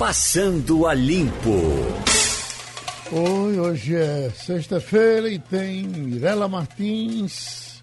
Passando 0.00 0.86
a 0.86 0.94
Limpo. 0.94 1.60
Oi, 3.12 3.60
hoje 3.60 3.94
é 3.94 4.30
sexta-feira 4.30 5.28
e 5.28 5.38
tem 5.38 5.82
Mirela 5.82 6.48
Martins, 6.48 7.82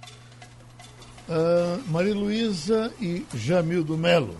uh, 1.29 1.79
Maria 1.91 2.15
Luísa 2.15 2.91
e 2.99 3.23
Jamildo 3.35 3.95
Melo. 3.95 4.35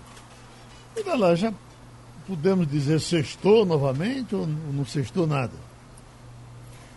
Mirela, 0.95 1.35
já 1.35 1.53
podemos 2.25 2.67
dizer 2.67 2.99
sextou 2.99 3.63
novamente 3.63 4.33
ou 4.35 4.47
não 4.47 4.83
sextou 4.83 5.27
nada? 5.27 5.53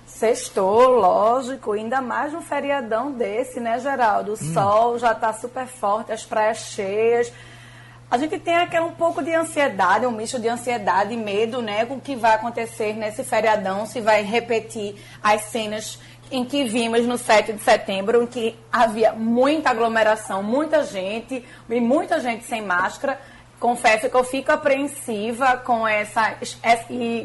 Sextou, 0.07 0.93
lógico, 0.93 1.73
ainda 1.73 2.01
mais 2.01 2.33
um 2.33 2.41
feriadão 2.41 3.12
desse, 3.12 3.61
né, 3.61 3.79
Geraldo? 3.81 4.31
O 4.31 4.35
hum. 4.35 4.55
sol 4.55 4.99
já 4.99 5.12
está 5.12 5.31
super 5.35 5.67
forte, 5.67 6.11
as 6.11 6.25
praias 6.25 6.73
cheias. 6.73 7.31
A 8.11 8.18
gente 8.18 8.40
tem 8.40 8.56
aquele 8.56 8.82
um 8.82 8.90
pouco 8.90 9.22
de 9.22 9.32
ansiedade, 9.32 10.04
um 10.04 10.10
misto 10.10 10.40
de 10.40 10.48
ansiedade 10.48 11.14
e 11.14 11.16
medo, 11.16 11.62
né, 11.62 11.86
com 11.86 11.95
o 11.95 12.00
que 12.00 12.16
vai 12.16 12.34
acontecer 12.34 12.92
nesse 12.95 13.23
feriadão, 13.23 13.87
se 13.87 14.01
vai 14.01 14.24
repetir 14.24 14.96
as 15.23 15.42
cenas 15.42 15.96
em 16.28 16.45
que 16.45 16.65
vimos 16.65 17.06
no 17.06 17.16
7 17.16 17.52
de 17.52 17.62
setembro, 17.62 18.23
em 18.23 18.27
que 18.27 18.56
havia 18.73 19.12
muita 19.12 19.70
aglomeração, 19.70 20.42
muita 20.42 20.82
gente, 20.82 21.45
e 21.68 21.80
muita 21.80 22.18
gente 22.18 22.45
sem 22.45 22.62
máscara. 22.62 23.20
Confesso 23.60 24.09
que 24.09 24.16
eu 24.16 24.24
fico 24.24 24.50
apreensiva 24.50 25.59
com 25.59 25.87
essa, 25.87 26.34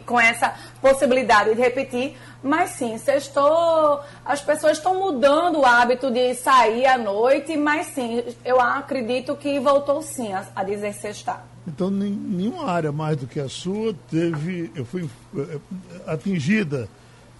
com 0.05 0.19
essa 0.19 0.53
possibilidade 0.81 1.55
de 1.55 1.61
repetir, 1.61 2.17
mas 2.43 2.71
sim, 2.71 2.97
sextou, 2.97 4.01
as 4.25 4.41
pessoas 4.41 4.77
estão 4.77 4.95
mudando 4.95 5.59
o 5.59 5.65
hábito 5.65 6.11
de 6.11 6.35
sair 6.35 6.85
à 6.87 6.97
noite, 6.97 7.55
mas 7.55 7.87
sim, 7.87 8.21
eu 8.43 8.59
acredito 8.59 9.33
que 9.37 9.61
voltou 9.61 10.01
sim 10.01 10.33
a, 10.33 10.45
a 10.53 10.63
dizer 10.65 10.93
sextar. 10.93 11.41
Então, 11.65 11.89
nenhuma 11.89 12.69
área 12.69 12.91
mais 12.91 13.15
do 13.15 13.27
que 13.27 13.39
a 13.39 13.47
sua 13.47 13.95
teve, 14.11 14.69
eu 14.75 14.83
fui 14.83 15.09
eh, 15.37 15.59
atingida 16.05 16.89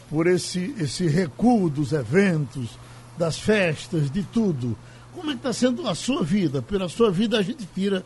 por 0.10 0.26
esse, 0.26 0.74
esse 0.80 1.06
recuo 1.06 1.70
dos 1.70 1.92
eventos, 1.92 2.80
das 3.18 3.38
festas, 3.38 4.10
de 4.10 4.24
tudo. 4.24 4.78
Como 5.14 5.32
é 5.32 5.34
que 5.34 5.40
está 5.40 5.52
sendo 5.52 5.86
a 5.88 5.94
sua 5.94 6.24
vida? 6.24 6.62
Pela 6.62 6.88
sua 6.88 7.12
vida 7.12 7.38
a 7.38 7.42
gente 7.42 7.68
tira 7.76 8.04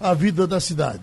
a 0.00 0.14
vida 0.14 0.46
da 0.46 0.58
cidade. 0.58 1.02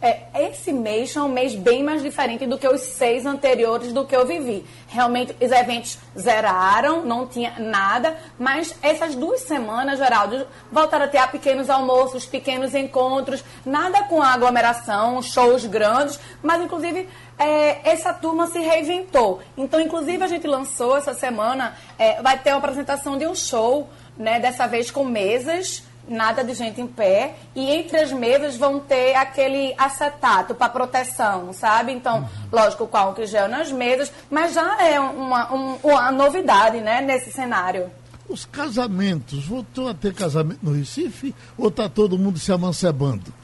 É, 0.00 0.48
esse 0.48 0.72
mês 0.72 1.16
é 1.16 1.20
um 1.20 1.28
mês 1.28 1.56
bem 1.56 1.82
mais 1.82 2.02
diferente 2.02 2.46
do 2.46 2.56
que 2.56 2.68
os 2.68 2.80
seis 2.80 3.26
anteriores 3.26 3.92
do 3.92 4.06
que 4.06 4.14
eu 4.14 4.24
vivi. 4.24 4.64
Realmente, 4.86 5.34
os 5.40 5.50
eventos 5.50 5.98
zeraram, 6.16 7.04
não 7.04 7.26
tinha 7.26 7.54
nada, 7.58 8.16
mas 8.38 8.76
essas 8.80 9.16
duas 9.16 9.40
semanas, 9.40 9.98
Geraldo, 9.98 10.46
voltaram 10.70 11.06
a 11.06 11.08
ter 11.08 11.26
pequenos 11.32 11.68
almoços, 11.68 12.24
pequenos 12.24 12.76
encontros, 12.76 13.42
nada 13.66 14.04
com 14.04 14.22
aglomeração, 14.22 15.20
shows 15.20 15.66
grandes, 15.66 16.20
mas 16.40 16.62
inclusive 16.62 17.08
é, 17.36 17.90
essa 17.90 18.12
turma 18.12 18.46
se 18.46 18.60
reinventou. 18.60 19.40
Então, 19.56 19.80
inclusive, 19.80 20.22
a 20.22 20.28
gente 20.28 20.46
lançou 20.46 20.96
essa 20.96 21.12
semana, 21.12 21.76
é, 21.98 22.22
vai 22.22 22.38
ter 22.38 22.50
uma 22.50 22.58
apresentação 22.58 23.18
de 23.18 23.26
um 23.26 23.34
show, 23.34 23.88
né, 24.16 24.38
dessa 24.38 24.68
vez 24.68 24.92
com 24.92 25.04
mesas 25.04 25.82
nada 26.08 26.42
de 26.42 26.54
gente 26.54 26.80
em 26.80 26.86
pé. 26.86 27.34
E 27.54 27.70
entre 27.70 27.98
as 27.98 28.12
mesas 28.12 28.56
vão 28.56 28.80
ter 28.80 29.14
aquele 29.14 29.74
acetato 29.76 30.54
para 30.54 30.68
proteção, 30.68 31.52
sabe? 31.52 31.92
Então, 31.92 32.18
uhum. 32.18 32.26
lógico, 32.52 32.86
com 32.86 32.96
álcool 32.96 33.26
gel 33.26 33.48
nas 33.48 33.70
mesas, 33.70 34.12
mas 34.30 34.54
já 34.54 34.82
é 34.82 34.98
uma, 34.98 35.52
um, 35.52 35.78
uma 35.82 36.10
novidade, 36.10 36.80
né, 36.80 37.00
nesse 37.00 37.30
cenário. 37.30 37.90
Os 38.28 38.44
casamentos, 38.44 39.46
voltou 39.46 39.88
a 39.88 39.94
ter 39.94 40.12
casamento 40.12 40.60
no 40.62 40.72
Recife 40.72 41.34
ou 41.56 41.68
está 41.68 41.88
todo 41.88 42.18
mundo 42.18 42.38
se 42.38 42.52
amancebando? 42.52 43.37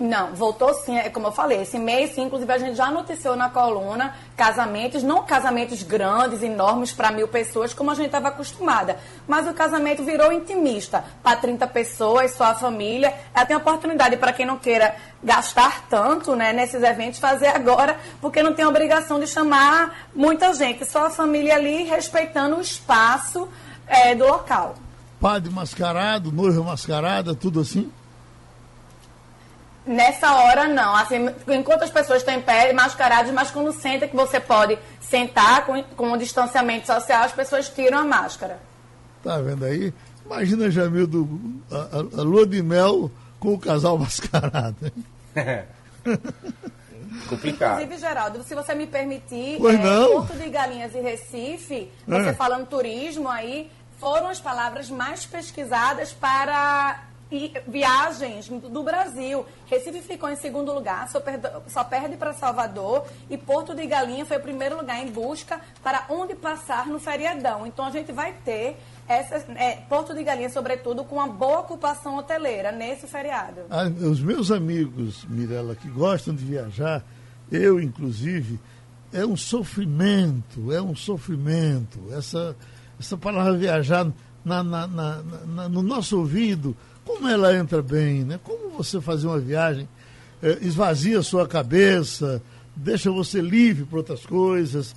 Não, 0.00 0.34
voltou 0.34 0.72
sim, 0.72 0.96
é 0.96 1.10
como 1.10 1.26
eu 1.26 1.32
falei, 1.32 1.60
esse 1.60 1.78
mês 1.78 2.14
sim, 2.14 2.22
inclusive 2.22 2.50
a 2.50 2.56
gente 2.56 2.74
já 2.74 2.90
noticiou 2.90 3.36
na 3.36 3.50
coluna 3.50 4.14
casamentos, 4.34 5.02
não 5.02 5.22
casamentos 5.24 5.82
grandes, 5.82 6.42
enormes 6.42 6.90
para 6.90 7.12
mil 7.12 7.28
pessoas, 7.28 7.74
como 7.74 7.90
a 7.90 7.94
gente 7.94 8.06
estava 8.06 8.28
acostumada, 8.28 8.96
mas 9.28 9.46
o 9.46 9.52
casamento 9.52 10.02
virou 10.02 10.32
intimista, 10.32 11.04
para 11.22 11.36
30 11.36 11.66
pessoas, 11.66 12.30
só 12.30 12.44
a 12.44 12.54
família, 12.54 13.12
ela 13.34 13.44
tem 13.44 13.54
oportunidade 13.54 14.16
para 14.16 14.32
quem 14.32 14.46
não 14.46 14.56
queira 14.56 14.96
gastar 15.22 15.86
tanto 15.90 16.34
né, 16.34 16.50
nesses 16.50 16.82
eventos, 16.82 17.20
fazer 17.20 17.48
agora, 17.48 17.98
porque 18.22 18.42
não 18.42 18.54
tem 18.54 18.64
obrigação 18.64 19.20
de 19.20 19.26
chamar 19.26 20.08
muita 20.14 20.54
gente, 20.54 20.82
só 20.86 21.08
a 21.08 21.10
família 21.10 21.56
ali 21.56 21.82
respeitando 21.82 22.56
o 22.56 22.62
espaço 22.62 23.46
é, 23.86 24.14
do 24.14 24.26
local. 24.26 24.76
Padre 25.20 25.52
mascarado, 25.52 26.32
noiva 26.32 26.62
mascarada, 26.62 27.34
tudo 27.34 27.60
assim? 27.60 27.92
Nessa 29.86 30.34
hora, 30.34 30.68
não. 30.68 30.94
Assim, 30.94 31.28
enquanto 31.48 31.82
as 31.82 31.90
pessoas 31.90 32.18
estão 32.18 32.34
em 32.34 32.40
pé, 32.40 32.72
mascaradas, 32.72 33.32
mas 33.32 33.50
quando 33.50 33.72
senta 33.72 34.06
que 34.06 34.14
você 34.14 34.38
pode 34.38 34.78
sentar 35.00 35.64
com, 35.64 35.82
com 35.82 36.12
um 36.12 36.18
distanciamento 36.18 36.86
social, 36.86 37.24
as 37.24 37.32
pessoas 37.32 37.68
tiram 37.68 37.98
a 37.98 38.04
máscara. 38.04 38.60
Tá 39.22 39.38
vendo 39.38 39.64
aí? 39.64 39.92
Imagina, 40.24 40.70
Jamildo, 40.70 41.28
a, 41.70 41.76
a, 41.76 42.20
a 42.20 42.22
lua 42.22 42.46
de 42.46 42.62
mel 42.62 43.10
com 43.38 43.54
o 43.54 43.58
casal 43.58 43.96
mascarado. 43.98 44.92
É. 45.34 45.64
Complicado. 47.28 47.82
Inclusive, 47.82 47.98
Geraldo, 47.98 48.42
se 48.44 48.54
você 48.54 48.74
me 48.74 48.86
permitir, 48.86 49.58
pois 49.58 49.78
é, 49.78 49.82
não. 49.82 50.12
Porto 50.12 50.38
de 50.38 50.48
Galinhas 50.48 50.94
e 50.94 51.00
Recife, 51.00 51.90
você 52.06 52.28
é. 52.28 52.32
falando 52.32 52.66
turismo 52.66 53.28
aí, 53.28 53.70
foram 53.98 54.28
as 54.28 54.40
palavras 54.40 54.88
mais 54.88 55.26
pesquisadas 55.26 56.12
para 56.12 57.04
e 57.30 57.52
viagens 57.68 58.48
do 58.48 58.82
Brasil. 58.82 59.46
Recife 59.66 60.00
ficou 60.00 60.28
em 60.28 60.36
segundo 60.36 60.72
lugar, 60.72 61.08
só 61.08 61.20
perde, 61.20 61.48
só 61.68 61.84
perde 61.84 62.16
para 62.16 62.32
Salvador 62.32 63.06
e 63.28 63.38
Porto 63.38 63.74
de 63.74 63.86
Galinha 63.86 64.26
foi 64.26 64.38
o 64.38 64.40
primeiro 64.40 64.76
lugar 64.76 65.00
em 65.00 65.10
busca 65.10 65.60
para 65.82 66.06
onde 66.08 66.34
passar 66.34 66.86
no 66.86 66.98
feriadão. 66.98 67.66
Então 67.66 67.84
a 67.84 67.90
gente 67.90 68.10
vai 68.10 68.32
ter 68.44 68.76
essa, 69.06 69.36
é, 69.54 69.76
Porto 69.88 70.14
de 70.14 70.22
Galinha, 70.22 70.50
sobretudo, 70.50 71.04
com 71.04 71.16
uma 71.16 71.28
boa 71.28 71.60
ocupação 71.60 72.16
hoteleira 72.16 72.72
nesse 72.72 73.06
feriado. 73.06 73.62
Ah, 73.70 73.84
os 73.84 74.20
meus 74.20 74.50
amigos, 74.50 75.24
Mirella, 75.24 75.74
que 75.74 75.88
gostam 75.88 76.34
de 76.34 76.44
viajar, 76.44 77.04
eu 77.50 77.80
inclusive, 77.80 78.58
é 79.12 79.24
um 79.24 79.36
sofrimento, 79.36 80.72
é 80.72 80.80
um 80.80 80.94
sofrimento. 80.94 81.98
Essa, 82.12 82.56
essa 82.98 83.16
palavra 83.16 83.56
viajar 83.56 84.06
na, 84.44 84.62
na, 84.62 84.86
na, 84.86 85.68
no 85.68 85.82
nosso 85.82 86.18
ouvido 86.18 86.76
como 87.10 87.28
ela 87.28 87.56
entra 87.56 87.82
bem, 87.82 88.24
né? 88.24 88.38
Como 88.42 88.70
você 88.70 89.00
fazer 89.00 89.26
uma 89.26 89.38
viagem, 89.38 89.88
é, 90.42 90.58
esvazia 90.62 91.22
sua 91.22 91.46
cabeça, 91.46 92.40
deixa 92.74 93.10
você 93.10 93.40
livre 93.40 93.84
para 93.84 93.98
outras 93.98 94.24
coisas. 94.24 94.94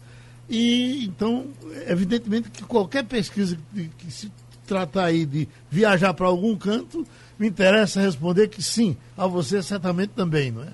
E 0.50 1.06
então, 1.06 1.48
evidentemente 1.88 2.52
que 2.52 2.64
qualquer 2.64 3.04
pesquisa 3.06 3.58
que, 3.74 3.90
que 3.98 4.12
se 4.12 4.32
tratar 4.68 5.06
aí 5.06 5.26
de 5.26 5.48
viajar 5.70 6.14
para 6.14 6.28
algum 6.28 6.56
canto, 6.56 7.06
me 7.38 7.48
interessa 7.48 8.00
responder 8.00 8.48
que 8.48 8.62
sim, 8.62 8.96
a 9.18 9.26
você 9.26 9.62
certamente 9.64 10.12
também, 10.12 10.52
não 10.52 10.64
é? 10.64 10.70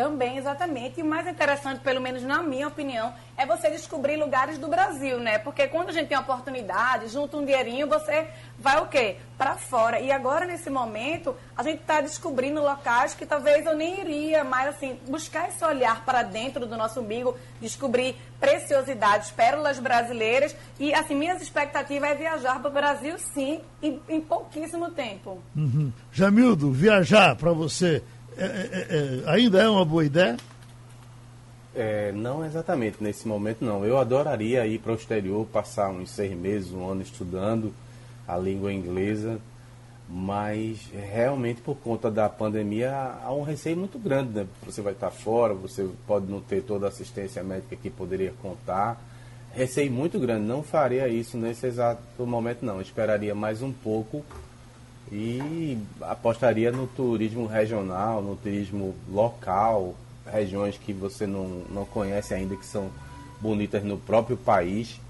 Também, 0.00 0.38
exatamente. 0.38 0.98
E 0.98 1.02
o 1.02 1.06
mais 1.06 1.26
interessante, 1.26 1.80
pelo 1.80 2.00
menos 2.00 2.22
na 2.22 2.42
minha 2.42 2.68
opinião, 2.68 3.12
é 3.36 3.44
você 3.44 3.70
descobrir 3.70 4.16
lugares 4.16 4.56
do 4.56 4.66
Brasil, 4.66 5.20
né? 5.20 5.38
Porque 5.38 5.66
quando 5.66 5.90
a 5.90 5.92
gente 5.92 6.08
tem 6.08 6.16
oportunidade, 6.16 7.08
junta 7.08 7.36
um 7.36 7.44
dinheirinho, 7.44 7.86
você 7.86 8.28
vai 8.58 8.80
o 8.80 8.86
quê? 8.86 9.16
Para 9.36 9.56
fora. 9.56 10.00
E 10.00 10.10
agora, 10.10 10.46
nesse 10.46 10.70
momento, 10.70 11.36
a 11.54 11.62
gente 11.62 11.82
está 11.82 12.00
descobrindo 12.00 12.62
locais 12.62 13.12
que 13.12 13.26
talvez 13.26 13.66
eu 13.66 13.76
nem 13.76 14.00
iria, 14.00 14.42
mas 14.42 14.68
assim, 14.74 14.98
buscar 15.06 15.50
esse 15.50 15.62
olhar 15.62 16.02
para 16.02 16.22
dentro 16.22 16.66
do 16.66 16.78
nosso 16.78 17.00
umbigo, 17.00 17.36
descobrir 17.60 18.16
preciosidades, 18.40 19.30
pérolas 19.30 19.78
brasileiras. 19.78 20.56
E, 20.78 20.94
assim, 20.94 21.14
minhas 21.14 21.42
expectativas 21.42 22.08
é 22.08 22.14
viajar 22.14 22.58
para 22.58 22.70
o 22.70 22.72
Brasil, 22.72 23.18
sim, 23.34 23.60
em, 23.82 24.00
em 24.08 24.18
pouquíssimo 24.18 24.92
tempo. 24.92 25.42
Uhum. 25.54 25.92
Jamildo, 26.10 26.72
viajar 26.72 27.36
para 27.36 27.52
você 27.52 28.02
é, 28.40 28.46
é, 28.46 28.46
é, 28.46 29.24
é, 29.26 29.30
ainda 29.30 29.62
é 29.62 29.68
uma 29.68 29.84
boa 29.84 30.04
ideia? 30.04 30.36
Não 32.14 32.44
exatamente 32.44 32.96
nesse 33.00 33.26
momento 33.28 33.64
não. 33.64 33.84
Eu 33.84 33.98
adoraria 33.98 34.66
ir 34.66 34.78
para 34.80 34.92
o 34.92 34.94
exterior, 34.94 35.46
passar 35.46 35.90
uns 35.90 36.10
seis 36.10 36.36
meses, 36.36 36.72
um 36.72 36.88
ano 36.88 37.02
estudando 37.02 37.72
a 38.26 38.36
língua 38.36 38.72
inglesa, 38.72 39.38
mas 40.08 40.88
realmente 40.92 41.60
por 41.60 41.76
conta 41.76 42.10
da 42.10 42.28
pandemia 42.28 42.92
há 43.22 43.32
um 43.32 43.42
receio 43.42 43.76
muito 43.76 43.98
grande. 43.98 44.30
Né? 44.40 44.46
Você 44.66 44.82
vai 44.82 44.92
estar 44.92 45.10
fora, 45.10 45.54
você 45.54 45.88
pode 46.06 46.26
não 46.26 46.40
ter 46.40 46.62
toda 46.62 46.86
a 46.86 46.88
assistência 46.88 47.42
médica 47.42 47.76
que 47.76 47.88
poderia 47.88 48.32
contar. 48.42 49.00
Receio 49.54 49.90
muito 49.90 50.18
grande. 50.18 50.46
Não 50.46 50.62
faria 50.62 51.08
isso 51.08 51.36
nesse 51.36 51.66
exato 51.66 52.02
momento 52.26 52.64
não. 52.64 52.80
Esperaria 52.80 53.34
mais 53.34 53.62
um 53.62 53.72
pouco 53.72 54.24
e 55.12 55.76
apostaria 56.02 56.70
no 56.70 56.86
turismo 56.86 57.46
regional, 57.46 58.22
no 58.22 58.36
turismo 58.36 58.94
local, 59.10 59.94
regiões 60.30 60.76
que 60.78 60.92
você 60.92 61.26
não, 61.26 61.62
não 61.70 61.84
conhece 61.84 62.32
ainda, 62.32 62.56
que 62.56 62.66
são 62.66 62.90
bonitas 63.40 63.82
no 63.82 63.96
próprio 63.96 64.36
país. 64.36 65.00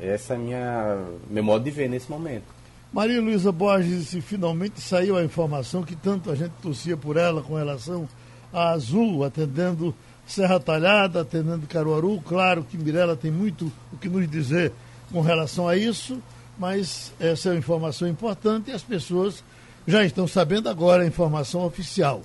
Essa 0.00 0.34
é 0.34 0.38
minha, 0.38 1.04
meu 1.30 1.44
modo 1.44 1.64
de 1.64 1.70
ver 1.70 1.88
nesse 1.88 2.10
momento. 2.10 2.44
Maria 2.92 3.20
Luísa 3.20 3.50
Borges 3.50 4.14
finalmente 4.22 4.80
saiu 4.80 5.16
a 5.16 5.24
informação 5.24 5.82
que 5.82 5.96
tanto 5.96 6.30
a 6.30 6.34
gente 6.34 6.52
torcia 6.62 6.96
por 6.96 7.16
ela 7.16 7.42
com 7.42 7.54
relação 7.54 8.08
a 8.52 8.70
Azul, 8.70 9.24
atendendo 9.24 9.94
Serra 10.26 10.60
Talhada, 10.60 11.20
atendendo 11.20 11.66
Caruaru. 11.66 12.20
Claro 12.20 12.64
que 12.64 12.78
Mirella 12.78 13.16
tem 13.16 13.30
muito 13.30 13.70
o 13.92 13.96
que 13.96 14.08
nos 14.08 14.28
dizer 14.30 14.72
com 15.12 15.20
relação 15.20 15.68
a 15.68 15.76
isso, 15.76 16.20
mas 16.58 17.12
essa 17.18 17.48
é 17.48 17.52
uma 17.52 17.58
informação 17.58 18.08
importante 18.08 18.70
e 18.70 18.74
as 18.74 18.82
pessoas 18.82 19.42
já 19.86 20.04
estão 20.04 20.26
sabendo 20.26 20.68
agora 20.68 21.02
a 21.02 21.06
informação 21.06 21.64
oficial. 21.64 22.22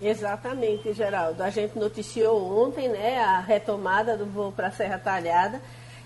Exatamente, 0.00 0.92
Geraldo. 0.92 1.42
A 1.42 1.50
gente 1.50 1.78
noticiou 1.78 2.66
ontem 2.66 2.88
né, 2.88 3.18
a 3.18 3.40
retomada 3.40 4.16
do 4.16 4.26
voo 4.26 4.52
para 4.52 4.70
Serra 4.70 4.98
Talhada 4.98 5.60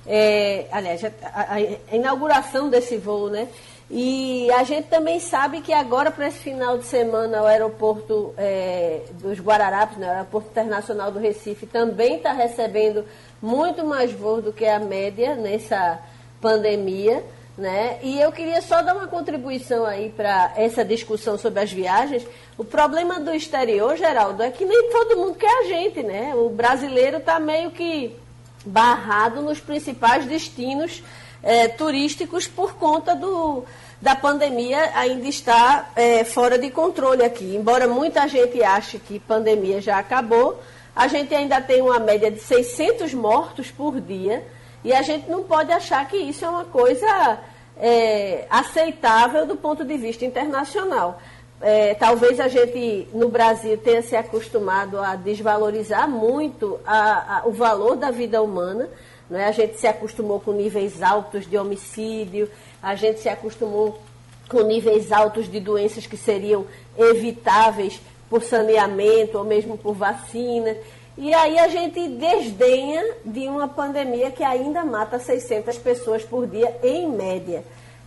é, 0.07 0.67
aliás, 0.73 1.05
a, 1.05 1.11
a, 1.55 1.95
inauguração 1.95 2.69
desse 2.69 2.97
voo, 2.97 3.29
né? 3.29 3.49
E 3.91 4.51
a 4.53 4.63
gente 4.63 4.87
também 4.87 5.19
sabe 5.19 5.61
que 5.61 5.73
agora, 5.73 6.13
para 6.13 6.29
esse 6.29 6.39
final 6.39 6.79
de 6.79 6.85
semana, 6.85 7.43
o 7.43 7.47
aeroporto 7.47 8.33
é, 8.39 9.03
dos 9.21 9.41
Guararapes, 9.41 9.99
né, 9.99 10.07
o 10.07 10.11
aeroporto 10.11 10.49
internacional 10.51 11.11
do 11.11 11.19
Recife, 11.19 11.67
também 11.67 12.17
está 12.17 12.33
recebendo 12.33 13.05
muito 13.43 13.85
mais 13.85 14.13
voos 14.13 14.45
do 14.45 14.53
que 14.53 14.65
a 14.65 14.79
média 14.79 15.35
nessa 15.35 15.99
pandemia. 16.41 17.25
Né? 17.59 17.99
E 18.03 18.19
eu 18.19 18.33
queria 18.33 18.63
só 18.63 18.81
dar 18.81 18.97
uma 18.97 19.07
contribuição 19.07 19.85
aí 19.85 20.09
para 20.09 20.53
essa 20.57 20.83
discussão 20.83 21.37
sobre 21.37 21.61
as 21.61 21.71
viagens. 21.71 22.27
O 22.57 22.65
problema 22.65 23.21
do 23.21 23.35
exterior, 23.35 23.97
Geraldo, 23.97 24.43
é 24.43 24.51
que 24.51 24.65
nem 24.65 24.91
todo 24.91 25.17
mundo 25.19 25.35
quer 25.35 25.61
a 25.61 25.65
gente, 25.65 26.03
né? 26.03 26.35
O 26.35 26.49
brasileiro 26.49 27.19
está 27.19 27.39
meio 27.39 27.71
que 27.71 28.17
barrado 28.65 29.43
nos 29.43 29.61
principais 29.61 30.25
destinos 30.25 31.03
é, 31.43 31.69
turísticos 31.69 32.47
por 32.47 32.75
conta 32.75 33.15
do, 33.15 33.65
da 34.01 34.17
pandemia 34.17 34.93
ainda 34.95 35.29
está 35.29 35.91
é, 35.95 36.25
fora 36.25 36.59
de 36.59 36.71
controle 36.71 37.23
aqui. 37.23 37.57
Embora 37.57 37.87
muita 37.87 38.27
gente 38.27 38.63
ache 38.63 38.99
que 38.99 39.19
pandemia 39.19 39.81
já 39.81 39.99
acabou, 39.99 40.61
a 40.95 41.07
gente 41.07 41.35
ainda 41.35 41.61
tem 41.61 41.83
uma 41.83 41.99
média 41.99 42.31
de 42.31 42.41
600 42.41 43.13
mortos 43.15 43.71
por 43.71 44.01
dia 44.01 44.43
e 44.85 44.93
a 44.93 45.03
gente 45.03 45.29
não 45.29 45.43
pode 45.43 45.73
achar 45.73 46.07
que 46.09 46.17
isso 46.17 46.45
é 46.45 46.49
uma 46.49 46.65
coisa 46.65 47.39
é, 47.77 48.47
aceitável 48.49 49.47
do 49.47 49.57
ponto 49.57 49.85
de 49.85 49.97
vista 49.97 50.25
internacional. 50.25 51.21
É, 51.61 51.93
talvez 51.95 52.41
a 52.41 52.49
gente 52.49 53.07
no 53.13 53.29
Brasil 53.29 53.77
tenha 53.77 54.01
se 54.01 54.17
acostumado 54.17 54.99
a 54.99 55.15
desvalorizar 55.15 56.09
muito 56.09 56.81
a, 56.87 57.39
a, 57.39 57.47
o 57.47 57.53
valor 57.53 57.97
da 57.97 58.11
vida 58.11 58.41
humana. 58.43 58.89
Né? 59.29 59.47
A 59.47 59.53
gente 59.53 59.79
se 59.79 59.87
acostumou 59.87 60.41
com 60.41 60.53
níveis 60.53 61.03
altos 61.03 61.47
de 61.47 61.59
homicídio, 61.59 62.49
a 62.83 62.95
gente 62.95 63.21
se 63.21 63.29
acostumou 63.29 64.01
com 64.49 64.63
níveis 64.63 65.13
altos 65.13 65.51
de 65.51 65.61
doenças 65.61 66.07
que 66.07 66.17
seriam 66.17 66.67
evitáveis 66.99 68.01
por 68.29 68.43
saneamento 68.43 69.37
ou 69.37 69.45
mesmo 69.45 69.77
por 69.77 69.95
vacina. 69.95 70.77
E 71.21 71.33
aí 71.33 71.57
a 71.57 71.69
gente 71.69 72.09
desdenha 72.09 73.17
de 73.25 73.47
uma 73.47 73.69
pandemia 73.69 74.33
que 74.33 74.43
ainda 74.43 74.85
mata 74.85 75.21
600 75.21 75.79
pessoas 75.79 76.25
por 76.25 76.49
dia, 76.49 76.77
em 76.83 77.09
média 77.09 77.63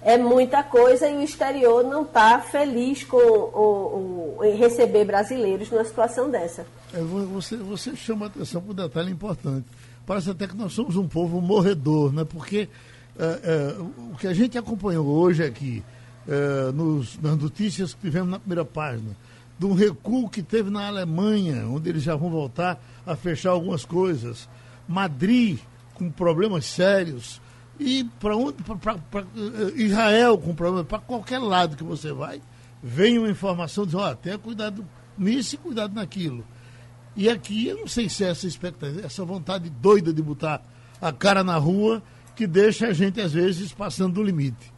é 0.05 0.17
muita 0.17 0.61
coisa 0.63 1.09
e 1.09 1.15
o 1.15 1.21
exterior 1.21 1.83
não 1.83 2.03
está 2.03 2.39
feliz 2.39 3.03
com 3.03 4.37
em 4.43 4.55
receber 4.57 5.05
brasileiros 5.05 5.71
numa 5.71 5.85
situação 5.85 6.29
dessa. 6.29 6.65
É, 6.93 6.99
você, 6.99 7.55
você 7.55 7.95
chama 7.95 8.25
atenção 8.25 8.61
para 8.61 8.71
um 8.71 8.87
detalhe 8.87 9.11
importante. 9.11 9.65
Parece 10.05 10.29
até 10.29 10.45
que 10.45 10.55
nós 10.55 10.73
somos 10.73 10.97
um 10.97 11.07
povo 11.07 11.39
morredor, 11.39 12.11
né? 12.11 12.25
porque 12.25 12.67
é, 13.17 13.23
é, 13.23 13.75
o 14.11 14.17
que 14.17 14.27
a 14.27 14.33
gente 14.33 14.57
acompanhou 14.57 15.07
hoje 15.07 15.43
aqui, 15.43 15.81
é, 16.27 16.71
nos, 16.73 17.17
nas 17.21 17.37
notícias 17.37 17.93
que 17.93 18.01
tivemos 18.01 18.29
na 18.29 18.39
primeira 18.39 18.65
página, 18.65 19.15
de 19.63 19.65
um 19.65 19.73
recuo 19.73 20.29
que 20.29 20.43
teve 20.43 20.69
na 20.69 20.87
Alemanha, 20.87 21.65
onde 21.67 21.89
eles 21.89 22.03
já 22.03 22.17
vão 22.17 22.29
voltar 22.29 22.83
a 23.05 23.15
fechar 23.15 23.51
algumas 23.51 23.85
coisas, 23.85 24.49
Madrid 24.85 25.57
com 25.93 26.11
problemas 26.11 26.65
sérios, 26.65 27.41
e 27.79 28.03
para 28.19 28.33
eh, 28.35 29.73
Israel 29.75 30.37
com 30.37 30.53
problema, 30.53 30.83
para 30.83 30.99
qualquer 30.99 31.39
lado 31.39 31.77
que 31.77 31.83
você 31.83 32.11
vai, 32.11 32.41
vem 32.83 33.17
uma 33.17 33.29
informação 33.29 33.85
de, 33.85 33.95
ó, 33.95 34.13
tenha 34.13 34.37
cuidado 34.37 34.85
nisso 35.17 35.55
e 35.55 35.57
cuidado 35.57 35.95
naquilo. 35.95 36.43
E 37.15 37.29
aqui 37.29 37.67
eu 37.67 37.77
não 37.77 37.87
sei 37.87 38.09
se 38.09 38.25
é 38.25 38.31
essa 38.31 38.45
expectativa, 38.45 39.05
essa 39.05 39.23
vontade 39.23 39.69
doida 39.69 40.11
de 40.11 40.21
botar 40.21 40.61
a 40.99 41.13
cara 41.13 41.41
na 41.41 41.55
rua 41.55 42.03
que 42.35 42.45
deixa 42.45 42.87
a 42.87 42.93
gente, 42.93 43.21
às 43.21 43.31
vezes, 43.31 43.71
passando 43.71 44.15
do 44.15 44.23
limite. 44.23 44.72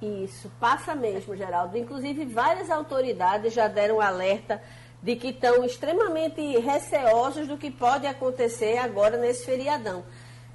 Isso, 0.00 0.50
passa 0.60 0.94
mesmo, 0.94 1.34
Geraldo. 1.34 1.78
Inclusive, 1.78 2.26
várias 2.26 2.70
autoridades 2.70 3.52
já 3.54 3.66
deram 3.66 4.00
alerta 4.00 4.60
de 5.02 5.16
que 5.16 5.28
estão 5.28 5.64
extremamente 5.64 6.40
receosos 6.58 7.48
do 7.48 7.56
que 7.56 7.70
pode 7.70 8.06
acontecer 8.06 8.76
agora 8.78 9.16
nesse 9.16 9.44
feriadão. 9.44 10.04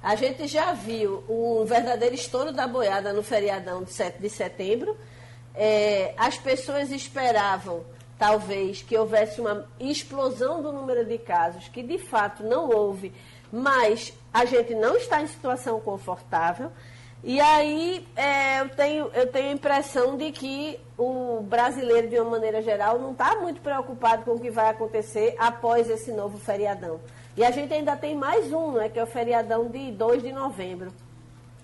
A 0.02 0.14
gente 0.16 0.46
já 0.46 0.72
viu 0.72 1.24
um 1.28 1.64
verdadeiro 1.64 2.14
estouro 2.14 2.52
da 2.52 2.66
boiada 2.66 3.12
no 3.12 3.22
feriadão 3.22 3.82
de 3.82 3.92
7 3.92 4.20
de 4.20 4.28
setembro. 4.28 4.96
É, 5.54 6.12
as 6.16 6.36
pessoas 6.36 6.90
esperavam, 6.90 7.84
talvez, 8.18 8.82
que 8.82 8.96
houvesse 8.96 9.40
uma 9.40 9.66
explosão 9.78 10.60
do 10.60 10.72
número 10.72 11.04
de 11.04 11.18
casos, 11.18 11.68
que 11.68 11.82
de 11.82 11.98
fato 11.98 12.42
não 12.42 12.68
houve, 12.68 13.12
mas 13.52 14.12
a 14.32 14.44
gente 14.44 14.74
não 14.74 14.96
está 14.96 15.22
em 15.22 15.26
situação 15.26 15.78
confortável. 15.80 16.72
E 17.24 17.40
aí 17.40 18.06
é, 18.16 18.60
eu, 18.60 18.68
tenho, 18.70 19.10
eu 19.14 19.26
tenho 19.28 19.50
a 19.50 19.52
impressão 19.52 20.16
de 20.16 20.32
que 20.32 20.80
o 20.98 21.40
brasileiro, 21.42 22.08
de 22.08 22.18
uma 22.18 22.30
maneira 22.32 22.60
geral, 22.60 22.98
não 22.98 23.12
está 23.12 23.36
muito 23.36 23.60
preocupado 23.60 24.24
com 24.24 24.32
o 24.32 24.40
que 24.40 24.50
vai 24.50 24.68
acontecer 24.68 25.36
após 25.38 25.88
esse 25.88 26.10
novo 26.10 26.36
feriadão. 26.36 26.98
E 27.36 27.44
a 27.44 27.50
gente 27.52 27.72
ainda 27.72 27.96
tem 27.96 28.16
mais 28.16 28.52
um, 28.52 28.72
né, 28.72 28.88
que 28.88 28.98
é 28.98 29.02
o 29.04 29.06
feriadão 29.06 29.68
de 29.68 29.92
2 29.92 30.22
de 30.22 30.32
novembro. 30.32 30.92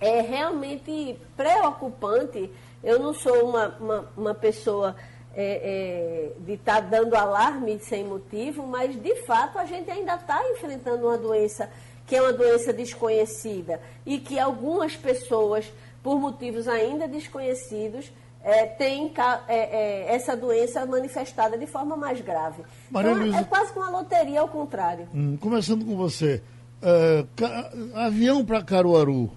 É 0.00 0.20
realmente 0.20 1.19
preocupante. 1.37 2.50
Eu 2.82 3.00
não 3.00 3.12
sou 3.12 3.49
uma, 3.49 3.76
uma, 3.81 4.08
uma 4.16 4.34
pessoa 4.34 4.94
é, 5.34 6.32
é, 6.34 6.40
de 6.40 6.52
estar 6.52 6.76
tá 6.76 6.81
dando 6.81 7.14
alarme 7.14 7.81
sem 7.81 8.05
motivo, 8.05 8.64
mas 8.64 8.94
de 9.00 9.14
fato 9.22 9.58
a 9.58 9.64
gente 9.64 9.90
ainda 9.90 10.14
está 10.14 10.40
enfrentando 10.50 11.06
uma 11.06 11.19
doença 11.19 11.69
que 12.08 12.16
é 12.16 12.22
uma 12.22 12.32
doença 12.32 12.72
desconhecida 12.72 13.81
e 14.05 14.19
que 14.19 14.38
algumas 14.38 14.96
pessoas, 14.96 15.70
por 16.02 16.19
motivos 16.19 16.66
ainda 16.66 17.06
desconhecidos, 17.06 18.10
é, 18.43 18.64
tem 18.64 19.12
é, 19.46 19.55
é, 19.55 20.14
essa 20.14 20.34
doença 20.34 20.84
manifestada 20.87 21.58
de 21.58 21.66
forma 21.66 21.96
mais 21.96 22.20
grave. 22.20 22.62
Maria 22.90 23.10
então, 23.10 23.22
Luiza, 23.22 23.38
é 23.38 23.44
quase 23.44 23.72
que 23.72 23.79
uma 23.79 23.91
loteria 23.91 24.41
ao 24.41 24.48
contrário. 24.48 25.06
Hum, 25.15 25.36
começando 25.36 25.84
com 25.84 25.96
você, 25.96 26.43
uh, 26.82 27.94
avião 27.94 28.43
para 28.43 28.62
Caruaru 28.62 29.31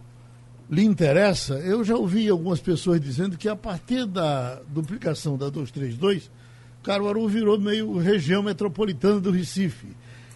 lhe 0.70 0.86
interessa? 0.86 1.56
Eu 1.56 1.84
já 1.84 1.96
ouvi 1.98 2.30
algumas 2.30 2.62
pessoas 2.62 3.02
dizendo 3.02 3.38
que 3.38 3.50
a 3.50 3.56
partir 3.56 4.06
da 4.06 4.62
duplicação 4.68 5.38
da 5.38 5.50
232, 5.50 6.32
Caruaru 6.82 7.28
virou 7.28 7.60
meio 7.60 7.98
região 7.98 8.42
metropolitana 8.42 9.20
do 9.20 9.30
Recife. 9.30 9.88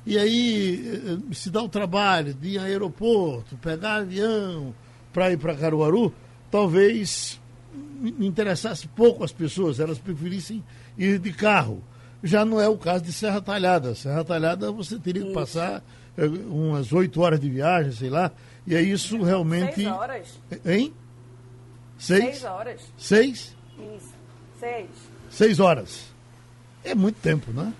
E 0.05 0.17
aí 0.17 1.01
eh, 1.03 1.33
se 1.33 1.49
dá 1.49 1.61
o 1.61 1.69
trabalho 1.69 2.33
de 2.33 2.49
ir 2.49 2.59
a 2.59 2.63
aeroporto, 2.63 3.57
pegar 3.57 3.97
avião 3.97 4.73
para 5.11 5.31
ir 5.31 5.37
para 5.37 5.55
Caruaru, 5.55 6.13
talvez 6.51 7.41
me 7.73 8.27
interessasse 8.27 8.87
pouco 8.87 9.23
as 9.23 9.31
pessoas, 9.31 9.79
elas 9.79 9.97
preferissem 9.97 10.63
ir 10.97 11.19
de 11.19 11.33
carro. 11.33 11.83
Já 12.23 12.45
não 12.45 12.59
é 12.59 12.67
o 12.67 12.77
caso 12.77 13.03
de 13.03 13.13
Serra 13.13 13.41
Talhada. 13.41 13.95
Serra 13.95 14.23
Talhada 14.23 14.71
você 14.71 14.97
teria 14.99 15.23
que 15.23 15.33
passar 15.33 15.83
é, 16.17 16.25
umas 16.25 16.91
oito 16.93 17.21
horas 17.21 17.39
de 17.39 17.49
viagem, 17.49 17.91
sei 17.91 18.09
lá, 18.09 18.31
e 18.65 18.75
é 18.75 18.81
isso 18.81 19.21
realmente. 19.21 19.75
Seis 19.75 19.87
horas. 19.87 20.39
Hein? 20.65 20.93
Seis? 21.97 22.23
Seis 22.23 22.43
horas. 22.43 22.81
Seis? 22.97 23.55
Isso. 23.95 24.13
Seis. 24.59 24.89
Seis 25.29 25.59
horas. 25.59 26.05
É 26.83 26.93
muito 26.93 27.17
tempo, 27.17 27.51
né? 27.51 27.73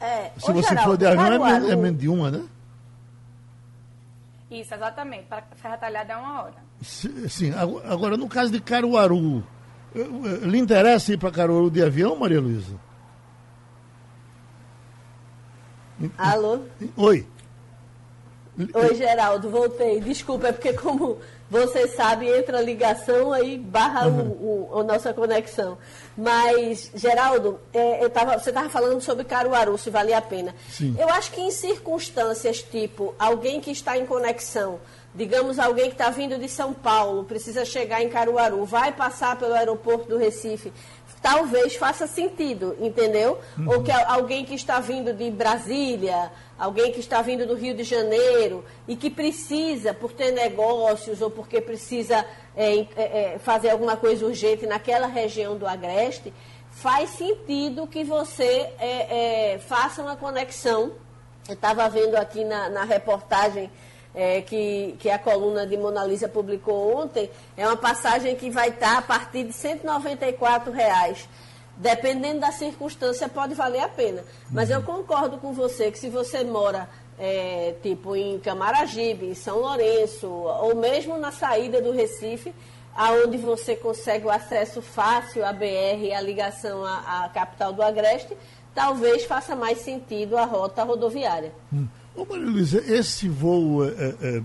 É. 0.00 0.30
Se 0.38 0.52
você 0.52 0.68
Geraldo, 0.68 0.90
for 0.90 0.96
de 0.98 1.06
avião, 1.06 1.26
é 1.26 1.38
menos, 1.38 1.70
é 1.70 1.76
menos 1.76 2.00
de 2.00 2.08
uma, 2.08 2.30
né? 2.30 2.44
Isso, 4.50 4.74
exatamente. 4.74 5.24
Para 5.24 5.44
Serra 5.60 5.76
Talhada 5.76 6.12
é 6.12 6.16
uma 6.16 6.42
hora. 6.42 6.64
Sim, 6.82 7.52
agora 7.88 8.16
no 8.16 8.28
caso 8.28 8.52
de 8.52 8.60
Caruaru, 8.60 9.42
lhe 10.42 10.58
interessa 10.58 11.12
ir 11.12 11.18
para 11.18 11.30
Caruaru 11.30 11.70
de 11.70 11.82
avião, 11.82 12.16
Maria 12.16 12.40
Luísa? 12.40 12.74
Alô? 16.18 16.60
Oi. 16.96 17.26
Oi, 18.58 18.94
Geraldo, 18.94 19.50
voltei. 19.50 20.00
Desculpa, 20.00 20.48
é 20.48 20.52
porque 20.52 20.72
como 20.74 21.18
você 21.50 21.86
sabe, 21.88 22.28
entra 22.28 22.58
a 22.58 22.62
ligação, 22.62 23.32
aí 23.32 23.58
barra 23.58 24.06
uhum. 24.06 24.28
o, 24.30 24.68
o, 24.72 24.80
a 24.80 24.84
nossa 24.84 25.12
conexão. 25.12 25.78
Mas, 26.16 26.90
Geraldo, 26.94 27.60
é, 27.72 28.08
tava, 28.08 28.38
você 28.38 28.50
estava 28.50 28.68
falando 28.68 29.00
sobre 29.00 29.24
Caruaru, 29.24 29.76
se 29.76 29.90
valia 29.90 30.18
a 30.18 30.22
pena. 30.22 30.54
Sim. 30.70 30.96
Eu 30.98 31.08
acho 31.10 31.30
que 31.32 31.40
em 31.40 31.50
circunstâncias 31.50 32.62
tipo 32.62 33.14
alguém 33.18 33.60
que 33.60 33.70
está 33.70 33.96
em 33.96 34.06
conexão 34.06 34.80
Digamos, 35.14 35.60
alguém 35.60 35.84
que 35.84 35.94
está 35.94 36.10
vindo 36.10 36.36
de 36.36 36.48
São 36.48 36.72
Paulo, 36.72 37.22
precisa 37.22 37.64
chegar 37.64 38.02
em 38.02 38.08
Caruaru, 38.08 38.64
vai 38.64 38.90
passar 38.90 39.36
pelo 39.36 39.54
aeroporto 39.54 40.08
do 40.08 40.18
Recife, 40.18 40.72
talvez 41.22 41.76
faça 41.76 42.08
sentido, 42.08 42.76
entendeu? 42.80 43.38
Uhum. 43.56 43.68
Ou 43.68 43.82
que 43.84 43.92
alguém 43.92 44.44
que 44.44 44.56
está 44.56 44.80
vindo 44.80 45.12
de 45.12 45.30
Brasília, 45.30 46.32
alguém 46.58 46.92
que 46.92 47.00
está 47.00 47.20
vindo 47.22 47.46
do 47.46 47.54
Rio 47.54 47.74
de 47.74 47.82
Janeiro 47.82 48.64
e 48.86 48.96
que 48.96 49.10
precisa, 49.10 49.92
por 49.92 50.12
ter 50.12 50.30
negócios 50.32 51.20
ou 51.20 51.30
porque 51.30 51.60
precisa 51.60 52.24
é, 52.56 52.76
é, 52.76 52.86
é, 52.96 53.38
fazer 53.38 53.70
alguma 53.70 53.96
coisa 53.96 54.24
urgente 54.24 54.66
naquela 54.66 55.06
região 55.06 55.56
do 55.56 55.66
Agreste, 55.66 56.32
faz 56.70 57.10
sentido 57.10 57.86
que 57.86 58.04
você 58.04 58.70
é, 58.78 59.52
é, 59.54 59.58
faça 59.58 60.02
uma 60.02 60.16
conexão. 60.16 60.92
Eu 61.48 61.54
estava 61.54 61.88
vendo 61.88 62.16
aqui 62.16 62.44
na, 62.44 62.68
na 62.68 62.84
reportagem 62.84 63.70
é, 64.14 64.40
que, 64.42 64.94
que 64.98 65.10
a 65.10 65.18
coluna 65.18 65.66
de 65.66 65.76
Mona 65.76 66.04
Lisa 66.04 66.28
publicou 66.28 66.96
ontem, 66.96 67.28
é 67.56 67.66
uma 67.66 67.76
passagem 67.76 68.36
que 68.36 68.48
vai 68.48 68.68
estar 68.68 68.98
a 68.98 69.02
partir 69.02 69.44
de 69.44 69.52
194 69.52 70.72
reais. 70.72 71.28
Dependendo 71.76 72.40
da 72.40 72.52
circunstância, 72.52 73.28
pode 73.28 73.54
valer 73.54 73.80
a 73.80 73.88
pena. 73.88 74.22
Mas 74.50 74.70
eu 74.70 74.82
concordo 74.82 75.38
com 75.38 75.52
você 75.52 75.90
que 75.90 75.98
se 75.98 76.08
você 76.08 76.44
mora 76.44 76.88
é, 77.18 77.74
tipo 77.82 78.14
em 78.14 78.38
Camaragibe, 78.38 79.26
em 79.26 79.34
São 79.34 79.58
Lourenço, 79.58 80.26
ou 80.26 80.76
mesmo 80.76 81.18
na 81.18 81.32
saída 81.32 81.80
do 81.80 81.92
Recife, 81.92 82.54
aonde 82.94 83.36
você 83.36 83.74
consegue 83.74 84.26
o 84.26 84.30
acesso 84.30 84.80
fácil 84.80 85.44
à 85.44 85.52
BR, 85.52 86.14
a 86.16 86.20
ligação 86.20 86.84
à, 86.84 87.24
à 87.24 87.28
capital 87.28 87.72
do 87.72 87.82
Agreste, 87.82 88.36
talvez 88.74 89.24
faça 89.24 89.56
mais 89.56 89.78
sentido 89.78 90.36
a 90.36 90.44
rota 90.44 90.84
rodoviária. 90.84 91.52
Hum. 91.72 91.86
Ô 92.14 92.24
Maria 92.24 92.46
Luísa, 92.46 92.82
esse 92.86 93.28
voo, 93.28 93.84
é, 93.84 93.88
é, 93.88 94.14
é, 94.22 94.42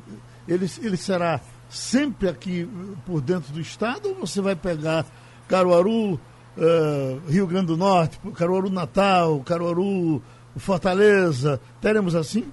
ele, 0.47 0.69
ele 0.81 0.97
será 0.97 1.39
sempre 1.69 2.27
aqui 2.27 2.67
por 3.05 3.21
dentro 3.21 3.53
do 3.53 3.61
estado 3.61 4.09
ou 4.09 4.15
você 4.15 4.41
vai 4.41 4.55
pegar 4.55 5.05
Caruaru, 5.47 6.19
Uh, 6.59 7.21
Rio 7.29 7.47
Grande 7.47 7.67
do 7.67 7.77
Norte, 7.77 8.19
Caruaru 8.35 8.69
Natal, 8.69 9.39
Caruaru 9.45 10.21
Fortaleza, 10.57 11.59
teremos 11.81 12.15
assim? 12.15 12.51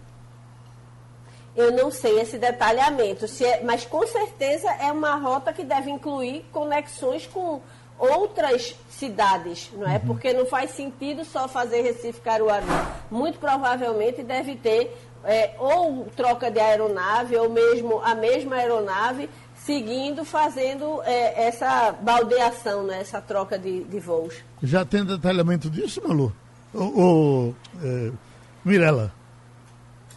Eu 1.57 1.73
não 1.73 1.91
sei 1.91 2.21
esse 2.21 2.39
detalhamento, 2.39 3.27
se 3.27 3.45
é, 3.45 3.65
mas 3.65 3.85
com 3.85 4.07
certeza 4.07 4.71
é 4.73 4.93
uma 4.93 5.17
rota 5.17 5.53
que 5.53 5.65
deve 5.65 5.91
incluir 5.91 6.45
conexões 6.53 7.27
com 7.27 7.61
outras 7.99 8.77
cidades, 8.91 9.71
não 9.73 9.91
é? 9.91 9.95
Uhum. 9.95 10.01
Porque 10.07 10.33
não 10.33 10.47
faz 10.47 10.71
sentido 10.73 11.25
só 11.25 11.49
fazer 11.49 11.81
Recife 11.81 12.21
Caruaru. 12.21 12.67
Muito 13.11 13.39
provavelmente 13.39 14.23
deve 14.23 14.55
ter 14.55 14.95
é, 15.25 15.55
ou 15.59 16.07
troca 16.15 16.51
de 16.51 16.61
aeronave, 16.61 17.37
ou 17.37 17.51
mesmo 17.51 18.01
a 18.03 18.15
mesma 18.15 18.57
aeronave, 18.57 19.29
seguindo, 19.67 20.25
fazendo 20.25 21.03
é, 21.03 21.49
essa 21.49 21.91
baldeação, 22.01 22.85
né, 22.85 23.01
essa 23.01 23.21
troca 23.21 23.59
de, 23.59 23.83
de, 23.83 23.99
voos. 23.99 24.33
Já 24.63 24.85
tem 24.85 25.05
detalhamento 25.05 25.69
disso, 25.69 26.01
Malu? 26.07 26.33
Ou, 26.73 27.53
é, 27.83 28.13
Mirella? 28.65 29.13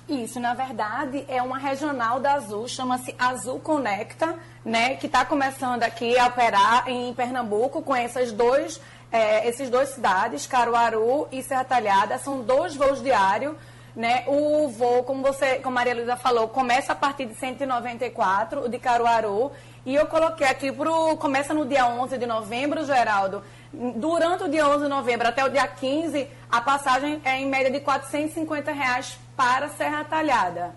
Isso, 0.08 0.40
na 0.40 0.54
verdade, 0.54 1.26
é 1.28 1.42
uma 1.42 1.58
regional 1.58 2.20
da 2.20 2.34
Azul, 2.34 2.68
chama-se 2.68 3.16
Azul 3.18 3.60
Conecta, 3.60 4.36
né, 4.64 4.96
que 4.96 5.08
está 5.08 5.26
começando 5.26 5.82
aqui 5.82 6.18
a 6.18 6.28
operar 6.28 6.88
em 6.88 7.12
Pernambuco 7.16 7.82
com 7.82 7.96
essas 7.96 8.32
dois, 8.32 8.80
é, 9.12 9.48
esses 9.48 9.68
dois 9.70 9.90
cidades, 9.90 10.46
Caruaru 10.46 11.28
e 11.32 11.42
Serra 11.42 11.64
Talhada. 11.64 12.20
São 12.20 12.44
dois 12.44 12.76
voos 12.76 13.02
diários 13.02 13.56
né? 13.96 14.24
O 14.28 14.68
voo, 14.68 15.04
como 15.04 15.22
você, 15.22 15.56
como 15.56 15.78
a 15.78 15.82
Maria 15.82 15.96
Luísa 15.96 16.16
falou, 16.16 16.48
começa 16.48 16.94
a 16.94 16.96
partir 16.96 17.26
de 17.26 17.36
194, 17.36 18.66
o 18.66 18.70
de 18.70 18.80
Caruaru. 18.80 19.52
E 19.86 19.96
eu 19.96 20.06
coloquei 20.08 20.48
aqui 20.48 20.72
pro. 20.72 21.18
Começa 21.18 21.54
no 21.54 21.66
dia 21.66 21.88
11 21.88 22.18
de 22.18 22.26
novembro, 22.26 22.86
Geraldo. 22.86 23.44
Durante 23.72 24.44
o 24.44 24.50
dia 24.50 24.68
11 24.68 24.84
de 24.84 24.90
novembro 24.90 25.28
até 25.28 25.44
o 25.46 25.50
dia 25.50 25.68
15, 25.68 26.28
a 26.52 26.62
passagem 26.62 27.22
é 27.24 27.38
em 27.38 27.48
média 27.48 27.72
de 27.72 27.80
450 27.80 28.72
reais 28.72 29.18
para 29.36 29.70
Serra 29.70 30.04
Talhada. 30.04 30.76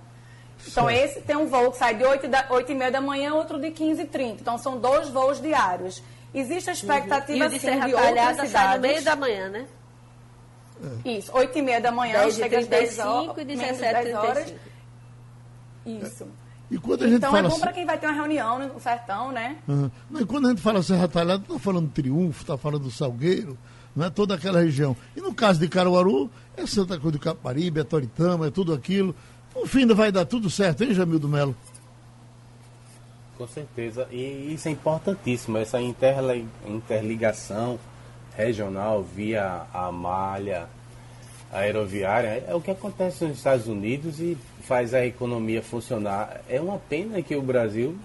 Então, 0.67 0.89
certo. 0.89 1.05
esse 1.05 1.21
tem 1.23 1.37
um 1.37 1.47
voo 1.47 1.73
que 1.73 1.79
sai 1.79 1.95
de 1.95 2.05
8, 2.05 2.29
da, 2.29 2.47
8 2.49 2.71
e 2.71 2.75
meia 2.75 2.91
da 2.91 3.01
manhã, 3.01 3.35
outro 3.35 3.59
de 3.59 3.71
15 3.71 4.03
e 4.03 4.07
30. 4.07 4.41
Então, 4.41 4.57
são 4.59 4.79
dois 4.79 5.09
voos 5.09 5.41
diários. 5.41 6.03
Existe 6.33 6.71
a 6.71 6.73
expectativa, 6.73 7.45
uhum. 7.45 7.45
e 7.45 7.47
o 7.47 7.51
de 7.51 7.59
sim, 7.59 7.67
Serra 7.67 7.87
de 7.87 7.93
Talhada 7.93 8.47
sai 8.47 8.77
no 8.77 8.83
meio 8.83 9.03
da 9.03 9.17
manhã, 9.17 9.49
né? 9.49 9.67
É. 11.05 11.11
Isso, 11.19 11.31
8 11.35 11.59
e 11.59 11.63
meia 11.63 11.81
da 11.81 11.93
manhã, 11.93 12.21
10 12.21 12.35
chega 12.35 12.59
às 12.59 12.67
10 12.67 12.99
horas. 12.99 13.39
e 13.39 13.45
17 13.45 14.13
horas. 14.13 14.55
Isso. 15.87 16.27
E 16.71 16.79
quando 16.79 17.03
a 17.03 17.07
gente 17.07 17.17
então 17.17 17.31
fala 17.31 17.49
é 17.49 17.51
bom 17.51 17.61
para 17.61 17.73
quem 17.73 17.85
vai 17.85 17.99
ter 17.99 18.07
uma 18.07 18.15
reunião 18.15 18.59
no 18.59 18.81
sertão, 18.81 19.31
né? 19.31 19.59
Uhum. 19.69 19.91
E 20.19 20.25
quando 20.25 20.47
a 20.47 20.51
gente 20.51 20.63
fala 20.63 20.83
Serra 20.83 21.07
Talhada, 21.07 21.43
está 21.43 21.59
falando 21.59 21.91
Triunfo, 21.91 22.41
está 22.41 22.57
falando 22.57 22.91
Salgueiro, 22.91 23.59
não 23.95 24.07
é 24.07 24.11
toda 24.11 24.35
aquela 24.35 24.61
região. 24.61 24.97
E 25.15 25.21
no 25.21 25.35
caso 25.35 25.61
de 25.61 25.69
Caruaru, 25.69 26.31
é 26.57 26.65
Santa 26.67 26.99
Cruz 26.99 27.13
do 27.13 27.19
Caparibe, 27.19 27.81
é 27.81 27.85
Toritama, 27.85 28.47
é 28.47 28.51
tudo 28.51 28.73
aquilo. 28.73 29.15
No 29.55 29.67
fim 29.67 29.87
vai 29.87 30.11
dar 30.11 30.25
tudo 30.25 30.49
certo, 30.49 30.83
hein, 30.83 30.95
Jamil 30.95 31.19
do 31.19 31.29
Melo? 31.29 31.55
Com 33.37 33.47
certeza. 33.47 34.09
E 34.11 34.55
isso 34.55 34.67
é 34.69 34.71
importantíssimo, 34.71 35.59
essa 35.59 35.79
interligação 36.67 37.79
regional 38.37 39.03
via 39.03 39.63
a 39.73 39.93
malha 39.93 40.69
aeroviária 41.53 42.43
é 42.49 42.55
o 42.55 42.61
que 42.61 42.71
acontece 42.71 43.25
nos 43.25 43.37
Estados 43.37 43.69
Unidos 43.69 44.19
e 44.21 44.37
faz 44.63 44.95
a 44.95 45.05
economia 45.05 45.63
funcionar. 45.63 46.41
É 46.49 46.61
uma 46.61 46.79
pena 46.79 47.21
que 47.23 47.37
o 47.37 47.43
Brasil 47.43 47.97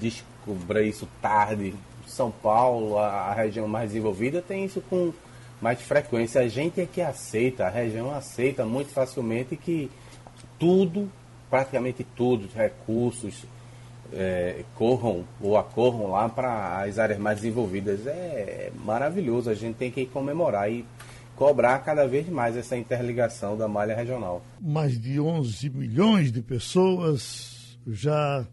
descubra 0.00 0.82
isso 0.82 1.08
tarde. 1.20 1.74
São 2.06 2.30
Paulo, 2.30 2.98
a 2.98 3.32
região 3.32 3.68
mais 3.68 3.90
desenvolvida, 3.90 4.42
tem 4.42 4.64
isso 4.64 4.82
com 4.82 5.12
mais 5.60 5.80
frequência. 5.80 6.40
A 6.40 6.48
gente 6.48 6.80
é 6.80 6.86
que 6.86 7.00
aceita, 7.00 7.66
a 7.66 7.70
região 7.70 8.12
aceita 8.12 8.64
muito 8.64 8.90
facilmente 8.90 9.56
que 9.56 9.90
tudo, 10.58 11.10
praticamente 11.48 12.04
tudo, 12.16 12.48
recursos, 12.54 13.44
é, 14.12 14.64
corram 14.74 15.24
ou 15.40 15.56
acorram 15.56 16.10
lá 16.10 16.28
para 16.28 16.82
as 16.82 16.98
áreas 16.98 17.18
mais 17.18 17.38
desenvolvidas. 17.40 18.06
É 18.06 18.70
maravilhoso, 18.84 19.50
a 19.50 19.54
gente 19.54 19.76
tem 19.76 19.90
que 19.90 20.06
comemorar 20.06 20.70
e 20.70 20.84
cobrar 21.34 21.78
cada 21.80 22.06
vez 22.06 22.28
mais 22.28 22.56
essa 22.56 22.76
interligação 22.76 23.56
da 23.56 23.66
malha 23.66 23.96
regional. 23.96 24.44
Mais 24.60 24.98
de 25.00 25.18
11 25.18 25.70
milhões 25.70 26.30
de 26.30 26.42
pessoas 26.42 27.78
já 27.86 28.46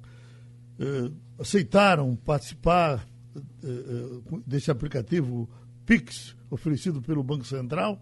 eh, 0.79 1.11
aceitaram 1.37 2.15
participar 2.15 3.05
eh, 3.35 4.39
desse 4.47 4.71
aplicativo 4.71 5.49
Pix, 5.85 6.35
oferecido 6.49 7.01
pelo 7.01 7.23
Banco 7.23 7.45
Central. 7.45 7.99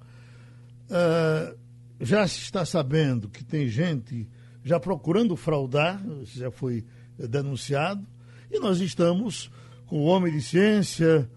Já 1.99 2.27
se 2.27 2.39
está 2.39 2.63
sabendo 2.63 3.27
que 3.29 3.43
tem 3.43 3.67
gente 3.67 4.29
já 4.63 4.79
procurando 4.79 5.35
fraudar, 5.35 6.01
já 6.23 6.51
foi 6.51 6.85
denunciado, 7.17 8.05
e 8.51 8.59
nós 8.59 8.79
estamos 8.79 9.49
com 9.87 9.99
o 9.99 10.05
homem 10.05 10.31
de 10.31 10.41
ciência, 10.41 11.29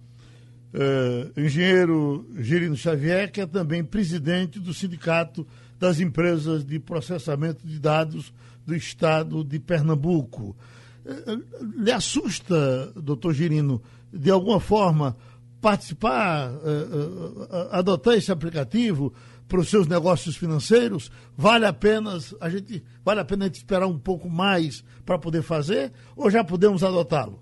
uh, 0.75 1.41
engenheiro 1.41 2.27
Girino 2.39 2.77
Xavier, 2.77 3.31
que 3.31 3.41
é 3.41 3.47
também 3.47 3.85
presidente 3.85 4.59
do 4.59 4.75
Sindicato 4.75 5.47
das 5.79 6.01
Empresas 6.01 6.65
de 6.65 6.79
Processamento 6.79 7.67
de 7.67 7.79
Dados 7.79 8.33
do 8.67 8.75
Estado 8.75 9.43
de 9.45 9.59
Pernambuco. 9.59 10.57
Uh, 11.05 11.83
lhe 11.83 11.93
assusta, 11.93 12.93
doutor 12.97 13.33
Girino, 13.33 13.83
de 14.13 14.31
alguma 14.31 14.61
forma 14.61 15.17
participar, 15.61 16.51
uh, 16.53 17.69
adotar 17.71 18.15
esse 18.15 18.33
aplicativo? 18.33 19.13
Para 19.51 19.59
os 19.59 19.69
seus 19.69 19.89
negócios 19.89 20.37
financeiros, 20.37 21.11
vale 21.37 21.67
a 21.67 21.73
pena 21.73 22.13
a 22.41 22.49
gente 22.49 22.85
vale 23.05 23.19
a 23.19 23.25
pena 23.25 23.45
a 23.45 23.49
gente 23.49 23.57
esperar 23.57 23.87
um 23.87 23.99
pouco 23.99 24.31
mais 24.31 24.83
para 25.05 25.19
poder 25.19 25.43
fazer 25.43 25.93
ou 26.17 26.31
já 26.31 26.45
podemos 26.45 26.85
adotá-lo? 26.85 27.41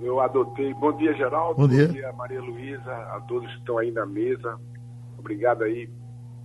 Eu 0.00 0.18
adotei. 0.20 0.74
Bom 0.74 0.96
dia, 0.96 1.14
Geraldo. 1.14 1.54
Bom 1.54 1.68
dia. 1.68 1.86
Bom 1.86 1.92
dia, 1.92 2.12
Maria 2.12 2.40
Luísa, 2.42 2.92
a 2.92 3.20
todos 3.28 3.48
que 3.52 3.58
estão 3.58 3.78
aí 3.78 3.92
na 3.92 4.04
mesa. 4.04 4.58
Obrigado 5.16 5.62
aí 5.62 5.88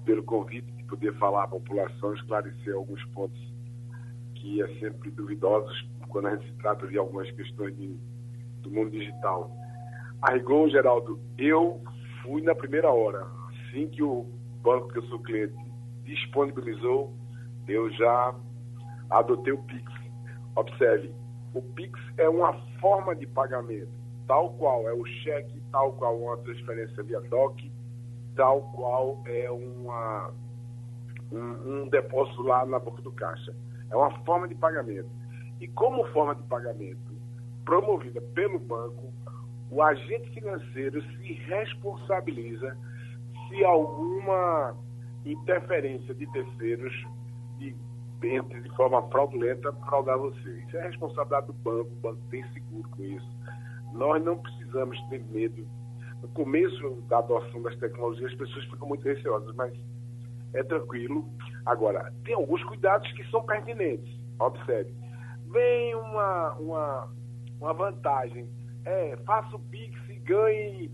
pelo 0.06 0.22
convite 0.22 0.72
de 0.74 0.84
poder 0.84 1.18
falar 1.18 1.46
à 1.46 1.48
população, 1.48 2.14
esclarecer 2.14 2.76
alguns 2.76 3.04
pontos 3.06 3.42
que 4.36 4.62
é 4.62 4.68
sempre 4.80 5.10
duvidosos 5.10 5.90
quando 6.10 6.28
a 6.28 6.36
gente 6.36 6.46
se 6.46 6.54
trata 6.60 6.86
de 6.86 7.00
algumas 7.00 7.32
questões 7.32 7.76
de, 7.76 7.98
do 8.62 8.70
mundo 8.70 8.92
digital. 8.92 9.52
A 10.22 10.34
rigor, 10.34 10.70
Geraldo, 10.70 11.20
eu 11.36 11.82
fui 12.22 12.44
na 12.44 12.54
primeira 12.54 12.92
hora 12.92 13.26
assim 13.68 13.88
que 13.90 14.02
o 14.02 14.26
banco 14.62 14.90
que 14.90 15.00
eu 15.00 15.04
sou 15.04 15.20
cliente 15.20 15.56
disponibilizou, 16.04 17.14
eu 17.68 17.90
já 17.92 18.36
adotei 19.10 19.54
o 19.54 19.64
Pix. 19.64 19.92
Observe, 20.56 21.14
o 21.54 21.62
Pix 21.62 22.00
é 22.18 22.28
uma 22.28 22.54
forma 22.80 23.16
de 23.16 23.28
pagamento, 23.28 23.92
tal 24.28 24.54
qual 24.54 24.88
é 24.88 24.94
o 24.94 25.06
cheque, 25.06 25.62
tal 25.72 25.94
qual 25.94 26.18
uma 26.18 26.38
transferência 26.38 27.04
via 27.04 27.22
DOC, 27.22 27.72
tal 28.36 28.62
qual 28.74 29.22
é 29.26 29.50
uma, 29.52 30.34
um, 31.32 31.84
um 31.84 31.90
depósito 31.90 32.42
lá 32.42 32.66
na 32.66 32.80
boca 32.80 33.02
do 33.02 33.12
caixa. 33.12 33.56
É 33.90 33.96
uma 33.96 34.12
forma 34.24 34.48
de 34.48 34.56
pagamento. 34.56 35.10
E 35.60 35.68
como 35.68 36.06
forma 36.08 36.36
de 36.36 36.44
pagamento 36.44 37.18
promovida 37.66 38.22
pelo 38.34 38.60
banco, 38.60 39.14
o 39.70 39.82
agente 39.82 40.30
financeiro 40.32 41.02
se 41.02 41.34
responsabiliza 41.34 42.78
se 43.48 43.64
alguma 43.64 44.76
interferência 45.26 46.14
de 46.14 46.26
terceiros 46.32 46.94
de, 47.58 47.76
entre 48.24 48.62
de 48.62 48.70
forma 48.76 49.02
fraudulenta 49.10 49.72
fraudar 49.74 50.18
você. 50.18 50.64
Isso 50.66 50.78
é 50.78 50.88
responsabilidade 50.88 51.48
do 51.48 51.54
banco, 51.54 51.92
o 51.92 51.96
banco 51.96 52.22
tem 52.30 52.44
seguro 52.54 52.90
com 52.90 53.04
isso. 53.04 53.38
Nós 53.94 54.24
não 54.24 54.38
precisamos 54.38 55.00
ter 55.10 55.24
medo. 55.26 55.68
No 56.22 56.28
começo 56.30 57.02
da 57.08 57.20
adoção 57.20 57.62
das 57.62 57.76
tecnologias, 57.78 58.32
as 58.32 58.38
pessoas 58.38 58.66
ficam 58.66 58.88
muito 58.88 59.04
receosas, 59.04 59.56
mas 59.56 59.74
é 60.54 60.64
tranquilo. 60.64 61.28
Agora, 61.66 62.12
tem 62.24 62.34
alguns 62.34 62.64
cuidados 62.64 63.12
que 63.14 63.24
são 63.30 63.44
pertinentes. 63.44 64.18
Observe. 64.40 64.94
Vem 65.52 65.96
uma, 65.96 66.54
uma, 66.56 67.14
uma 67.60 67.74
vantagem. 67.74 68.50
É, 68.86 69.18
faça 69.26 69.56
o 69.56 69.60
Pix 69.60 69.98
e 70.10 70.16
ganhe 70.20 70.92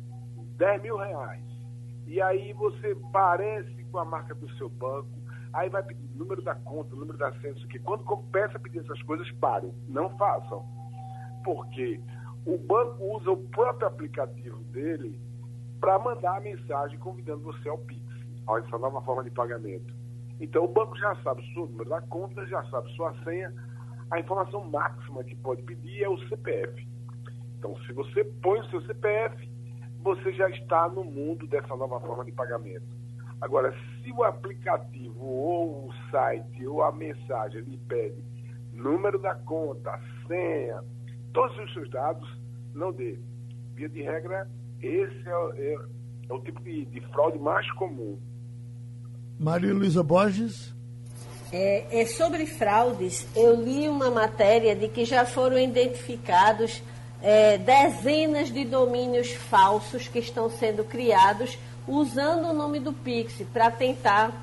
10 0.57 0.81
mil 0.81 0.97
reais. 0.97 1.52
E 2.05 2.21
aí 2.21 2.53
você 2.53 2.95
parece 3.11 3.83
com 3.85 3.97
a 3.97 4.05
marca 4.05 4.35
do 4.35 4.49
seu 4.55 4.69
banco, 4.69 5.09
aí 5.53 5.69
vai 5.69 5.83
pedir 5.83 6.03
número 6.15 6.41
da 6.41 6.55
conta, 6.55 6.95
número 6.95 7.17
da 7.17 7.31
senha, 7.39 7.53
que 7.53 7.79
quando 7.79 8.03
começa 8.03 8.57
a 8.57 8.59
pedir 8.59 8.79
essas 8.79 9.01
coisas, 9.03 9.29
parem, 9.33 9.73
não 9.87 10.09
façam. 10.17 10.65
Porque 11.43 11.99
o 12.45 12.57
banco 12.57 13.03
usa 13.15 13.31
o 13.31 13.37
próprio 13.49 13.87
aplicativo 13.87 14.63
dele 14.65 15.19
para 15.79 15.99
mandar 15.99 16.37
a 16.37 16.41
mensagem 16.41 16.97
convidando 16.99 17.43
você 17.43 17.69
ao 17.69 17.77
Pix, 17.77 18.03
a 18.47 18.59
essa 18.59 18.77
nova 18.77 19.01
forma 19.01 19.23
de 19.23 19.31
pagamento. 19.31 19.93
Então 20.39 20.65
o 20.65 20.67
banco 20.67 20.97
já 20.97 21.15
sabe 21.23 21.41
o 21.41 21.53
seu 21.53 21.67
número 21.67 21.89
da 21.89 22.01
conta, 22.01 22.45
já 22.47 22.63
sabe 22.65 22.91
sua 22.95 23.13
senha, 23.23 23.53
a 24.11 24.19
informação 24.19 24.63
máxima 24.65 25.23
que 25.23 25.35
pode 25.35 25.63
pedir 25.63 26.03
é 26.03 26.09
o 26.09 26.17
CPF. 26.27 26.87
Então, 27.57 27.75
se 27.85 27.93
você 27.93 28.23
põe 28.41 28.59
o 28.59 28.69
seu 28.69 28.81
CPF, 28.81 29.49
você 30.03 30.33
já 30.33 30.49
está 30.49 30.89
no 30.89 31.03
mundo 31.03 31.47
dessa 31.47 31.75
nova 31.75 31.99
forma 32.01 32.25
de 32.25 32.31
pagamento. 32.31 32.85
Agora, 33.41 33.73
se 34.01 34.11
o 34.11 34.23
aplicativo 34.23 35.25
ou 35.25 35.87
o 35.87 35.93
site 36.11 36.67
ou 36.67 36.83
a 36.83 36.91
mensagem 36.91 37.61
lhe 37.61 37.77
pede 37.77 38.21
número 38.73 39.19
da 39.19 39.35
conta, 39.35 39.99
senha, 40.27 40.83
todos 41.33 41.57
os 41.59 41.73
seus 41.73 41.89
dados, 41.89 42.27
não 42.73 42.91
dê. 42.91 43.19
Via 43.75 43.89
de 43.89 44.01
regra, 44.01 44.49
esse 44.81 45.29
é, 45.29 45.31
é, 45.57 45.75
é 46.29 46.33
o 46.33 46.39
tipo 46.41 46.61
de, 46.61 46.85
de, 46.85 47.01
fraude 47.11 47.39
mais 47.39 47.69
comum. 47.73 48.19
Maria 49.39 49.73
Luísa 49.73 50.03
Borges. 50.03 50.73
É, 51.51 52.01
é, 52.01 52.05
sobre 52.05 52.47
fraudes, 52.47 53.27
eu 53.35 53.55
li 53.55 53.87
uma 53.87 54.09
matéria 54.09 54.75
de 54.75 54.87
que 54.87 55.05
já 55.05 55.23
foram 55.23 55.57
identificados 55.57 56.81
é, 57.23 57.57
dezenas 57.57 58.51
de 58.51 58.65
domínios 58.65 59.31
falsos 59.31 60.09
que 60.09 60.19
estão 60.19 60.49
sendo 60.49 60.83
criados 60.83 61.57
usando 61.87 62.49
o 62.49 62.53
nome 62.53 62.81
do 62.81 62.91
Pix 62.91 63.35
para 63.53 63.71
tentar 63.71 64.33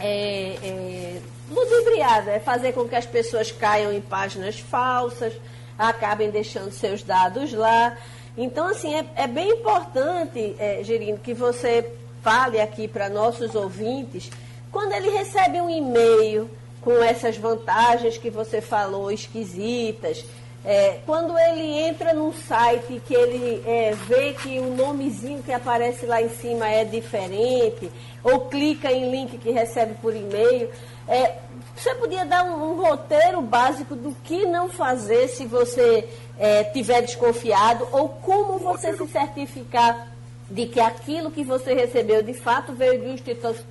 é, 0.00 0.56
é, 0.62 1.20
ludibriar, 1.48 2.24
né? 2.24 2.40
fazer 2.40 2.72
com 2.72 2.88
que 2.88 2.96
as 2.96 3.06
pessoas 3.06 3.52
caiam 3.52 3.92
em 3.92 4.00
páginas 4.00 4.58
falsas, 4.58 5.32
acabem 5.78 6.30
deixando 6.30 6.72
seus 6.72 7.02
dados 7.02 7.52
lá. 7.52 7.96
Então, 8.36 8.66
assim, 8.66 8.94
é, 8.94 9.06
é 9.14 9.26
bem 9.28 9.50
importante, 9.50 10.56
é, 10.58 10.82
Gerino, 10.82 11.18
que 11.18 11.32
você 11.32 11.92
fale 12.22 12.60
aqui 12.60 12.88
para 12.88 13.08
nossos 13.08 13.54
ouvintes, 13.54 14.30
quando 14.72 14.92
ele 14.92 15.10
recebe 15.10 15.60
um 15.60 15.70
e-mail 15.70 16.50
com 16.80 17.02
essas 17.02 17.36
vantagens 17.36 18.18
que 18.18 18.30
você 18.30 18.60
falou, 18.60 19.10
esquisitas, 19.10 20.24
é, 20.66 20.98
quando 21.06 21.38
ele 21.38 21.78
entra 21.78 22.12
num 22.12 22.32
site 22.32 23.00
que 23.06 23.14
ele 23.14 23.62
é, 23.64 23.92
vê 23.92 24.32
que 24.32 24.58
o 24.58 24.74
nomezinho 24.74 25.40
que 25.40 25.52
aparece 25.52 26.04
lá 26.06 26.20
em 26.20 26.28
cima 26.28 26.68
é 26.68 26.84
diferente, 26.84 27.88
ou 28.24 28.48
clica 28.48 28.90
em 28.90 29.08
link 29.08 29.38
que 29.38 29.52
recebe 29.52 29.94
por 30.02 30.12
e-mail, 30.12 30.68
é, 31.06 31.38
você 31.76 31.94
podia 31.94 32.26
dar 32.26 32.42
um, 32.42 32.72
um, 32.72 32.82
roteiro 32.82 33.40
básico 33.42 33.94
do 33.94 34.12
que 34.24 34.44
não 34.44 34.68
fazer 34.68 35.28
se 35.28 35.46
você 35.46 36.08
é, 36.36 36.64
tiver 36.64 37.02
desconfiado, 37.02 37.86
ou 37.92 38.08
como 38.08 38.58
você 38.58 38.92
se 38.96 39.06
certificar 39.06 40.08
de 40.50 40.66
que 40.66 40.80
aquilo 40.80 41.30
que 41.30 41.44
você 41.44 41.74
recebeu 41.74 42.24
de 42.24 42.34
fato 42.34 42.72
veio 42.72 42.98
de 42.98 43.06
uma 43.06 43.14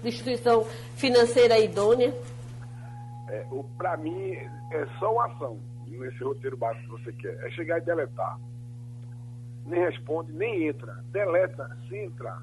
instituição, 0.06 0.66
financeira 0.96 1.60
idônea? 1.60 2.16
É, 3.28 3.46
Para 3.78 3.98
mim, 3.98 4.32
é 4.72 4.88
só 4.98 5.12
uma 5.12 5.26
ação 5.26 5.75
nesse 6.00 6.24
roteiro 6.24 6.58
básico 6.58 6.84
que 6.84 7.04
você 7.04 7.14
quer. 7.14 7.36
É 7.46 7.50
chegar 7.52 7.78
e 7.80 7.82
deletar. 7.82 8.40
Nem 9.66 9.80
responde, 9.80 10.32
nem 10.32 10.68
entra. 10.68 11.04
Deleta 11.12 11.78
sem 11.90 12.06
entrar. 12.06 12.42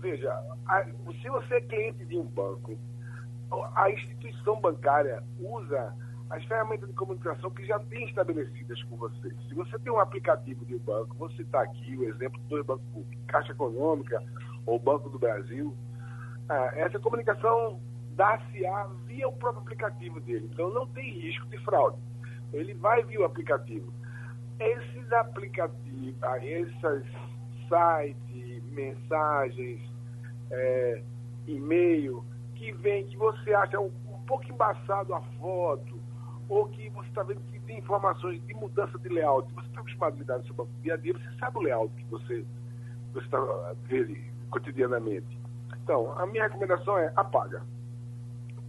Veja, 0.00 0.32
a, 0.66 0.84
se 0.84 1.28
você 1.28 1.54
é 1.54 1.60
cliente 1.60 2.04
de 2.04 2.16
um 2.16 2.24
banco, 2.24 2.78
a 3.74 3.90
instituição 3.90 4.60
bancária 4.60 5.22
usa 5.38 5.94
as 6.30 6.44
ferramentas 6.44 6.88
de 6.88 6.94
comunicação 6.94 7.50
que 7.50 7.64
já 7.64 7.78
tem 7.78 8.04
estabelecidas 8.06 8.82
com 8.84 8.96
você. 8.96 9.30
Se 9.48 9.54
você 9.54 9.78
tem 9.78 9.92
um 9.92 10.00
aplicativo 10.00 10.64
de 10.64 10.74
um 10.74 10.78
banco, 10.78 11.14
vou 11.16 11.30
citar 11.30 11.62
aqui 11.62 11.96
o 11.96 12.04
exemplo 12.04 12.40
do 12.48 12.64
banco 12.64 12.84
público, 12.92 13.22
Caixa 13.28 13.52
Econômica 13.52 14.22
ou 14.66 14.78
Banco 14.78 15.08
do 15.08 15.18
Brasil, 15.18 15.76
ah, 16.48 16.72
essa 16.74 16.98
comunicação 16.98 17.80
dá-se-á 18.10 18.88
via 19.04 19.28
o 19.28 19.32
próprio 19.32 19.62
aplicativo 19.62 20.20
dele. 20.20 20.48
Então 20.52 20.70
não 20.70 20.86
tem 20.88 21.20
risco 21.20 21.46
de 21.46 21.58
fraude 21.58 21.98
ele 22.52 22.74
vai 22.74 23.02
via 23.04 23.20
o 23.20 23.24
aplicativo. 23.24 23.92
Esses 24.58 25.12
aplicativos, 25.12 26.22
ah, 26.22 26.44
esses 26.44 27.06
sites, 27.68 28.62
mensagens, 28.72 29.80
é, 30.50 31.02
e-mail, 31.46 32.24
que 32.54 32.72
vem, 32.72 33.04
que 33.06 33.16
você 33.16 33.52
acha 33.54 33.78
um, 33.78 33.92
um 34.08 34.18
pouco 34.26 34.44
embaçado 34.50 35.14
a 35.14 35.20
foto, 35.38 36.00
ou 36.48 36.66
que 36.68 36.88
você 36.90 37.08
está 37.08 37.22
vendo 37.22 37.40
que 37.40 37.58
tem 37.60 37.78
informações 37.78 38.44
de 38.46 38.54
mudança 38.54 38.98
de 38.98 39.08
layout, 39.08 39.52
você 39.52 39.66
está 39.66 39.80
acostumado 39.80 40.14
a 40.14 40.18
lidar 40.18 40.38
no 40.38 40.46
seu 40.46 40.68
dia 40.82 40.94
a 40.94 40.96
dia, 40.96 41.12
você 41.12 41.38
sabe 41.38 41.58
o 41.58 41.62
layout 41.62 41.94
que 41.94 42.04
você 42.04 42.44
está 43.16 43.74
vendo 43.84 44.16
cotidianamente. 44.50 45.38
Então, 45.82 46.12
a 46.18 46.26
minha 46.26 46.44
recomendação 46.44 46.98
é 46.98 47.12
apaga. 47.16 47.62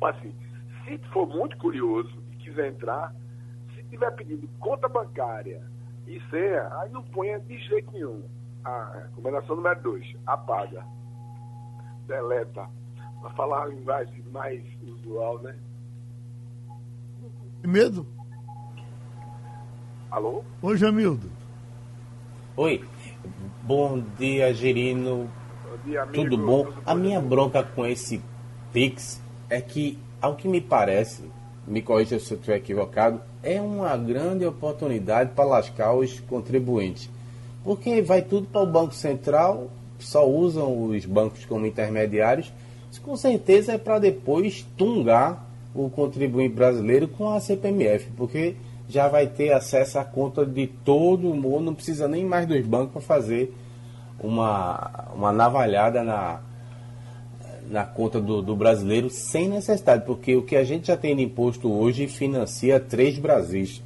Assim, 0.01 0.33
se 0.85 0.97
for 1.11 1.27
muito 1.27 1.57
curioso 1.57 2.11
e 2.31 2.35
quiser 2.37 2.69
entrar, 2.69 3.13
estiver 3.88 4.12
pedindo 4.12 4.47
conta 4.60 4.88
bancária 4.88 5.62
e 6.06 6.21
senha, 6.30 6.69
aí 6.80 6.89
não 6.91 7.04
ponha 7.04 7.39
de 7.39 7.58
jeito 7.58 7.91
nenhum. 7.91 8.23
A 8.63 9.04
recomendação 9.08 9.56
número 9.56 9.82
2, 9.82 10.15
apaga. 10.26 10.86
Deleta. 12.06 12.69
Para 13.21 13.30
falar 13.32 13.63
a 13.63 13.65
linguagem 13.67 14.23
mais 14.32 14.62
usual, 14.84 15.39
né? 15.39 15.58
Medo? 17.63 18.06
Alô? 20.12 20.43
Oi, 20.62 20.78
Jamildo. 20.78 21.30
Oi. 22.56 22.84
Bom 23.63 24.00
dia, 24.17 24.54
Gerino. 24.54 25.30
Bom 25.63 25.78
dia, 25.84 26.04
amigo. 26.04 26.23
Tudo 26.23 26.38
bom? 26.38 26.67
A 26.86 26.95
minha 26.95 27.19
bronca 27.19 27.63
com 27.63 27.86
esse 27.86 28.23
Pix 28.71 29.21
é 29.50 29.60
que, 29.60 30.00
ao 30.21 30.36
que 30.36 30.47
me 30.47 30.62
parece, 30.62 31.30
me 31.67 31.82
corrija 31.82 32.19
se 32.19 32.34
eu 32.34 32.38
estiver 32.38 32.58
equivocado, 32.58 33.19
é 33.43 33.62
uma 33.62 33.95
grande 33.97 34.45
oportunidade 34.45 35.32
para 35.36 35.45
lascar 35.45 35.93
os 35.93 36.19
contribuintes. 36.21 37.10
Porque 37.63 38.01
vai 38.01 38.21
tudo 38.21 38.47
para 38.47 38.62
o 38.62 38.65
Banco 38.65 38.95
Central, 38.95 39.69
só 39.99 40.27
usam 40.27 40.86
os 40.86 41.06
bancos 41.06 41.43
como 41.45 41.65
intermediários, 41.65 42.51
isso 42.89 43.01
com 43.01 43.17
certeza 43.17 43.73
é 43.73 43.77
para 43.77 43.99
depois 43.99 44.65
tungar 44.77 45.45
o 45.75 45.89
contribuinte 45.89 46.56
brasileiro 46.56 47.08
com 47.08 47.30
a 47.30 47.39
CPMF, 47.39 48.10
porque 48.15 48.56
já 48.88 49.08
vai 49.10 49.27
ter 49.27 49.51
acesso 49.51 49.99
à 49.99 50.06
conta 50.06 50.45
de 50.45 50.67
todo 50.67 51.34
mundo, 51.36 51.65
não 51.65 51.75
precisa 51.75 52.08
nem 52.08 52.25
mais 52.25 52.47
dos 52.47 52.65
bancos 52.65 52.93
para 52.93 53.01
fazer 53.01 53.53
uma, 54.19 55.10
uma 55.13 55.32
navalhada 55.34 56.03
na, 56.03 56.39
na 57.69 57.86
conta 57.86 58.19
do, 58.19 58.41
do, 58.41 58.56
brasileiro 58.56 59.10
sem 59.10 59.49
necessidade, 59.49 60.06
porque 60.06 60.36
o 60.36 60.43
que 60.43 60.56
a 60.56 60.63
gente 60.63 60.88
já 60.88 60.97
tem 60.97 61.15
de 61.15 61.23
imposto 61.23 61.71
hoje 61.71 62.08
financia 62.08 62.80
três 62.80 63.19
Brasis. 63.19 63.84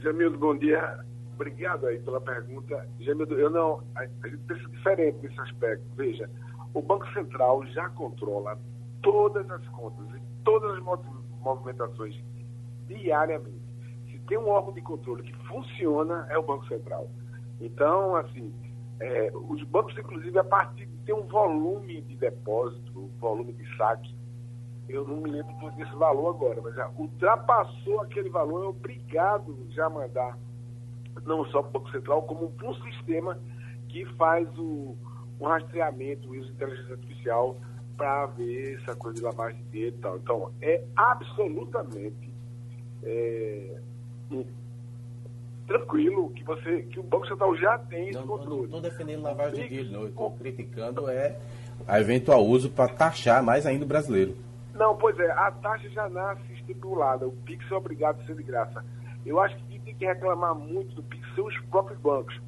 Jamildo, 0.00 0.38
bom 0.38 0.56
dia. 0.56 1.00
Obrigado 1.34 1.86
aí 1.86 1.98
pela 1.98 2.20
pergunta. 2.20 2.88
Jamildo, 3.00 3.34
eu 3.34 3.50
não. 3.50 3.82
A 3.94 4.06
gente 4.06 4.36
pensa 4.46 4.68
diferente 4.68 5.18
nesse 5.20 5.40
aspecto. 5.40 5.84
Veja, 5.96 6.30
o 6.72 6.80
Banco 6.80 7.06
Central 7.12 7.66
já 7.66 7.88
controla 7.90 8.58
todas 9.02 9.50
as 9.50 9.66
contas 9.68 10.06
e 10.16 10.22
todas 10.44 10.78
as 10.78 10.82
movimentações 11.40 12.14
diariamente. 12.86 13.60
Se 14.10 14.18
tem 14.20 14.38
um 14.38 14.48
órgão 14.48 14.72
de 14.72 14.80
controle 14.80 15.22
que 15.22 15.34
funciona, 15.48 16.26
é 16.30 16.38
o 16.38 16.42
Banco 16.42 16.66
Central. 16.68 17.10
Então, 17.60 18.14
assim, 18.16 18.52
é, 19.00 19.30
os 19.34 19.62
bancos, 19.64 19.96
inclusive, 19.98 20.38
a 20.38 20.44
partir 20.44 20.86
ter 21.06 21.14
um 21.14 21.26
volume 21.26 22.02
de 22.02 22.16
depósito, 22.16 22.98
um 22.98 23.18
volume 23.18 23.52
de 23.54 23.76
saque 23.76 24.14
eu 24.88 25.06
não 25.06 25.16
me 25.16 25.30
lembro 25.30 25.52
desse 25.72 25.94
valor 25.96 26.30
agora, 26.30 26.60
mas 26.62 26.74
já 26.74 26.88
ultrapassou 26.96 28.00
aquele 28.02 28.28
valor, 28.28 28.64
é 28.64 28.68
obrigado 28.68 29.66
já 29.70 29.86
a 29.86 29.90
mandar 29.90 30.38
não 31.24 31.44
só 31.46 31.62
para 31.62 31.70
o 31.70 31.72
Banco 31.72 31.90
Central, 31.90 32.22
como 32.22 32.50
para 32.52 32.68
um 32.68 32.74
sistema 32.74 33.38
que 33.88 34.04
faz 34.16 34.46
o, 34.58 34.96
o 35.40 35.46
rastreamento, 35.46 36.28
o 36.28 36.38
uso 36.38 36.46
de 36.46 36.52
inteligência 36.52 36.94
artificial 36.94 37.56
para 37.96 38.26
ver 38.26 38.78
essa 38.80 38.94
coisa 38.94 39.16
de 39.16 39.22
lavagem 39.22 39.60
de 39.64 39.70
dinheiro 39.70 39.96
e 39.96 40.00
tal. 40.00 40.16
Então, 40.18 40.52
é 40.60 40.84
absolutamente 40.94 42.32
é, 43.02 43.80
tranquilo 45.66 46.30
que 46.30 46.44
você 46.44 46.82
que 46.82 47.00
o 47.00 47.02
Banco 47.02 47.26
Central 47.26 47.56
já 47.56 47.78
tem 47.78 48.08
esse 48.08 48.18
não, 48.18 48.26
controle. 48.26 48.56
Não 48.56 48.64
estou 48.64 48.80
defendendo 48.80 49.22
lavagem 49.22 49.62
de 49.62 49.68
dinheiro, 49.68 49.90
não. 49.90 50.06
Estou 50.06 50.30
criticando 50.32 51.08
é 51.08 51.36
a 51.86 52.00
eventual 52.00 52.44
uso 52.44 52.70
para 52.70 52.92
taxar 52.92 53.42
mais 53.42 53.66
ainda 53.66 53.84
o 53.84 53.88
brasileiro. 53.88 54.36
Não, 54.74 54.94
pois 54.96 55.18
é, 55.18 55.30
a 55.30 55.50
taxa 55.50 55.88
já 55.88 56.08
nasce 56.08 56.52
estipulada, 56.52 57.26
o 57.26 57.32
PIX 57.32 57.70
é 57.70 57.74
obrigado 57.74 58.20
a 58.20 58.24
ser 58.24 58.36
de 58.36 58.42
graça. 58.42 58.84
Eu 59.24 59.40
acho 59.40 59.56
que 59.56 59.64
quem 59.64 59.80
tem 59.80 59.94
que 59.94 60.04
reclamar 60.04 60.54
muito 60.54 60.94
do 60.94 61.02
PIX 61.02 61.34
são 61.34 61.46
os 61.46 61.58
próprios 61.70 61.98
bancos, 61.98 62.38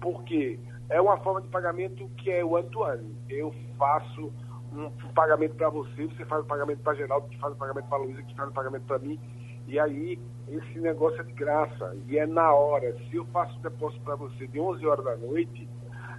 porque 0.00 0.58
é 0.90 1.00
uma 1.00 1.16
forma 1.18 1.40
de 1.40 1.48
pagamento 1.48 2.08
que 2.18 2.30
é 2.30 2.44
o 2.44 2.56
ano-to-ano. 2.56 3.14
Eu 3.28 3.54
faço 3.78 4.30
um 4.72 4.90
pagamento 5.14 5.54
para 5.54 5.68
você, 5.68 6.06
você 6.06 6.24
faz 6.24 6.42
o 6.44 6.46
pagamento 6.46 6.80
para 6.80 6.94
Geraldo, 6.94 7.28
que 7.28 7.38
faz 7.38 7.54
o 7.54 7.56
pagamento 7.56 7.88
para 7.88 7.98
Luísa, 7.98 8.22
que 8.22 8.34
faz 8.34 8.48
o 8.48 8.52
pagamento 8.52 8.84
para 8.84 8.98
mim, 8.98 9.18
e 9.66 9.78
aí 9.78 10.18
esse 10.48 10.80
negócio 10.80 11.20
é 11.20 11.24
de 11.24 11.32
graça, 11.32 11.96
e 12.08 12.18
é 12.18 12.26
na 12.26 12.52
hora. 12.52 12.96
Se 13.08 13.16
eu 13.16 13.24
faço 13.26 13.56
o 13.58 13.62
depósito 13.62 14.02
para 14.02 14.16
você 14.16 14.46
de 14.46 14.58
11 14.58 14.84
horas 14.84 15.04
da 15.04 15.16
noite, 15.16 15.68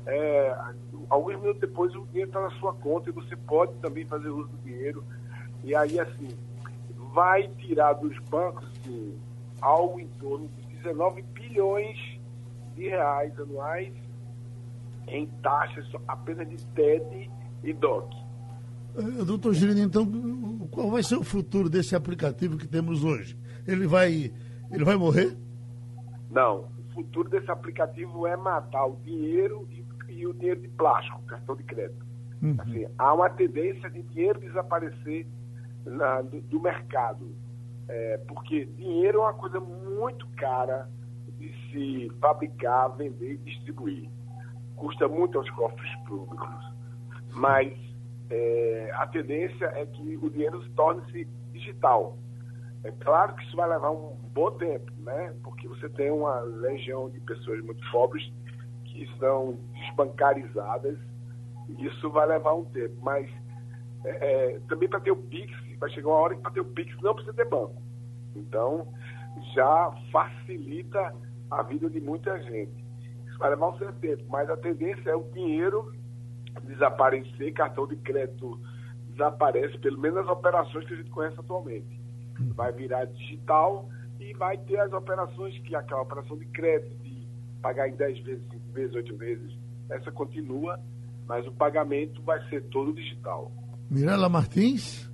é, 0.06 0.58
alguns 1.10 1.36
minutos 1.36 1.60
depois 1.60 1.94
o 1.96 2.06
dinheiro 2.08 2.30
está 2.30 2.42
na 2.42 2.52
sua 2.52 2.74
conta 2.74 3.10
e 3.10 3.14
você 3.14 3.36
pode 3.36 3.74
também 3.76 4.06
fazer 4.06 4.30
uso 4.30 4.48
do 4.48 4.58
dinheiro. 4.60 5.04
E 5.64 5.76
aí, 5.76 6.00
assim, 6.00 6.30
vai 7.14 7.48
tirar 7.60 7.94
dos 7.94 8.18
bancos 8.30 8.66
assim, 8.78 9.20
algo 9.62 10.00
em 10.00 10.08
torno 10.08 10.48
de 10.48 10.78
19 10.78 11.22
bilhões 11.22 11.98
de 12.76 12.88
reais 12.88 13.38
anuais 13.40 13.94
em 15.08 15.28
taxas 15.44 15.86
apenas 16.08 16.50
de 16.50 16.58
TED 16.68 17.30
e 17.64 17.74
DOC. 17.74 18.21
Uh, 18.96 19.24
doutor 19.26 19.54
Girino, 19.54 19.80
então, 19.80 20.06
qual 20.70 20.92
vai 20.92 21.04
ser 21.04 21.16
o 21.16 21.24
futuro 21.24 21.70
desse 21.70 21.96
aplicativo 21.96 22.58
que 22.58 22.68
temos 22.68 23.04
hoje? 23.04 23.38
Ele 23.68 23.88
vai, 23.88 24.32
ele 24.72 24.84
vai 24.84 24.96
morrer? 24.96 25.38
Não. 26.30 26.70
O 26.90 26.94
futuro 26.94 27.30
desse 27.30 27.50
aplicativo 27.50 28.28
é 28.28 28.36
matar 28.36 28.86
o 28.86 28.98
dinheiro 28.98 29.68
e, 29.72 29.86
e 30.12 30.28
o 30.28 30.34
dinheiro 30.34 30.62
de 30.62 30.68
plástico, 30.70 31.22
cartão 31.24 31.56
de 31.56 31.64
crédito. 31.64 32.06
Uhum. 32.42 32.56
Assim, 32.58 32.88
há 32.98 33.14
uma 33.14 33.30
tendência 33.30 33.90
de 33.90 34.02
dinheiro 34.02 34.40
desaparecer 34.40 35.28
na, 35.86 36.22
do, 36.22 36.42
do, 36.42 36.60
mercado. 36.60 37.34
É, 37.88 38.18
porque 38.28 38.66
dinheiro 38.66 39.20
é 39.20 39.22
uma 39.22 39.34
coisa 39.34 39.60
muito 39.60 40.28
cara 40.38 40.90
de 41.38 41.54
se 41.70 42.12
fabricar, 42.20 42.90
vender 42.96 43.34
e 43.34 43.38
distribuir. 43.38 44.10
Custa 44.76 45.08
muito 45.08 45.38
aos 45.38 45.50
cofres 45.52 45.96
públicos. 46.08 46.74
Mas 47.34 47.74
é, 48.32 48.92
a 48.96 49.06
tendência 49.08 49.66
é 49.76 49.86
que 49.86 50.18
o 50.22 50.30
dinheiro 50.30 50.64
se 50.64 50.70
torne-se 50.70 51.26
digital. 51.52 52.18
É 52.84 52.92
claro 52.92 53.36
que 53.36 53.44
isso 53.44 53.58
vai 53.58 53.70
levar 53.70 53.92
um 53.92 54.16
bom 54.34 54.52
tempo, 54.52 54.90
né? 55.00 55.36
Porque 55.44 55.68
você 55.68 55.90
tem 55.90 56.10
uma 56.10 56.40
legião 56.40 57.10
de 57.10 57.20
pessoas 57.20 57.62
muito 57.62 57.84
pobres 57.92 58.24
que 58.86 59.04
estão 59.04 59.60
desbancarizadas 59.74 60.98
e 61.68 61.86
isso 61.86 62.10
vai 62.10 62.26
levar 62.26 62.54
um 62.54 62.66
tempo. 62.66 62.96
Mas 63.02 63.30
é, 64.06 64.56
é 64.56 64.60
também 64.70 64.88
para 64.88 65.02
ter 65.02 65.12
o 65.12 65.18
Pix, 65.18 65.52
vai 65.78 65.90
chegar 65.90 66.08
uma 66.08 66.18
hora 66.18 66.36
que 66.36 66.42
para 66.42 66.52
ter 66.52 66.62
o 66.62 66.66
Pix 66.66 66.96
não 67.02 67.14
precisa 67.14 67.36
ter 67.36 67.46
banco. 67.46 67.82
Então, 68.34 68.88
já 69.54 69.92
facilita 70.12 71.14
a 71.52 71.64
vida 71.64 71.90
de 71.90 72.00
muita 72.00 72.42
gente. 72.44 72.84
Isso 73.28 73.38
vai 73.38 73.50
levar 73.50 73.68
um 73.68 73.78
certo 73.78 74.00
tempo, 74.00 74.24
mas 74.30 74.50
a 74.50 74.56
tendência 74.56 75.10
é 75.10 75.16
o 75.16 75.24
dinheiro 75.34 75.92
desaparecer, 76.64 77.54
cartão 77.54 77.88
de 77.88 77.96
crédito 77.98 78.60
desaparece, 79.10 79.78
pelo 79.78 80.00
menos 80.00 80.20
as 80.20 80.28
operações 80.28 80.86
que 80.86 80.94
a 80.94 80.98
gente 80.98 81.10
conhece 81.10 81.40
atualmente. 81.40 82.00
Vai 82.56 82.72
virar 82.72 83.06
digital 83.06 83.88
e 84.20 84.34
vai 84.34 84.58
ter 84.58 84.78
as 84.80 84.92
operações 84.94 85.58
que 85.60 85.76
aquela 85.76 86.02
operação 86.02 86.38
de 86.38 86.46
crédito, 86.46 86.96
de 87.04 87.28
pagar 87.62 87.88
em 87.88 87.96
10 87.96 88.20
vezes, 88.24 88.44
5 88.50 88.72
vezes, 88.72 88.96
8 88.96 89.18
vezes, 89.18 89.58
essa 89.90 90.12
continua, 90.12 90.80
mas 91.28 91.46
o 91.46 91.52
pagamento 91.52 92.22
vai 92.24 92.42
ser 92.50 92.64
todo 92.70 92.94
digital. 92.94 93.52
Mirela 93.90 94.30
Martins? 94.30 95.10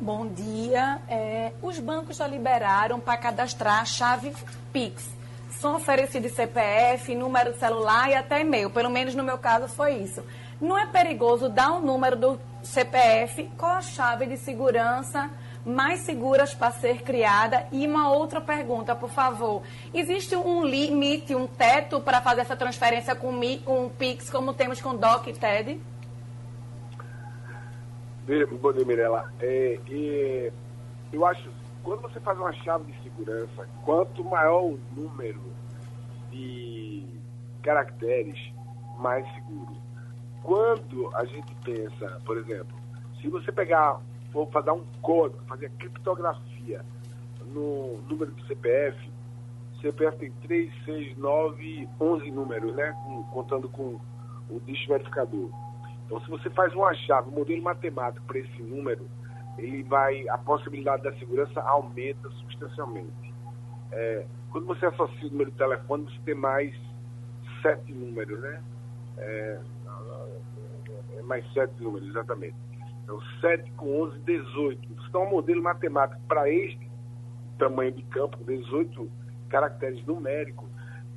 Bom 0.00 0.26
dia. 0.26 1.00
É, 1.08 1.52
os 1.62 1.78
bancos 1.78 2.16
já 2.16 2.26
liberaram 2.26 2.98
para 2.98 3.16
cadastrar 3.16 3.80
a 3.80 3.84
chave 3.84 4.32
Pix 4.72 5.23
são 5.60 5.76
oferecidos 5.76 6.32
CPF, 6.32 7.14
número 7.14 7.52
de 7.52 7.58
celular 7.58 8.10
e 8.10 8.14
até 8.14 8.40
e-mail. 8.40 8.70
Pelo 8.70 8.90
menos 8.90 9.14
no 9.14 9.22
meu 9.22 9.38
caso 9.38 9.68
foi 9.68 9.94
isso. 9.94 10.22
Não 10.60 10.78
é 10.78 10.86
perigoso 10.86 11.48
dar 11.48 11.72
o 11.72 11.76
um 11.76 11.80
número 11.80 12.16
do 12.16 12.40
CPF 12.62 13.50
com 13.56 13.66
a 13.66 13.80
chave 13.80 14.26
de 14.26 14.36
segurança 14.36 15.30
mais 15.64 16.00
seguras 16.00 16.54
para 16.54 16.70
ser 16.72 17.02
criada? 17.02 17.66
E 17.72 17.86
uma 17.86 18.12
outra 18.12 18.40
pergunta, 18.40 18.94
por 18.94 19.10
favor. 19.10 19.62
Existe 19.92 20.36
um 20.36 20.64
limite, 20.64 21.34
um 21.34 21.46
teto 21.46 22.00
para 22.00 22.20
fazer 22.20 22.42
essa 22.42 22.56
transferência 22.56 23.14
com 23.14 23.30
um 23.30 23.88
Pix, 23.88 24.30
como 24.30 24.52
temos 24.52 24.80
com 24.80 24.94
DOC 24.94 25.28
e 25.28 25.32
TED? 25.32 25.80
Bom 28.60 28.72
dia, 28.72 28.84
Mirella. 28.84 29.32
É, 29.40 29.78
é, 29.90 30.52
eu 31.12 31.26
acho 31.26 31.48
quando 31.84 32.00
você 32.00 32.18
faz 32.18 32.38
uma 32.38 32.52
chave 32.52 32.90
de 32.90 33.02
segurança, 33.02 33.68
quanto 33.84 34.24
maior 34.24 34.64
o 34.64 34.80
número 34.96 35.42
de 36.30 37.06
caracteres, 37.62 38.38
mais 38.98 39.24
seguro. 39.34 39.76
Quando 40.42 41.14
a 41.14 41.24
gente 41.26 41.54
pensa, 41.62 42.20
por 42.24 42.38
exemplo, 42.38 42.74
se 43.20 43.28
você 43.28 43.52
pegar, 43.52 44.00
for 44.32 44.50
fazer 44.50 44.70
um 44.70 44.84
código, 45.02 45.42
fazer 45.44 45.70
criptografia 45.72 46.84
no 47.46 47.98
número 48.08 48.32
do 48.32 48.46
CPF, 48.46 49.12
CPF 49.80 50.16
tem 50.16 50.32
3, 50.42 50.72
6, 50.86 51.18
9, 51.18 51.88
11 52.00 52.30
números, 52.30 52.74
né? 52.74 52.96
contando 53.30 53.68
com 53.68 54.00
o 54.48 54.60
dígito 54.60 54.88
verificador. 54.88 55.50
Então, 56.06 56.20
se 56.20 56.30
você 56.30 56.48
faz 56.50 56.72
uma 56.74 56.94
chave, 56.94 57.28
um 57.28 57.32
modelo 57.32 57.62
matemático 57.62 58.24
para 58.26 58.38
esse 58.38 58.62
número, 58.62 59.06
ele 59.58 59.82
vai, 59.84 60.28
a 60.28 60.38
possibilidade 60.38 61.02
da 61.02 61.12
segurança 61.14 61.60
aumenta 61.62 62.28
substancialmente. 62.30 63.34
É, 63.92 64.26
quando 64.50 64.66
você 64.66 64.86
associa 64.86 65.28
o 65.28 65.30
número 65.30 65.50
de 65.50 65.56
telefone, 65.56 66.04
você 66.04 66.20
tem 66.24 66.34
mais 66.34 66.74
sete 67.62 67.92
números, 67.92 68.40
né? 68.40 68.62
É, 69.18 69.60
é 71.18 71.22
mais 71.22 71.44
sete 71.52 71.82
números, 71.82 72.08
exatamente. 72.08 72.56
Então, 73.04 73.20
7 73.40 73.70
com 73.72 74.02
11, 74.02 74.18
18. 74.20 74.94
Você 74.94 75.10
dá 75.12 75.18
um 75.20 75.30
modelo 75.30 75.62
matemático 75.62 76.20
para 76.26 76.48
este 76.50 76.90
tamanho 77.58 77.92
de 77.92 78.02
campo, 78.04 78.42
18 78.44 79.10
caracteres 79.50 80.04
numéricos. 80.06 80.68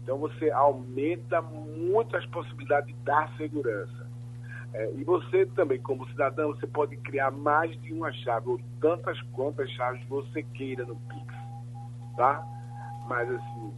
Então, 0.04 0.18
você 0.18 0.52
aumenta 0.52 1.42
muito 1.42 2.16
as 2.16 2.26
possibilidades 2.28 2.94
da 3.04 3.28
segurança. 3.38 4.07
É, 4.74 4.92
e 4.94 5.04
você 5.04 5.46
também, 5.48 5.82
como 5.82 6.08
cidadão, 6.10 6.50
você 6.50 6.68
pode 6.68 6.98
criar 6.98 7.32
mais 7.32 7.80
de 7.82 7.94
uma 7.94 8.12
chave, 8.12 8.50
ou 8.50 8.60
tantas 8.80 9.20
quantas 9.34 9.70
chaves 9.72 10.06
você 10.08 10.44
queira 10.44 10.86
no 10.86 10.96
Pix, 10.96 11.34
tá? 12.16 12.46
Mas, 13.08 13.30
assim, 13.32 13.74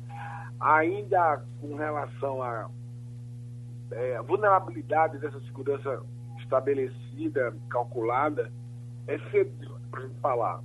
ainda 0.60 1.44
com 1.62 1.76
relação 1.76 2.42
à 2.42 2.70
é, 3.92 4.22
vulnerabilidade 4.22 5.18
dessa 5.20 5.40
segurança 5.42 6.04
estabelecida, 6.40 7.56
calculada, 7.70 8.52
é 9.08 9.18
cedo 9.32 9.80
para 9.92 10.02
gente 10.02 10.20
falar. 10.20 10.62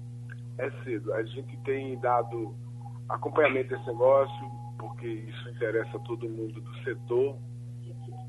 É 0.58 0.70
cedo. 0.84 1.12
A 1.14 1.22
gente 1.24 1.56
tem 1.58 1.98
dado 2.00 2.54
acompanhamento 3.08 3.70
desse 3.70 3.86
negócio, 3.86 4.50
porque 4.78 5.06
isso 5.06 5.50
interessa 5.50 5.98
todo 6.00 6.28
mundo 6.28 6.60
do 6.60 6.74
setor, 6.84 7.36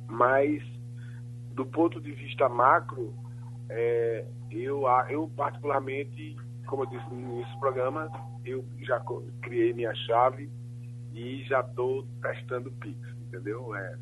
mas 0.07 0.61
do 1.55 1.65
ponto 1.65 1.99
de 2.01 2.11
vista 2.11 2.47
macro, 2.49 3.13
é, 3.69 4.25
eu, 4.51 4.83
eu 5.09 5.31
particularmente, 5.35 6.35
como 6.67 6.83
eu 6.83 6.87
disse 6.87 7.09
no 7.09 7.33
início 7.33 7.53
do 7.53 7.59
programa, 7.59 8.09
eu 8.45 8.63
já 8.81 9.01
criei 9.41 9.73
minha 9.73 9.93
chave 9.95 10.49
e 11.13 11.43
já 11.45 11.61
estou 11.61 12.05
testando 12.21 12.71
Pix, 12.73 12.99
entendeu? 13.27 13.73
É, 13.75 13.97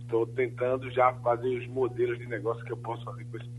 estou 0.00 0.24
assim, 0.24 0.32
tentando 0.34 0.90
já 0.90 1.12
fazer 1.14 1.58
os 1.58 1.66
modelos 1.68 2.18
de 2.18 2.26
negócio 2.26 2.64
que 2.64 2.72
eu 2.72 2.76
posso 2.76 3.04
fazer 3.04 3.24
com 3.24 3.38
esse. 3.38 3.58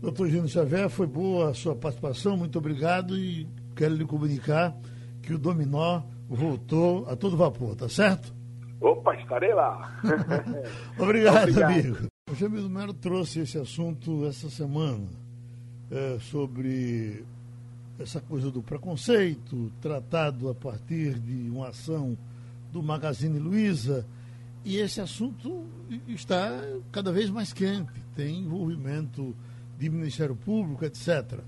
Doutor 0.00 0.28
Gino 0.28 0.48
Xavier, 0.48 0.88
foi 0.88 1.06
boa 1.06 1.50
a 1.50 1.54
sua 1.54 1.74
participação, 1.74 2.36
muito 2.36 2.58
obrigado 2.58 3.18
e 3.18 3.46
quero 3.76 3.94
lhe 3.94 4.04
comunicar 4.06 4.74
que 5.22 5.34
o 5.34 5.38
Dominó 5.38 6.02
voltou 6.26 7.06
a 7.06 7.16
todo 7.16 7.36
vapor, 7.36 7.76
tá 7.76 7.88
certo? 7.88 8.39
Opa, 8.80 9.14
estarei 9.16 9.52
lá. 9.52 10.00
obrigado, 10.98 11.50
obrigado, 11.50 11.62
amigo. 11.62 12.08
Jamil 12.34 12.68
Melo 12.68 12.94
trouxe 12.94 13.40
esse 13.40 13.58
assunto 13.58 14.24
essa 14.24 14.48
semana, 14.48 15.06
é, 15.90 16.18
sobre 16.20 17.24
essa 17.98 18.20
coisa 18.20 18.50
do 18.50 18.62
preconceito, 18.62 19.70
tratado 19.82 20.48
a 20.48 20.54
partir 20.54 21.18
de 21.18 21.50
uma 21.50 21.68
ação 21.68 22.16
do 22.72 22.82
Magazine 22.82 23.38
Luiza, 23.38 24.06
e 24.64 24.78
esse 24.78 25.00
assunto 25.00 25.66
está 26.06 26.62
cada 26.92 27.12
vez 27.12 27.28
mais 27.30 27.52
quente, 27.52 27.92
tem 28.14 28.40
envolvimento 28.40 29.34
de 29.78 29.90
Ministério 29.90 30.36
Público, 30.36 30.84
etc. 30.84 31.40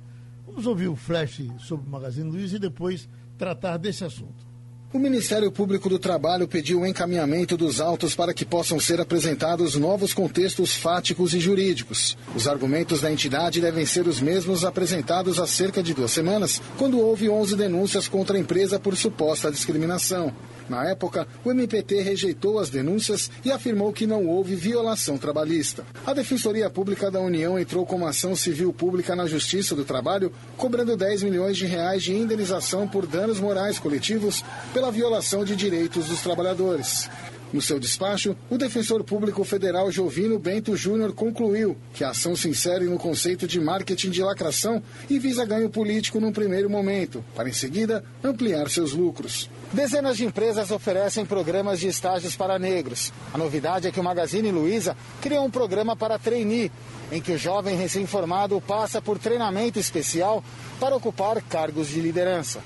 Vamos 0.47 0.67
ouvir 0.67 0.89
o 0.89 0.97
flash 0.97 1.43
sobre 1.59 1.87
o 1.87 1.91
Magazine 1.91 2.31
Luiza 2.31 2.57
e 2.57 2.61
depois 2.61 3.09
tratar 3.39 3.77
desse 3.77 4.05
assunto. 4.05 4.52
O 4.95 4.99
Ministério 4.99 5.51
Público 5.51 5.89
do 5.89 5.99
Trabalho 5.99 6.47
pediu 6.47 6.81
o 6.81 6.87
encaminhamento 6.87 7.57
dos 7.57 7.81
autos 7.81 8.15
para 8.15 8.35
que 8.35 8.45
possam 8.45 8.79
ser 8.79 9.01
apresentados 9.01 9.75
novos 9.75 10.13
contextos 10.13 10.77
fáticos 10.77 11.33
e 11.33 11.41
jurídicos. 11.41 12.15
Os 12.37 12.47
argumentos 12.47 13.01
da 13.01 13.11
entidade 13.11 13.59
devem 13.59 13.87
ser 13.87 14.07
os 14.07 14.21
mesmos 14.21 14.67
apresentados 14.67 15.41
há 15.41 15.47
cerca 15.47 15.83
de 15.83 15.95
duas 15.95 16.11
semanas, 16.11 16.61
quando 16.77 17.01
houve 17.01 17.27
11 17.27 17.57
denúncias 17.57 18.07
contra 18.07 18.37
a 18.37 18.41
empresa 18.41 18.79
por 18.79 18.95
suposta 18.95 19.51
discriminação. 19.51 20.31
Na 20.73 20.89
época, 20.89 21.29
o 21.45 21.51
MPT 21.51 22.01
rejeitou 22.01 22.59
as 22.59 22.71
denúncias 22.71 23.31
e 23.45 23.53
afirmou 23.53 23.93
que 23.93 24.07
não 24.07 24.27
houve 24.27 24.55
violação 24.55 25.19
trabalhista. 25.19 25.85
A 26.07 26.15
Defensoria 26.15 26.71
Pública 26.71 27.11
da 27.11 27.21
União 27.21 27.59
entrou 27.59 27.85
com 27.85 27.97
uma 27.97 28.09
ação 28.09 28.35
civil 28.35 28.73
pública 28.73 29.15
na 29.15 29.27
Justiça 29.27 29.77
do 29.77 29.85
Trabalho, 29.85 30.33
cobrando 30.57 30.97
10 30.97 31.25
milhões 31.25 31.59
de 31.59 31.67
reais 31.67 32.03
de 32.03 32.15
indenização 32.15 32.89
por 32.89 33.07
danos 33.07 33.39
morais 33.39 33.79
coletivos 33.79 34.43
pela 34.73 34.91
violação 34.91 35.45
de 35.45 35.55
direitos 35.55 36.07
dos 36.07 36.23
trabalhadores. 36.23 37.07
No 37.53 37.61
seu 37.61 37.79
despacho, 37.79 38.35
o 38.49 38.57
defensor 38.57 39.05
público 39.05 39.45
federal 39.45 39.93
Jovino 39.93 40.39
Bento 40.39 40.75
Júnior 40.75 41.13
concluiu 41.13 41.77
que 41.93 42.03
a 42.03 42.09
ação 42.09 42.35
se 42.35 42.49
insere 42.49 42.87
no 42.87 42.97
conceito 42.97 43.47
de 43.47 43.61
marketing 43.61 44.09
de 44.09 44.23
lacração 44.23 44.83
e 45.11 45.19
visa 45.19 45.45
ganho 45.45 45.69
político 45.69 46.19
num 46.19 46.33
primeiro 46.33 46.71
momento, 46.71 47.23
para 47.37 47.51
em 47.51 47.53
seguida 47.53 48.03
ampliar 48.25 48.71
seus 48.71 48.93
lucros. 48.93 49.51
Dezenas 49.73 50.19
de 50.19 50.27
empresas 50.27 50.71
oferecem 50.71 51.25
programas 51.25 51.81
de 51.81 51.89
estágios 51.89 52.37
para 52.37 52.59
negros. 52.59 53.11
A 53.33 53.39
novidade 53.39 53.89
é 53.89 53.91
que 53.91 53.99
o 53.99 54.05
Magazine 54.05 54.51
Luiza 54.51 54.95
criou 55.23 55.47
um 55.47 55.51
programa 55.51 55.97
para 55.97 56.19
trainee, 56.19 56.71
em 57.11 57.23
que 57.23 57.33
o 57.33 57.39
jovem 57.39 57.75
recém-formado 57.75 58.61
passa 58.61 59.01
por 59.01 59.19
treinamento 59.19 59.79
especial 59.79 60.45
para 60.79 60.95
ocupar 60.95 61.41
cargos 61.41 61.89
de 61.89 62.01
liderança. 62.01 62.61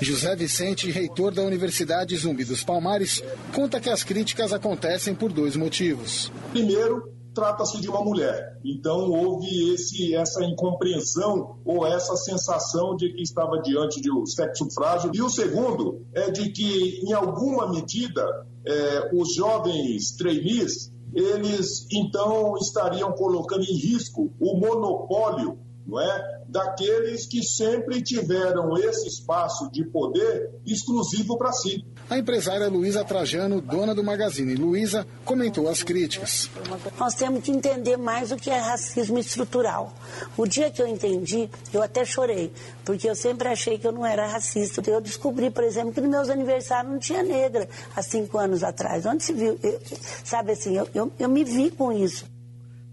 José 0.00 0.36
Vicente, 0.36 0.88
reitor 0.88 1.32
da 1.32 1.42
Universidade 1.42 2.16
Zumbi 2.16 2.44
dos 2.44 2.62
Palmares, 2.62 3.24
conta 3.52 3.80
que 3.80 3.90
as 3.90 4.04
críticas 4.04 4.52
acontecem 4.52 5.16
por 5.16 5.32
dois 5.32 5.56
motivos. 5.56 6.30
Primeiro, 6.52 7.21
trata-se 7.34 7.80
de 7.80 7.88
uma 7.88 8.02
mulher. 8.02 8.58
Então 8.64 9.10
houve 9.10 9.74
esse, 9.74 10.14
essa 10.14 10.44
incompreensão 10.44 11.58
ou 11.64 11.86
essa 11.86 12.16
sensação 12.16 12.96
de 12.96 13.12
que 13.12 13.22
estava 13.22 13.60
diante 13.60 14.00
de 14.00 14.10
um 14.12 14.24
sexo 14.26 14.68
frágil. 14.72 15.10
E 15.14 15.22
o 15.22 15.28
segundo 15.28 16.04
é 16.14 16.30
de 16.30 16.50
que, 16.50 17.00
em 17.04 17.12
alguma 17.12 17.70
medida, 17.70 18.24
é, 18.66 19.10
os 19.14 19.34
jovens 19.34 20.16
trainees, 20.16 20.92
eles 21.14 21.86
então 21.92 22.56
estariam 22.56 23.12
colocando 23.12 23.62
em 23.62 23.76
risco 23.76 24.32
o 24.40 24.56
monopólio 24.56 25.58
não 25.86 26.00
é? 26.00 26.42
daqueles 26.52 27.26
que 27.26 27.42
sempre 27.42 28.02
tiveram 28.02 28.76
esse 28.76 29.08
espaço 29.08 29.70
de 29.72 29.84
poder 29.84 30.50
exclusivo 30.66 31.38
para 31.38 31.50
si. 31.50 31.84
A 32.10 32.18
empresária 32.18 32.68
Luísa 32.68 33.02
Trajano, 33.04 33.60
dona 33.60 33.94
do 33.94 34.04
Magazine 34.04 34.54
Luiza, 34.54 35.06
comentou 35.24 35.66
as 35.68 35.82
críticas. 35.82 36.50
Nós 36.98 37.14
temos 37.14 37.42
que 37.42 37.50
entender 37.50 37.96
mais 37.96 38.30
o 38.30 38.36
que 38.36 38.50
é 38.50 38.58
racismo 38.58 39.18
estrutural. 39.18 39.94
O 40.36 40.46
dia 40.46 40.70
que 40.70 40.82
eu 40.82 40.86
entendi, 40.86 41.48
eu 41.72 41.82
até 41.82 42.04
chorei, 42.04 42.52
porque 42.84 43.08
eu 43.08 43.14
sempre 43.14 43.48
achei 43.48 43.78
que 43.78 43.86
eu 43.86 43.92
não 43.92 44.04
era 44.04 44.26
racista. 44.26 44.82
Eu 44.90 45.00
descobri, 45.00 45.50
por 45.50 45.64
exemplo, 45.64 45.92
que 45.92 46.02
nos 46.02 46.10
meus 46.10 46.28
aniversários 46.28 46.92
não 46.92 46.98
tinha 46.98 47.22
negra 47.22 47.66
há 47.96 48.02
cinco 48.02 48.36
anos 48.36 48.62
atrás. 48.62 49.06
Onde 49.06 49.24
se 49.24 49.32
viu? 49.32 49.58
Eu, 49.62 49.80
sabe 50.22 50.52
assim, 50.52 50.76
eu, 50.76 50.86
eu, 50.94 51.10
eu 51.18 51.28
me 51.30 51.44
vi 51.44 51.70
com 51.70 51.90
isso. 51.90 52.31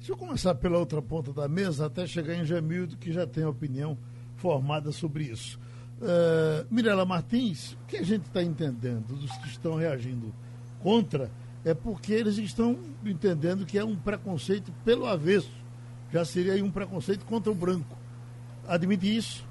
Deixa 0.10 0.24
eu 0.24 0.28
começar 0.28 0.56
pela 0.56 0.80
outra 0.80 1.04
ponta 1.04 1.32
da 1.32 1.48
mesa, 1.48 1.86
até 1.86 2.08
chegar 2.08 2.34
em 2.34 2.44
Jamildo, 2.44 2.98
que 2.98 3.14
já 3.14 3.28
tem 3.28 3.46
opinião 3.46 3.96
formada 4.38 4.92
sobre 4.92 5.26
isso. 5.26 5.60
Uh, 6.02 6.66
Mirela 6.74 7.06
Martins, 7.06 7.74
o 7.74 7.86
que 7.86 7.98
a 7.98 8.02
gente 8.02 8.26
está 8.26 8.42
entendendo 8.42 9.06
dos 9.16 9.32
que 9.38 9.48
estão 9.48 9.76
reagindo 9.76 10.34
contra 10.80 11.30
é 11.64 11.76
porque 11.76 12.12
eles 12.12 12.40
estão 12.40 12.76
entendendo 13.06 13.68
que 13.68 13.78
é 13.78 13.86
um 13.86 13.96
preconceito 13.96 14.72
pelo 14.84 15.06
avesso. 15.06 15.52
Já 16.12 16.26
seria 16.26 16.66
um 16.66 16.72
preconceito 16.72 17.24
contra 17.24 17.52
o 17.52 17.56
branco. 17.56 17.96
Admite 18.68 19.16
isso? 19.16 19.48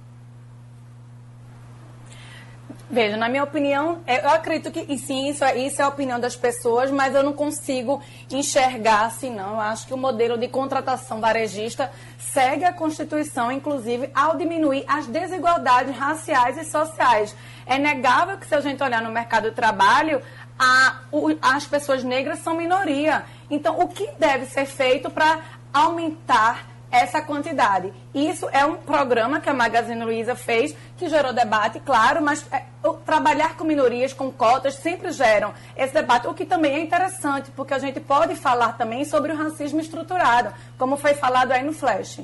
Veja, 2.91 3.19
na 3.19 3.29
minha 3.29 3.45
opinião, 3.45 4.01
é, 4.07 4.25
eu 4.25 4.31
acredito 4.31 4.71
que, 4.71 4.97
sim, 4.97 5.29
isso 5.29 5.45
é, 5.45 5.59
isso 5.59 5.81
é 5.83 5.85
a 5.85 5.89
opinião 5.89 6.19
das 6.19 6.35
pessoas, 6.35 6.91
mas 6.91 7.15
eu 7.15 7.23
não 7.23 7.35
consigo 7.35 8.03
enxergar 8.31 9.05
assim, 9.05 9.31
não. 9.31 9.55
Eu 9.55 9.61
acho 9.61 9.87
que 9.87 9.93
o 9.93 9.97
modelo 9.97 10.39
de 10.39 10.49
contratação 10.49 11.21
varejista 11.21 11.91
segue 12.19 12.65
a 12.65 12.73
Constituição, 12.73 13.53
inclusive, 13.53 14.11
ao 14.15 14.39
diminuir 14.39 14.85
as 14.89 15.07
desigualdades 15.07 15.95
raciais 15.95 16.57
e 16.57 16.65
sociais. 16.65 17.37
É 17.67 17.79
negável 17.79 18.39
que, 18.39 18.47
se 18.47 18.55
a 18.55 18.61
gente 18.61 18.83
olhar 18.83 19.03
no 19.03 19.11
mercado 19.11 19.51
de 19.51 19.55
trabalho, 19.55 20.23
a, 20.59 21.01
o, 21.13 21.29
as 21.43 21.67
pessoas 21.67 22.03
negras 22.03 22.39
são 22.39 22.55
minoria. 22.55 23.25
Então, 23.51 23.79
o 23.81 23.89
que 23.89 24.09
deve 24.19 24.47
ser 24.47 24.65
feito 24.65 25.11
para 25.11 25.41
aumentar 25.75 26.67
essa 26.91 27.21
quantidade. 27.21 27.93
Isso 28.15 28.49
é 28.51 28.65
um 28.65 28.77
programa 28.77 29.41
que 29.41 29.49
a 29.49 29.55
Magazine 29.55 30.03
Luiza 30.03 30.35
fez, 30.35 30.75
que 30.97 31.09
gerou 31.09 31.33
debate, 31.33 31.81
claro, 31.81 32.23
mas 32.23 32.45
é, 32.53 32.65
trabalhar 33.05 33.57
com 33.57 33.65
minorias, 33.65 34.13
com 34.13 34.31
cotas, 34.31 34.75
sempre 34.75 35.13
geram 35.13 35.53
esse 35.77 35.93
debate, 35.93 36.27
o 36.27 36.35
que 36.35 36.45
também 36.45 36.75
é 36.75 36.81
interessante, 36.81 37.51
porque 37.51 37.75
a 37.75 37.79
gente 37.79 38.01
pode 38.01 38.35
falar 38.37 38.73
também 38.73 39.05
sobre 39.05 39.33
o 39.33 39.37
racismo 39.37 39.81
estruturado, 39.81 40.53
como 40.79 40.97
foi 40.97 41.15
falado 41.15 41.53
aí 41.53 41.63
no 41.63 41.73
Flash. 41.73 42.21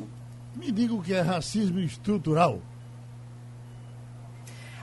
Me 0.54 0.70
diga 0.70 0.94
o 0.94 1.02
que 1.02 1.12
é 1.12 1.20
racismo 1.20 1.80
estrutural. 1.80 2.60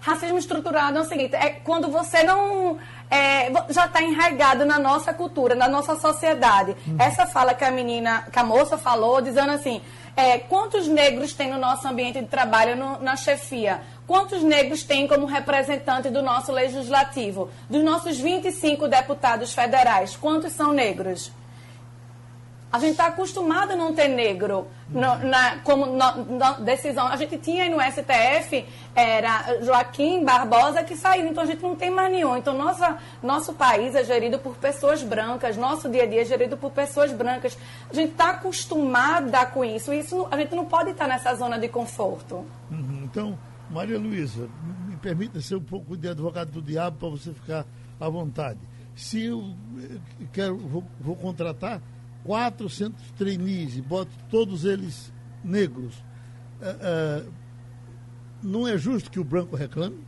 Racismo 0.02 0.38
estruturado 0.38 0.98
é 0.98 1.02
o 1.02 1.06
seguinte, 1.06 1.36
é 1.36 1.52
quando 1.52 1.88
você 1.90 2.24
não 2.24 2.80
é, 3.12 3.52
já 3.70 3.86
está 3.86 4.02
enraizado 4.02 4.66
na 4.66 4.80
nossa 4.80 5.14
cultura, 5.14 5.54
na 5.54 5.68
nossa 5.68 6.00
sociedade. 6.00 6.76
Uhum. 6.88 6.96
Essa 6.98 7.28
fala 7.28 7.54
que 7.54 7.66
a 7.66 7.70
menina, 7.70 8.26
que 8.32 8.40
a 8.40 8.44
moça 8.44 8.78
falou, 8.78 9.22
dizendo 9.22 9.52
assim, 9.52 9.82
é, 10.16 10.40
quantos 10.40 10.88
negros 10.88 11.34
tem 11.34 11.50
no 11.50 11.60
nosso 11.60 11.86
ambiente 11.86 12.22
de 12.22 12.28
trabalho 12.28 12.78
no, 12.78 13.00
na 13.02 13.18
chefia? 13.18 13.82
Quantos 14.08 14.42
negros 14.42 14.84
tem 14.84 15.08
como 15.08 15.26
representante 15.26 16.10
do 16.10 16.22
nosso 16.22 16.54
legislativo? 16.54 17.50
Dos 17.70 17.84
nossos 17.84 18.18
25 18.18 18.88
deputados 18.88 19.54
federais, 19.54 20.16
quantos 20.16 20.54
são 20.54 20.72
negros? 20.72 21.32
A 22.72 22.80
gente 22.80 22.92
está 22.92 23.08
acostumado 23.08 23.72
a 23.72 23.76
não 23.76 23.94
ter 23.94 24.08
negro 24.08 24.68
no, 24.90 25.18
na, 25.18 25.58
como 25.58 25.86
no, 25.86 26.38
na 26.38 26.52
decisão. 26.54 27.06
A 27.08 27.18
gente 27.18 27.38
tinha 27.38 27.64
aí 27.64 27.70
no 27.70 27.82
STF, 27.82 28.66
era 28.96 29.62
Joaquim 29.62 30.24
Barbosa 30.24 30.82
que 30.82 30.96
saiu, 30.96 31.28
então 31.28 31.44
a 31.44 31.46
gente 31.46 31.62
não 31.62 31.76
tem 31.76 31.90
mais 31.90 32.10
nenhum. 32.10 32.38
Então 32.38 32.58
nossa, 32.58 32.98
nosso 33.22 33.54
país 33.54 33.94
é 33.94 34.04
gerido 34.06 34.40
por 34.40 34.56
pessoas 34.56 35.04
brancas, 35.04 35.58
nosso 35.58 35.90
dia 35.90 36.04
a 36.04 36.06
dia 36.06 36.22
é 36.22 36.26
gerido 36.26 36.56
por 36.56 36.72
pessoas 36.72 37.12
brancas. 37.12 37.58
A 37.90 37.94
gente 37.94 38.12
está 38.12 38.30
acostumada 38.30 39.46
com 39.48 39.66
isso, 39.66 39.92
isso 39.92 40.26
a 40.32 40.38
gente 40.38 40.56
não 40.56 40.64
pode 40.66 40.92
estar 40.92 41.08
nessa 41.08 41.36
zona 41.36 41.60
de 41.60 41.68
conforto. 41.68 42.46
Uhum. 42.72 43.02
Então, 43.04 43.38
Maria 43.70 44.00
Luísa, 44.00 44.48
me 44.88 44.96
permita 44.96 45.42
ser 45.42 45.56
um 45.56 45.64
pouco 45.64 45.98
de 45.98 46.08
advogado 46.08 46.52
do 46.52 46.62
diabo 46.62 46.98
para 46.98 47.10
você 47.10 47.34
ficar 47.34 47.66
à 48.00 48.10
vontade. 48.10 48.60
Se 48.96 49.26
eu 49.26 49.56
eh, 49.78 50.26
quero, 50.32 50.58
vou, 50.58 50.84
vou 51.00 51.16
contratar 51.16 51.82
400 52.26 53.12
trainees 53.18 53.80
boto 53.80 54.12
todos 54.30 54.66
eles 54.66 55.12
negros, 55.44 55.96
uh, 56.62 57.26
uh, 57.26 57.34
não 58.44 58.68
é 58.68 58.78
justo 58.78 59.10
que 59.10 59.20
o 59.20 59.24
branco 59.24 59.56
reclame? 59.56 60.06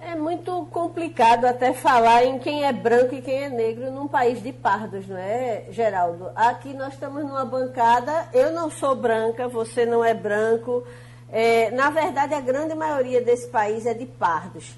É 0.00 0.16
muito 0.16 0.66
complicado 0.66 1.44
até 1.44 1.72
falar 1.72 2.24
em 2.24 2.38
quem 2.38 2.64
é 2.64 2.72
branco 2.72 3.14
e 3.14 3.22
quem 3.22 3.44
é 3.44 3.48
negro 3.48 3.90
num 3.92 4.08
país 4.08 4.42
de 4.42 4.52
pardos, 4.52 5.06
não 5.06 5.16
é, 5.16 5.66
Geraldo? 5.70 6.30
Aqui 6.34 6.74
nós 6.74 6.94
estamos 6.94 7.22
numa 7.22 7.44
bancada, 7.44 8.28
eu 8.32 8.52
não 8.52 8.68
sou 8.68 8.96
branca, 8.96 9.48
você 9.48 9.86
não 9.86 10.04
é 10.04 10.12
branco. 10.12 10.84
É, 11.30 11.70
na 11.70 11.88
verdade, 11.88 12.34
a 12.34 12.40
grande 12.40 12.74
maioria 12.74 13.22
desse 13.22 13.48
país 13.48 13.86
é 13.86 13.94
de 13.94 14.04
pardos. 14.04 14.74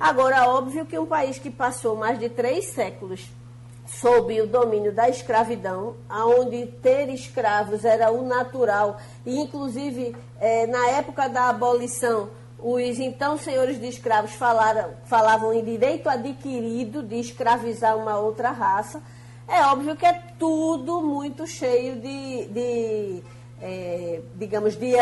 Agora, 0.00 0.48
óbvio 0.48 0.86
que 0.86 0.98
um 0.98 1.06
país 1.06 1.38
que 1.38 1.50
passou 1.50 1.94
mais 1.94 2.18
de 2.18 2.28
três 2.28 2.64
séculos 2.66 3.28
sob 3.86 4.40
o 4.40 4.46
domínio 4.46 4.92
da 4.92 5.08
escravidão, 5.08 5.96
aonde 6.08 6.66
ter 6.66 7.08
escravos 7.08 7.84
era 7.84 8.10
o 8.10 8.26
natural, 8.26 8.98
e 9.26 9.38
inclusive 9.38 10.16
é, 10.40 10.66
na 10.66 10.88
época 10.90 11.28
da 11.28 11.48
abolição, 11.48 12.30
os 12.58 13.00
então 13.00 13.36
senhores 13.36 13.80
de 13.80 13.88
escravos 13.88 14.32
falaram, 14.32 14.90
falavam 15.04 15.52
em 15.52 15.64
direito 15.64 16.08
adquirido 16.08 17.02
de 17.02 17.16
escravizar 17.18 17.96
uma 17.96 18.18
outra 18.18 18.50
raça. 18.50 19.02
É 19.48 19.62
óbvio 19.62 19.96
que 19.96 20.06
é 20.06 20.12
tudo 20.38 21.02
muito 21.02 21.44
cheio 21.46 21.96
de, 21.96 22.46
de 22.46 23.22
é, 23.60 24.20
digamos, 24.36 24.76
de, 24.76 24.92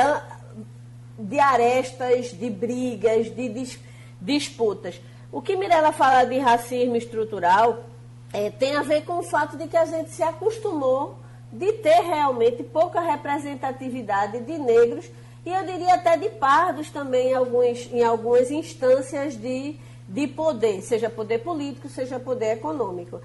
de 1.19 1.39
arestas, 1.39 2.31
de 2.33 2.49
brigas, 2.49 3.35
de 3.35 3.49
dis, 3.51 3.79
disputas. 4.21 5.01
O 5.31 5.41
que 5.43 5.55
Mirella 5.55 5.93
fala 5.93 6.25
de 6.25 6.39
racismo 6.39 6.97
estrutural 6.97 7.85
é, 8.33 8.51
tem 8.51 8.77
a 8.77 8.83
ver 8.83 9.05
com 9.05 9.19
o 9.19 9.23
fato 9.23 9.57
de 9.57 9.67
que 9.67 9.77
a 9.77 9.85
gente 9.85 10.11
se 10.11 10.23
acostumou 10.23 11.17
de 11.53 11.73
ter 11.75 12.01
realmente 12.03 12.63
pouca 12.63 13.01
representatividade 13.01 14.41
de 14.41 14.59
negros 14.59 15.11
e 15.45 15.51
eu 15.51 15.65
diria 15.65 15.95
até 15.95 16.17
de 16.17 16.29
pardos 16.29 16.91
também 16.91 17.31
em, 17.31 17.35
alguns, 17.35 17.89
em 17.93 18.05
algumas 18.05 18.51
instâncias 18.51 19.37
de, 19.37 19.77
de 20.07 20.27
poder, 20.29 20.83
seja 20.83 21.09
poder 21.09 21.39
político, 21.39 21.89
seja 21.89 22.21
poder 22.21 22.53
econômico. 22.53 23.21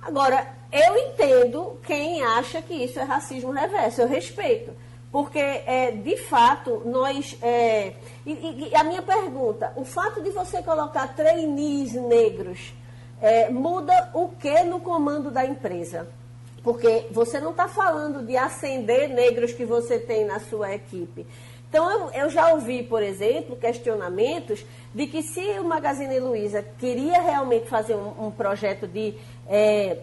Agora, 0.00 0.46
eu 0.70 0.96
entendo 0.96 1.78
quem 1.84 2.22
acha 2.22 2.62
que 2.62 2.72
isso 2.72 2.98
é 3.00 3.02
racismo 3.02 3.50
reverso, 3.50 4.02
eu 4.02 4.08
respeito. 4.08 4.72
Porque, 5.10 5.38
é, 5.38 5.90
de 5.90 6.16
fato, 6.18 6.82
nós. 6.84 7.36
É, 7.42 7.94
e, 8.26 8.68
e, 8.70 8.76
a 8.76 8.84
minha 8.84 9.00
pergunta: 9.00 9.72
o 9.74 9.84
fato 9.84 10.22
de 10.22 10.30
você 10.30 10.62
colocar 10.62 11.14
trainees 11.16 11.94
negros 11.94 12.74
é, 13.20 13.48
muda 13.50 14.10
o 14.14 14.28
que 14.28 14.62
no 14.64 14.80
comando 14.80 15.30
da 15.30 15.44
empresa? 15.44 16.08
Porque 16.62 17.06
você 17.10 17.40
não 17.40 17.52
está 17.52 17.68
falando 17.68 18.24
de 18.24 18.36
acender 18.36 19.08
negros 19.08 19.52
que 19.52 19.64
você 19.64 19.98
tem 19.98 20.24
na 20.24 20.40
sua 20.40 20.74
equipe. 20.74 21.26
Então, 21.68 21.90
eu, 21.90 22.10
eu, 22.22 22.30
já 22.30 22.48
ouvi, 22.52 22.82
por 22.82 23.02
exemplo, 23.02 23.54
questionamentos 23.56 24.64
de 24.94 25.06
que 25.06 25.22
se 25.22 25.40
o 25.60 25.64
Magazine 25.64 26.18
Luiza 26.18 26.64
queria 26.78 27.20
realmente 27.20 27.68
fazer 27.68 27.94
um, 27.94 28.26
um 28.26 28.30
projeto 28.30 28.86
de, 28.86 29.14
é, 29.46 29.98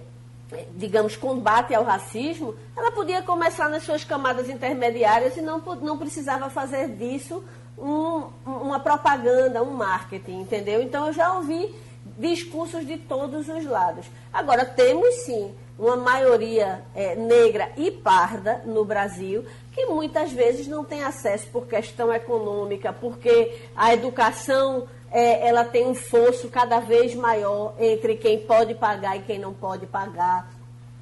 digamos, 0.75 1.15
combate 1.15 1.73
ao 1.73 1.84
racismo, 1.84 2.56
ela 2.78 2.91
podia 2.91 3.23
começar 3.23 3.67
nas 3.67 3.82
suas 3.82 4.04
camadas 4.04 4.47
intermediárias 4.47 5.38
e 5.38 5.41
não, 5.41 5.58
não 5.58 5.97
precisava 5.97 6.51
fazer 6.51 6.89
disso 6.89 7.43
um, 7.78 8.25
uma 8.45 8.80
propaganda, 8.80 9.63
um 9.63 9.71
marketing, 9.71 10.41
entendeu? 10.41 10.84
Então, 10.84 11.08
eu 11.08 11.13
já 11.13 11.34
ouvi 11.34 11.73
discursos 12.17 12.86
de 12.86 12.97
todos 12.97 13.47
os 13.49 13.65
lados. 13.65 14.06
Agora, 14.32 14.65
temos 14.65 15.13
sim 15.25 15.54
uma 15.78 15.95
maioria 15.95 16.84
é, 16.95 17.15
negra 17.15 17.71
e 17.75 17.91
parda 17.91 18.62
no 18.65 18.86
Brasil, 18.86 19.45
que 19.73 19.86
muitas 19.86 20.32
vezes 20.32 20.67
não 20.67 20.84
tem 20.84 21.04
acesso 21.04 21.47
por 21.47 21.67
questão 21.67 22.13
econômica, 22.13 22.93
porque 22.93 23.60
a 23.75 23.93
educação 23.93 24.88
é, 25.12 25.47
ela 25.47 25.65
tem 25.65 25.86
um 25.86 25.95
fosso 25.95 26.49
cada 26.49 26.80
vez 26.80 27.13
maior 27.13 27.73
entre 27.80 28.15
quem 28.15 28.39
pode 28.39 28.73
pagar 28.75 29.17
e 29.17 29.21
quem 29.23 29.38
não 29.38 29.54
pode 29.54 29.86
pagar. 29.86 30.49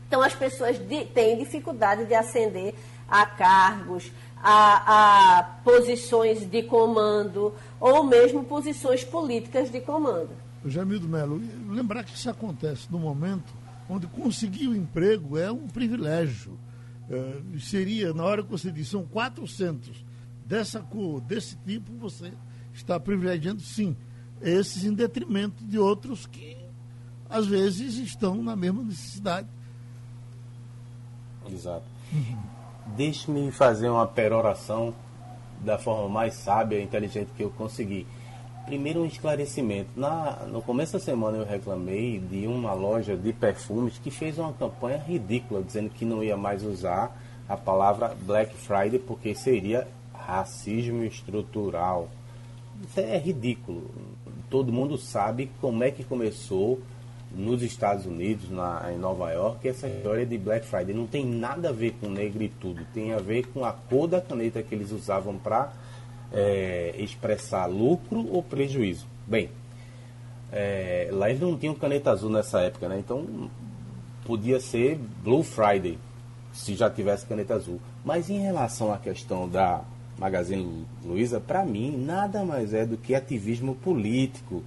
Então 0.08 0.22
as 0.22 0.34
pessoas 0.34 0.78
de, 0.78 1.06
têm 1.06 1.38
dificuldade 1.38 2.06
de 2.06 2.16
ascender 2.16 2.74
a 3.08 3.26
cargos, 3.26 4.12
a, 4.42 5.40
a 5.40 5.44
posições 5.64 6.50
de 6.50 6.64
comando 6.64 7.54
ou 7.80 8.04
mesmo 8.04 8.44
posições 8.44 9.04
políticas 9.04 9.72
de 9.72 9.80
comando. 9.80 10.30
Jamildo 10.66 11.08
Melo, 11.08 11.42
lembrar 11.70 12.04
que 12.04 12.16
isso 12.16 12.30
acontece 12.30 12.92
no 12.92 13.00
momento 13.00 13.54
onde 13.90 14.08
conseguir 14.08 14.68
o 14.68 14.76
emprego 14.76 15.38
é 15.38 15.52
um 15.52 15.68
privilégio. 15.68 16.58
É, 17.10 17.60
seria, 17.60 18.14
na 18.14 18.24
hora 18.24 18.44
que 18.44 18.50
você 18.50 18.72
diz, 18.72 18.88
são 18.88 19.04
400 19.04 20.04
dessa 20.46 20.80
cor, 20.80 21.22
desse 21.22 21.56
tipo, 21.58 21.92
você 21.94 22.34
está 22.74 23.00
privilegiando, 23.00 23.62
sim, 23.62 23.96
esses 24.42 24.84
em 24.84 24.94
detrimento 24.94 25.64
de 25.64 25.78
outros 25.78 26.26
que, 26.26 26.58
às 27.30 27.46
vezes, 27.48 27.98
estão 27.98 28.42
na 28.42 28.56
mesma 28.56 28.84
necessidade. 28.84 29.48
Exato. 31.50 31.86
Deixe-me 32.96 33.52
fazer 33.52 33.90
uma 33.90 34.08
peroração 34.08 34.94
da 35.62 35.78
forma 35.78 36.10
mais 36.10 36.34
sábia 36.34 36.80
e 36.80 36.84
inteligente 36.84 37.32
que 37.36 37.44
eu 37.44 37.50
consegui. 37.50 38.06
Primeiro 38.66 39.02
um 39.02 39.06
esclarecimento. 39.06 39.90
Na, 39.96 40.46
no 40.48 40.62
começo 40.62 40.94
da 40.94 41.00
semana 41.00 41.38
eu 41.38 41.46
reclamei 41.46 42.18
de 42.18 42.48
uma 42.48 42.74
loja 42.74 43.16
de 43.16 43.34
perfumes 43.34 43.98
que 43.98 44.10
fez 44.10 44.38
uma 44.38 44.54
campanha 44.54 44.98
ridícula, 44.98 45.62
dizendo 45.62 45.90
que 45.90 46.06
não 46.06 46.24
ia 46.24 46.38
mais 46.38 46.64
usar 46.64 47.20
a 47.48 47.58
palavra 47.58 48.16
Black 48.22 48.56
Friday 48.56 49.00
porque 49.00 49.36
seria 49.36 49.86
racismo 50.14 51.04
estrutural. 51.04 52.08
Isso 52.88 53.00
é 53.02 53.18
ridículo. 53.18 53.92
Todo 54.50 54.72
mundo 54.72 54.98
sabe 54.98 55.52
como 55.60 55.84
é 55.84 55.92
que 55.92 56.04
começou 56.04 56.80
nos 57.36 57.62
Estados 57.62 58.06
Unidos, 58.06 58.50
na, 58.50 58.92
em 58.94 58.98
Nova 58.98 59.32
York, 59.32 59.68
essa 59.68 59.88
história 59.88 60.26
de 60.26 60.38
Black 60.38 60.66
Friday. 60.66 60.94
Não 60.94 61.08
tem 61.08 61.26
nada 61.26 61.70
a 61.70 61.72
ver 61.72 61.96
com 62.00 62.08
negritude, 62.08 62.86
tem 62.94 63.12
a 63.12 63.18
ver 63.18 63.48
com 63.48 63.66
a 63.66 63.74
cor 63.74 64.08
da 64.08 64.22
caneta 64.22 64.62
que 64.64 64.74
eles 64.74 64.92
usavam 64.92 65.38
para 65.38 65.74
é, 66.34 66.96
expressar 66.98 67.68
lucro 67.68 68.28
ou 68.32 68.42
prejuízo. 68.42 69.06
Bem, 69.28 69.50
é, 70.52 71.10
lá 71.12 71.30
eles 71.30 71.42
não 71.42 71.58
tinham 71.58 71.76
caneta 71.76 72.12
azul 72.12 72.30
nessa 72.30 72.60
época, 72.62 72.90
né? 72.90 72.98
Então 73.00 73.50
podia 74.26 74.60
ser 74.60 75.00
Blue 75.24 75.44
Friday, 75.44 75.98
se 76.52 76.76
já 76.76 76.90
tivesse 76.90 77.26
caneta 77.26 77.54
azul. 77.54 77.80
Mas 78.04 78.30
em 78.30 78.40
relação 78.40 78.92
à 78.92 78.98
questão 78.98 79.48
da 79.48 79.82
Magazine 80.18 80.86
Luiza, 81.04 81.40
para 81.40 81.66
mim, 81.66 81.96
nada 81.98 82.44
mais 82.44 82.74
é 82.74 82.86
do 82.86 82.98
que 82.98 83.16
ativismo 83.16 83.76
político, 83.76 84.64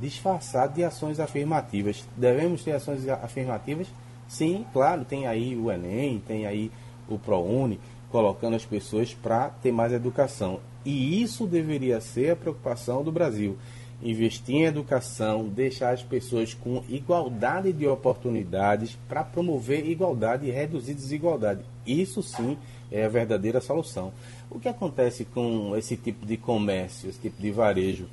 disfarçado 0.00 0.74
de 0.74 0.84
ações 0.84 1.20
afirmativas. 1.20 2.06
Devemos 2.16 2.62
ter 2.64 2.72
ações 2.72 3.06
afirmativas? 3.08 3.86
Sim, 4.28 4.64
claro, 4.72 5.04
tem 5.04 5.26
aí 5.26 5.56
o 5.56 5.70
Enem, 5.70 6.22
tem 6.26 6.46
aí 6.46 6.70
o 7.08 7.18
ProUni, 7.18 7.80
colocando 8.10 8.56
as 8.56 8.64
pessoas 8.64 9.12
para 9.14 9.48
ter 9.48 9.72
mais 9.72 9.92
educação. 9.92 10.60
E 10.84 11.22
isso 11.22 11.46
deveria 11.46 12.00
ser 12.00 12.30
a 12.30 12.36
preocupação 12.36 13.02
do 13.02 13.12
Brasil. 13.12 13.56
Investir 14.02 14.54
em 14.54 14.64
educação, 14.64 15.46
deixar 15.46 15.92
as 15.92 16.02
pessoas 16.02 16.54
com 16.54 16.82
igualdade 16.88 17.70
de 17.70 17.86
oportunidades 17.86 18.96
para 19.06 19.22
promover 19.22 19.86
igualdade 19.86 20.46
e 20.46 20.50
reduzir 20.50 20.94
desigualdade. 20.94 21.60
Isso 21.86 22.22
sim 22.22 22.56
é 22.90 23.04
a 23.04 23.08
verdadeira 23.08 23.60
solução. 23.60 24.10
O 24.50 24.58
que 24.58 24.68
acontece 24.68 25.26
com 25.26 25.76
esse 25.76 25.98
tipo 25.98 26.24
de 26.24 26.38
comércio, 26.38 27.10
esse 27.10 27.20
tipo 27.20 27.42
de 27.42 27.50
varejo? 27.50 28.06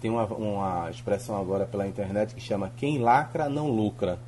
Tem 0.00 0.10
uma, 0.10 0.26
uma 0.26 0.90
expressão 0.90 1.36
agora 1.36 1.66
pela 1.66 1.88
internet 1.88 2.32
que 2.32 2.40
chama 2.40 2.72
quem 2.76 2.98
lacra 2.98 3.48
não 3.48 3.68
lucra. 3.68 4.20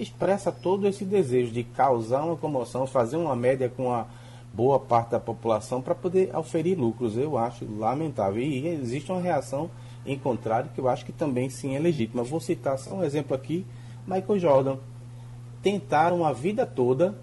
Expressa 0.00 0.50
todo 0.50 0.88
esse 0.88 1.04
desejo 1.04 1.52
de 1.52 1.62
causar 1.62 2.24
uma 2.24 2.36
comoção, 2.36 2.88
fazer 2.88 3.16
uma 3.16 3.36
média 3.36 3.68
com 3.68 3.92
a 3.92 4.06
boa 4.54 4.78
parte 4.78 5.10
da 5.10 5.20
população 5.20 5.82
para 5.82 5.94
poder 5.94 6.34
oferir 6.36 6.78
lucros. 6.78 7.16
Eu 7.16 7.36
acho 7.36 7.66
lamentável. 7.76 8.40
E 8.40 8.66
existe 8.68 9.10
uma 9.10 9.20
reação 9.20 9.70
em 10.06 10.18
contrário 10.18 10.70
que 10.74 10.80
eu 10.80 10.88
acho 10.88 11.04
que 11.04 11.12
também 11.12 11.50
sim 11.50 11.74
é 11.74 11.78
legítima. 11.78 12.22
Vou 12.22 12.40
citar 12.40 12.78
só 12.78 12.94
um 12.94 13.04
exemplo 13.04 13.34
aqui: 13.34 13.66
Michael 14.06 14.38
Jordan. 14.38 14.76
Tentaram 15.62 16.24
a 16.24 16.32
vida 16.32 16.66
toda 16.66 17.16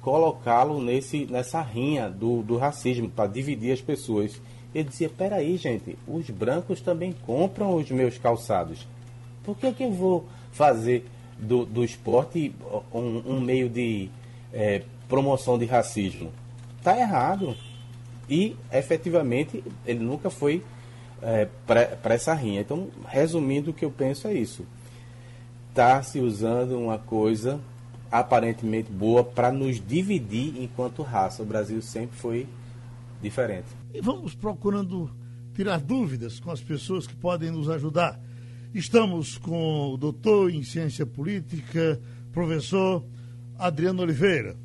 colocá-lo 0.00 0.82
nesse, 0.82 1.26
nessa 1.26 1.60
rinha 1.60 2.08
do, 2.08 2.42
do 2.42 2.56
racismo, 2.56 3.08
para 3.08 3.30
dividir 3.30 3.72
as 3.72 3.80
pessoas. 3.80 4.40
Ele 4.74 4.88
dizia: 4.88 5.08
peraí, 5.08 5.56
gente, 5.56 5.96
os 6.08 6.28
brancos 6.30 6.80
também 6.80 7.12
compram 7.26 7.76
os 7.76 7.90
meus 7.90 8.18
calçados. 8.18 8.86
Por 9.44 9.56
que, 9.56 9.72
que 9.72 9.84
eu 9.84 9.92
vou 9.92 10.26
fazer 10.50 11.06
do, 11.38 11.64
do 11.64 11.84
esporte 11.84 12.54
um, 12.92 13.34
um 13.34 13.40
meio 13.40 13.68
de 13.68 14.08
é, 14.52 14.82
promoção 15.12 15.58
de 15.58 15.66
racismo. 15.66 16.32
Está 16.78 16.98
errado. 16.98 17.54
E, 18.30 18.56
efetivamente, 18.72 19.62
ele 19.84 20.02
nunca 20.02 20.30
foi 20.30 20.64
é, 21.20 21.46
para 21.66 22.14
essa 22.14 22.32
rinha. 22.32 22.62
Então, 22.62 22.88
resumindo, 23.06 23.72
o 23.72 23.74
que 23.74 23.84
eu 23.84 23.90
penso 23.90 24.26
é 24.26 24.32
isso. 24.32 24.64
Está 25.68 26.02
se 26.02 26.18
usando 26.18 26.78
uma 26.78 26.96
coisa 26.96 27.60
aparentemente 28.10 28.90
boa 28.90 29.22
para 29.22 29.52
nos 29.52 29.86
dividir 29.86 30.54
enquanto 30.62 31.02
raça. 31.02 31.42
O 31.42 31.46
Brasil 31.46 31.82
sempre 31.82 32.16
foi 32.16 32.46
diferente. 33.20 33.68
E 33.92 34.00
vamos 34.00 34.34
procurando 34.34 35.10
tirar 35.54 35.78
dúvidas 35.78 36.40
com 36.40 36.50
as 36.50 36.62
pessoas 36.62 37.06
que 37.06 37.14
podem 37.14 37.50
nos 37.50 37.68
ajudar. 37.68 38.18
Estamos 38.72 39.36
com 39.36 39.92
o 39.92 39.98
doutor 39.98 40.50
em 40.50 40.62
ciência 40.62 41.04
política, 41.04 42.00
professor 42.32 43.04
Adriano 43.58 44.00
Oliveira 44.00 44.56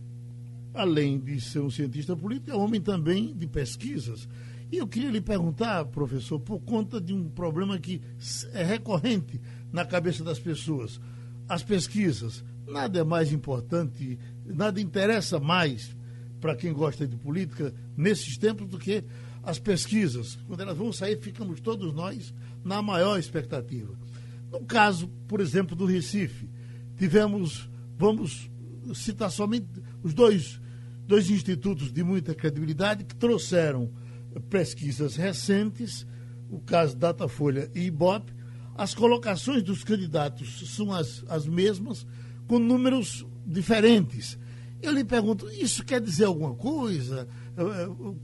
além 0.78 1.20
de 1.20 1.42
ser 1.42 1.60
um 1.60 1.70
cientista 1.70 2.16
político, 2.16 2.52
é 2.52 2.56
homem 2.56 2.80
também 2.80 3.34
de 3.36 3.48
pesquisas. 3.48 4.28
E 4.72 4.78
eu 4.78 4.88
queria 4.88 5.10
lhe 5.10 5.22
perguntar, 5.22 5.86
professor, 5.86 6.40
por 6.40 6.60
conta 6.60 7.00
de 7.00 7.14
um 7.14 7.30
problema 7.30 7.80
que 7.80 8.02
é 8.54 8.64
recorrente 8.64 9.40
na 9.72 9.86
cabeça 9.86 10.24
das 10.24 10.40
pessoas. 10.40 11.00
As 11.48 11.64
pesquisas, 11.64 12.44
nada 12.68 13.00
é 13.00 13.04
mais 13.04 13.32
importante, 13.32 14.20
nada 14.46 14.80
interessa 14.82 15.40
mais 15.40 15.96
para 16.40 16.56
quem 16.56 16.74
gosta 16.74 17.08
de 17.08 17.16
política 17.16 17.74
nesses 17.96 18.38
tempos 18.38 18.68
do 18.68 18.78
que 18.78 19.04
as 19.42 19.58
pesquisas. 19.58 20.38
Quando 20.48 20.62
elas 20.62 20.78
vão 20.78 20.92
sair, 20.92 21.18
ficamos 21.20 21.62
todos 21.62 21.94
nós 21.94 22.34
na 22.64 22.82
maior 22.82 23.18
expectativa. 23.18 23.98
No 24.52 24.60
caso, 24.66 25.08
por 25.28 25.40
exemplo, 25.40 25.76
do 25.76 25.86
Recife, 25.86 26.50
tivemos, 26.98 27.70
vamos 27.98 28.50
citar 28.94 29.32
somente 29.32 29.68
os 30.04 30.14
dois, 30.14 30.60
dois 31.08 31.30
institutos 31.30 31.91
de 31.91 32.03
muita 32.03 32.36
credibilidade 32.36 33.05
que 33.05 33.16
trouxeram 33.16 33.89
pesquisas 34.49 35.16
recentes, 35.16 36.05
o 36.49 36.60
caso 36.60 36.95
Datafolha 36.95 37.72
e 37.74 37.86
Ibope, 37.86 38.34
as 38.76 38.93
colocações 38.93 39.64
dos 39.64 39.84
candidatos 39.84 40.76
são 40.76 40.93
as, 40.93 41.24
as 41.30 41.47
mesmas, 41.47 42.05
com 42.45 42.60
números 42.60 43.26
diferentes. 43.45 44.38
Eu 44.82 44.91
lhe 44.91 45.03
pergunto, 45.03 45.49
isso 45.49 45.84
quer 45.84 45.99
dizer 45.99 46.26
alguma 46.26 46.53
coisa? 46.53 47.28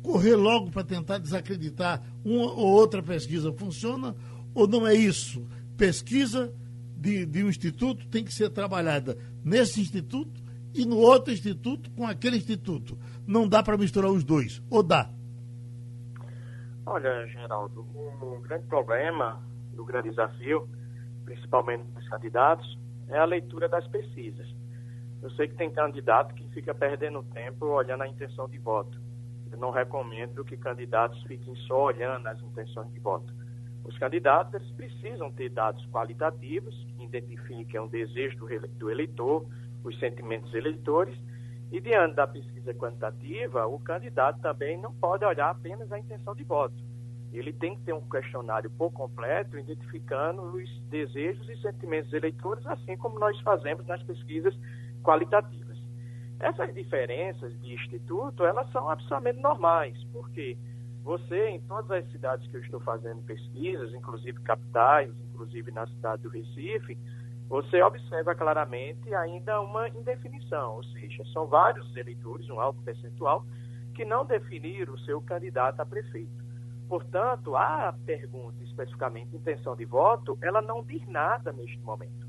Correr 0.03 0.35
logo 0.35 0.69
para 0.69 0.83
tentar 0.83 1.17
desacreditar 1.17 2.03
uma 2.23 2.51
ou 2.51 2.67
outra 2.67 3.01
pesquisa 3.01 3.51
funciona 3.53 4.15
ou 4.53 4.67
não 4.67 4.85
é 4.85 4.93
isso? 4.93 5.43
Pesquisa 5.75 6.53
de, 6.95 7.25
de 7.25 7.43
um 7.43 7.49
instituto 7.49 8.05
tem 8.07 8.23
que 8.23 8.33
ser 8.33 8.49
trabalhada 8.49 9.17
nesse 9.43 9.81
instituto 9.81 10.42
e 10.73 10.85
no 10.85 10.97
outro 10.97 11.31
instituto 11.31 11.91
com 11.91 12.05
aquele 12.05 12.37
instituto. 12.37 12.97
Não 13.27 13.47
dá 13.47 13.61
para 13.61 13.77
misturar 13.77 14.11
os 14.11 14.23
dois, 14.23 14.61
ou 14.69 14.83
dá? 14.83 15.09
Olha, 16.85 17.25
Geraldo, 17.27 17.87
um 17.95 18.41
grande 18.41 18.65
problema, 18.67 19.41
o 19.77 19.85
grande 19.85 20.09
desafio, 20.09 20.67
principalmente 21.23 21.83
dos 21.91 22.07
candidatos, 22.09 22.77
é 23.07 23.17
a 23.17 23.25
leitura 23.25 23.69
das 23.69 23.87
pesquisas. 23.87 24.47
Eu 25.21 25.29
sei 25.31 25.47
que 25.47 25.55
tem 25.55 25.71
candidato 25.71 26.35
que 26.35 26.45
fica 26.49 26.75
perdendo 26.75 27.23
tempo 27.33 27.65
olhando 27.67 28.03
a 28.03 28.07
intenção 28.07 28.49
de 28.49 28.57
voto. 28.57 28.99
Eu 29.49 29.57
não 29.57 29.71
recomendo 29.71 30.43
que 30.43 30.57
candidatos 30.57 31.21
fiquem 31.23 31.55
só 31.67 31.85
olhando 31.85 32.27
as 32.27 32.41
intenções 32.41 32.91
de 32.91 32.99
voto. 32.99 33.33
Os 33.85 33.97
candidatos 33.97 34.61
precisam 34.71 35.31
ter 35.31 35.49
dados 35.49 35.85
qualitativos 35.87 36.75
que 36.97 37.03
identifiquem 37.03 37.79
o 37.79 37.87
desejo 37.87 38.47
do 38.77 38.89
eleitor, 38.89 39.45
os 39.83 39.97
sentimentos 39.99 40.53
eleitores, 40.53 41.17
e 41.71 41.81
diante 41.81 42.15
da 42.15 42.27
pesquisa 42.27 42.73
quantitativa, 42.73 43.65
o 43.65 43.79
candidato 43.79 44.39
também 44.41 44.77
não 44.77 44.93
pode 44.93 45.25
olhar 45.25 45.49
apenas 45.49 45.91
a 45.91 45.97
intenção 45.97 46.35
de 46.35 46.43
voto. 46.43 46.75
Ele 47.31 47.51
tem 47.51 47.75
que 47.75 47.81
ter 47.81 47.93
um 47.93 48.07
questionário 48.07 48.69
por 48.69 48.91
completo, 48.91 49.57
identificando 49.57 50.43
os 50.43 50.79
desejos 50.89 51.49
e 51.49 51.59
sentimentos 51.61 52.13
eleitores, 52.13 52.63
assim 52.67 52.95
como 52.95 53.17
nós 53.17 53.39
fazemos 53.39 53.87
nas 53.87 54.03
pesquisas 54.03 54.55
qualitativas. 55.01 55.77
Essas 56.39 56.73
diferenças 56.75 57.59
de 57.59 57.73
instituto, 57.73 58.45
elas 58.45 58.71
são 58.71 58.87
absolutamente 58.87 59.39
normais, 59.39 59.97
porque 60.11 60.55
você, 61.03 61.49
em 61.49 61.61
todas 61.61 61.89
as 61.89 62.11
cidades 62.11 62.47
que 62.47 62.55
eu 62.55 62.61
estou 62.61 62.79
fazendo 62.81 63.23
pesquisas, 63.23 63.93
inclusive 63.93 64.39
capitais, 64.41 65.11
inclusive 65.31 65.71
na 65.71 65.87
cidade 65.87 66.21
do 66.21 66.29
Recife, 66.29 66.97
você 67.47 67.81
observa 67.81 68.33
claramente 68.33 69.13
ainda 69.13 69.61
uma 69.61 69.87
indefinição, 69.89 70.75
ou 70.75 70.83
seja, 70.85 71.23
são 71.33 71.45
vários 71.47 71.95
eleitores, 71.95 72.49
um 72.49 72.59
alto 72.59 72.81
percentual, 72.81 73.45
que 73.93 74.05
não 74.05 74.25
definiram 74.25 74.93
o 74.93 74.99
seu 74.99 75.21
candidato 75.21 75.79
a 75.79 75.85
prefeito. 75.85 76.43
Portanto, 76.87 77.55
a 77.55 77.93
pergunta 78.05 78.63
especificamente 78.63 79.35
intenção 79.35 79.75
de 79.75 79.85
voto, 79.85 80.37
ela 80.41 80.61
não 80.61 80.83
diz 80.83 81.05
nada 81.07 81.51
neste 81.51 81.79
momento. 81.79 82.23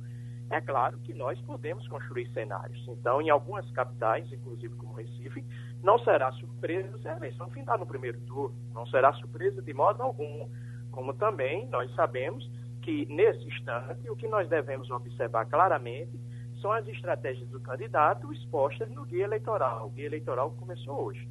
É 0.51 0.61
claro 0.61 0.99
que 0.99 1.15
nós 1.15 1.41
podemos 1.43 1.87
construir 1.89 2.31
cenários. 2.33 2.87
Então, 2.87 3.21
em 3.21 3.31
algumas 3.31 3.69
capitais, 3.73 4.31
inclusive 4.33 4.75
como 4.77 4.95
Recife, 4.95 5.45
não 5.83 5.99
será 5.99 6.31
surpresa 6.33 6.97
se 6.99 7.09
a 7.09 7.17
eleição 7.17 7.51
findar 7.51 7.79
no 7.79 7.87
primeiro 7.87 8.21
turno. 8.21 8.55
Não 8.73 8.87
será 8.87 9.13
surpresa 9.15 9.61
de 9.63 9.73
modo 9.73 10.03
algum. 10.03 10.49
Como 10.93 11.15
também 11.15 11.67
nós 11.69 11.93
sabemos 11.95 12.49
que, 12.85 13.07
nesse 13.07 13.43
instante, 13.49 14.09
o 14.11 14.15
que 14.15 14.29
nós 14.29 14.47
devemos 14.47 14.91
observar 14.91 15.47
claramente 15.47 16.21
são 16.61 16.71
as 16.71 16.87
estratégias 16.87 17.49
do 17.49 17.59
candidato 17.59 18.31
expostas 18.31 18.91
no 18.91 19.07
guia 19.07 19.25
eleitoral. 19.25 19.87
O 19.87 19.91
guia 19.91 20.05
eleitoral 20.05 20.51
começou 20.53 21.07
hoje. 21.07 21.27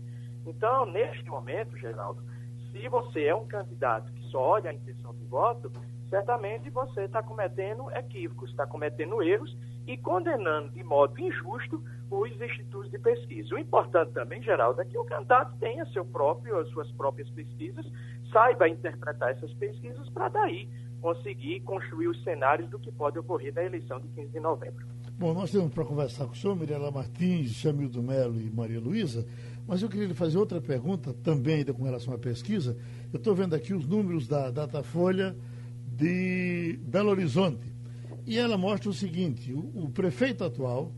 Então, 0.47 0.85
neste 0.87 1.29
momento, 1.29 1.77
Geraldo, 1.77 2.23
se 2.71 2.87
você 2.89 3.25
é 3.25 3.35
um 3.35 3.45
candidato 3.45 4.11
que 4.13 4.23
só 4.29 4.39
olha 4.39 4.71
a 4.71 4.73
intenção 4.73 5.13
de 5.13 5.25
voto, 5.25 5.71
certamente 6.09 6.71
você 6.71 7.01
está 7.01 7.21
cometendo 7.21 7.89
equívocos, 7.91 8.49
está 8.49 8.65
cometendo 8.65 9.21
erros 9.21 9.55
e 9.85 9.95
condenando 9.95 10.69
de 10.71 10.83
modo 10.83 11.19
injusto 11.19 11.83
os 12.09 12.41
institutos 12.41 12.89
de 12.89 12.97
pesquisa. 12.97 13.53
O 13.53 13.59
importante 13.59 14.11
também, 14.11 14.41
Geraldo, 14.41 14.81
é 14.81 14.85
que 14.85 14.97
o 14.97 15.05
candidato 15.05 15.55
tenha 15.59 15.85
seu 15.87 16.03
próprio, 16.03 16.57
as 16.57 16.67
suas 16.69 16.91
próprias 16.93 17.29
pesquisas, 17.29 17.85
saiba 18.31 18.67
interpretar 18.67 19.31
essas 19.31 19.53
pesquisas 19.53 20.09
para 20.09 20.29
daí 20.29 20.67
conseguir 21.03 21.59
construir 21.63 22.07
os 22.07 22.23
cenários 22.23 22.69
do 22.69 22.79
que 22.79 22.89
pode 22.89 23.19
ocorrer 23.19 23.53
na 23.53 23.61
eleição 23.61 23.99
de 23.99 24.07
15 24.07 24.29
de 24.29 24.39
novembro. 24.39 24.87
Bom, 25.19 25.33
nós 25.33 25.51
temos 25.51 25.73
para 25.73 25.83
conversar 25.83 26.25
com 26.27 26.31
o 26.31 26.35
senhor, 26.35 26.55
Mirela 26.55 26.89
Martins, 26.89 27.51
Chamildo 27.51 28.01
Melo 28.01 28.39
e 28.39 28.49
Maria 28.49 28.79
Luísa, 28.79 29.27
mas 29.67 29.81
eu 29.81 29.89
queria 29.89 30.07
lhe 30.07 30.13
fazer 30.13 30.37
outra 30.37 30.61
pergunta, 30.61 31.13
também 31.21 31.55
ainda 31.55 31.73
com 31.73 31.83
relação 31.83 32.13
à 32.13 32.17
pesquisa. 32.17 32.77
Eu 33.11 33.17
estou 33.17 33.35
vendo 33.35 33.53
aqui 33.53 33.73
os 33.73 33.85
números 33.85 34.29
da 34.29 34.49
Datafolha, 34.49 35.35
de 35.85 36.79
Belo 36.87 37.09
Horizonte. 37.09 37.73
E 38.25 38.37
ela 38.37 38.57
mostra 38.57 38.89
o 38.89 38.93
seguinte: 38.93 39.53
o, 39.53 39.83
o 39.83 39.89
prefeito 39.89 40.45
atual, 40.45 40.93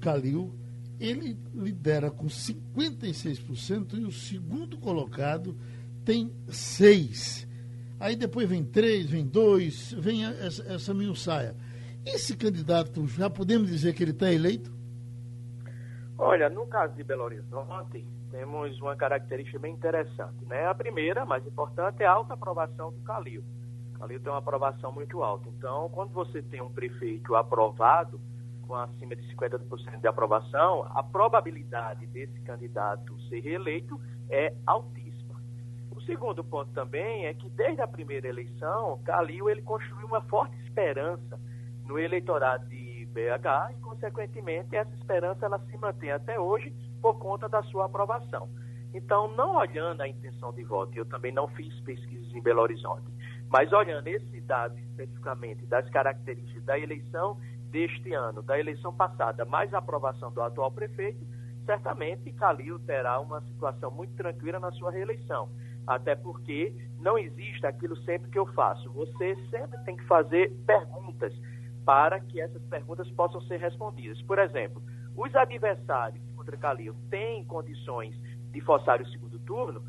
Calil, 0.00 0.54
ele 1.00 1.36
lidera 1.52 2.12
com 2.12 2.26
56% 2.26 3.98
e 3.98 4.04
o 4.04 4.12
segundo 4.12 4.78
colocado 4.78 5.56
tem 6.04 6.30
6%. 6.48 7.47
Aí 8.00 8.14
depois 8.14 8.48
vem 8.48 8.64
3, 8.64 9.10
vem 9.10 9.26
2, 9.26 9.92
vem 9.94 10.24
essa, 10.24 10.62
essa 10.72 10.94
saia. 11.16 11.56
Esse 12.06 12.36
candidato, 12.36 13.06
já 13.08 13.28
podemos 13.28 13.68
dizer 13.68 13.92
que 13.92 14.02
ele 14.02 14.12
está 14.12 14.32
eleito? 14.32 14.72
Olha, 16.16 16.48
no 16.48 16.66
caso 16.66 16.94
de 16.94 17.04
Belo 17.04 17.24
Horizonte, 17.24 18.06
temos 18.30 18.80
uma 18.80 18.96
característica 18.96 19.58
bem 19.58 19.74
interessante. 19.74 20.44
Né? 20.46 20.66
A 20.66 20.74
primeira, 20.74 21.24
mais 21.24 21.46
importante, 21.46 22.02
é 22.02 22.06
a 22.06 22.12
alta 22.12 22.34
aprovação 22.34 22.92
do 22.92 23.00
Calil. 23.00 23.42
O 23.94 23.98
Calil 23.98 24.20
tem 24.20 24.30
uma 24.30 24.38
aprovação 24.38 24.92
muito 24.92 25.22
alta. 25.22 25.48
Então, 25.48 25.88
quando 25.90 26.12
você 26.12 26.40
tem 26.42 26.62
um 26.62 26.70
prefeito 26.70 27.34
aprovado, 27.34 28.20
com 28.66 28.74
acima 28.74 29.16
de 29.16 29.22
50% 29.34 30.00
de 30.00 30.06
aprovação, 30.06 30.86
a 30.94 31.02
probabilidade 31.02 32.06
desse 32.06 32.38
candidato 32.42 33.18
ser 33.28 33.40
reeleito 33.40 34.00
é 34.30 34.54
altíssima. 34.66 35.07
Segundo 36.08 36.42
ponto 36.42 36.72
também 36.72 37.26
é 37.26 37.34
que, 37.34 37.50
desde 37.50 37.82
a 37.82 37.86
primeira 37.86 38.26
eleição, 38.26 38.98
Calil 39.04 39.50
ele 39.50 39.60
construiu 39.60 40.06
uma 40.06 40.22
forte 40.22 40.56
esperança 40.64 41.38
no 41.84 41.98
eleitorado 41.98 42.66
de 42.66 43.06
BH 43.12 43.72
e, 43.72 43.80
consequentemente, 43.82 44.74
essa 44.74 44.94
esperança 44.94 45.44
ela 45.44 45.58
se 45.58 45.76
mantém 45.76 46.10
até 46.10 46.40
hoje 46.40 46.74
por 47.02 47.18
conta 47.18 47.46
da 47.46 47.62
sua 47.64 47.84
aprovação. 47.84 48.48
Então, 48.94 49.28
não 49.36 49.56
olhando 49.56 50.00
a 50.00 50.08
intenção 50.08 50.50
de 50.50 50.64
voto, 50.64 50.96
eu 50.96 51.04
também 51.04 51.30
não 51.30 51.46
fiz 51.48 51.78
pesquisas 51.80 52.34
em 52.34 52.40
Belo 52.40 52.62
Horizonte, 52.62 53.04
mas 53.50 53.70
olhando 53.70 54.08
esse 54.08 54.40
dado 54.40 54.78
especificamente 54.78 55.66
das 55.66 55.86
características 55.90 56.64
da 56.64 56.78
eleição 56.78 57.38
deste 57.70 58.14
ano, 58.14 58.42
da 58.42 58.58
eleição 58.58 58.94
passada, 58.94 59.44
mais 59.44 59.74
a 59.74 59.78
aprovação 59.78 60.32
do 60.32 60.40
atual 60.40 60.72
prefeito, 60.72 61.22
certamente 61.66 62.32
Calil 62.32 62.78
terá 62.78 63.20
uma 63.20 63.42
situação 63.42 63.90
muito 63.90 64.14
tranquila 64.14 64.58
na 64.58 64.72
sua 64.72 64.90
reeleição. 64.90 65.50
Até 65.88 66.14
porque 66.14 66.74
não 67.00 67.16
existe 67.16 67.66
aquilo 67.66 67.96
sempre 68.02 68.30
que 68.30 68.38
eu 68.38 68.44
faço. 68.52 68.92
Você 68.92 69.34
sempre 69.50 69.78
tem 69.84 69.96
que 69.96 70.04
fazer 70.04 70.52
perguntas 70.66 71.32
para 71.82 72.20
que 72.20 72.38
essas 72.38 72.62
perguntas 72.64 73.10
possam 73.12 73.40
ser 73.42 73.56
respondidas. 73.56 74.20
Por 74.22 74.38
exemplo, 74.38 74.82
os 75.16 75.34
adversários 75.34 76.22
contra 76.36 76.58
Calil 76.58 76.94
têm 77.08 77.42
condições 77.46 78.14
de 78.52 78.60
forçar 78.60 79.00
o 79.00 79.08
segundo 79.08 79.38
turno? 79.38 79.82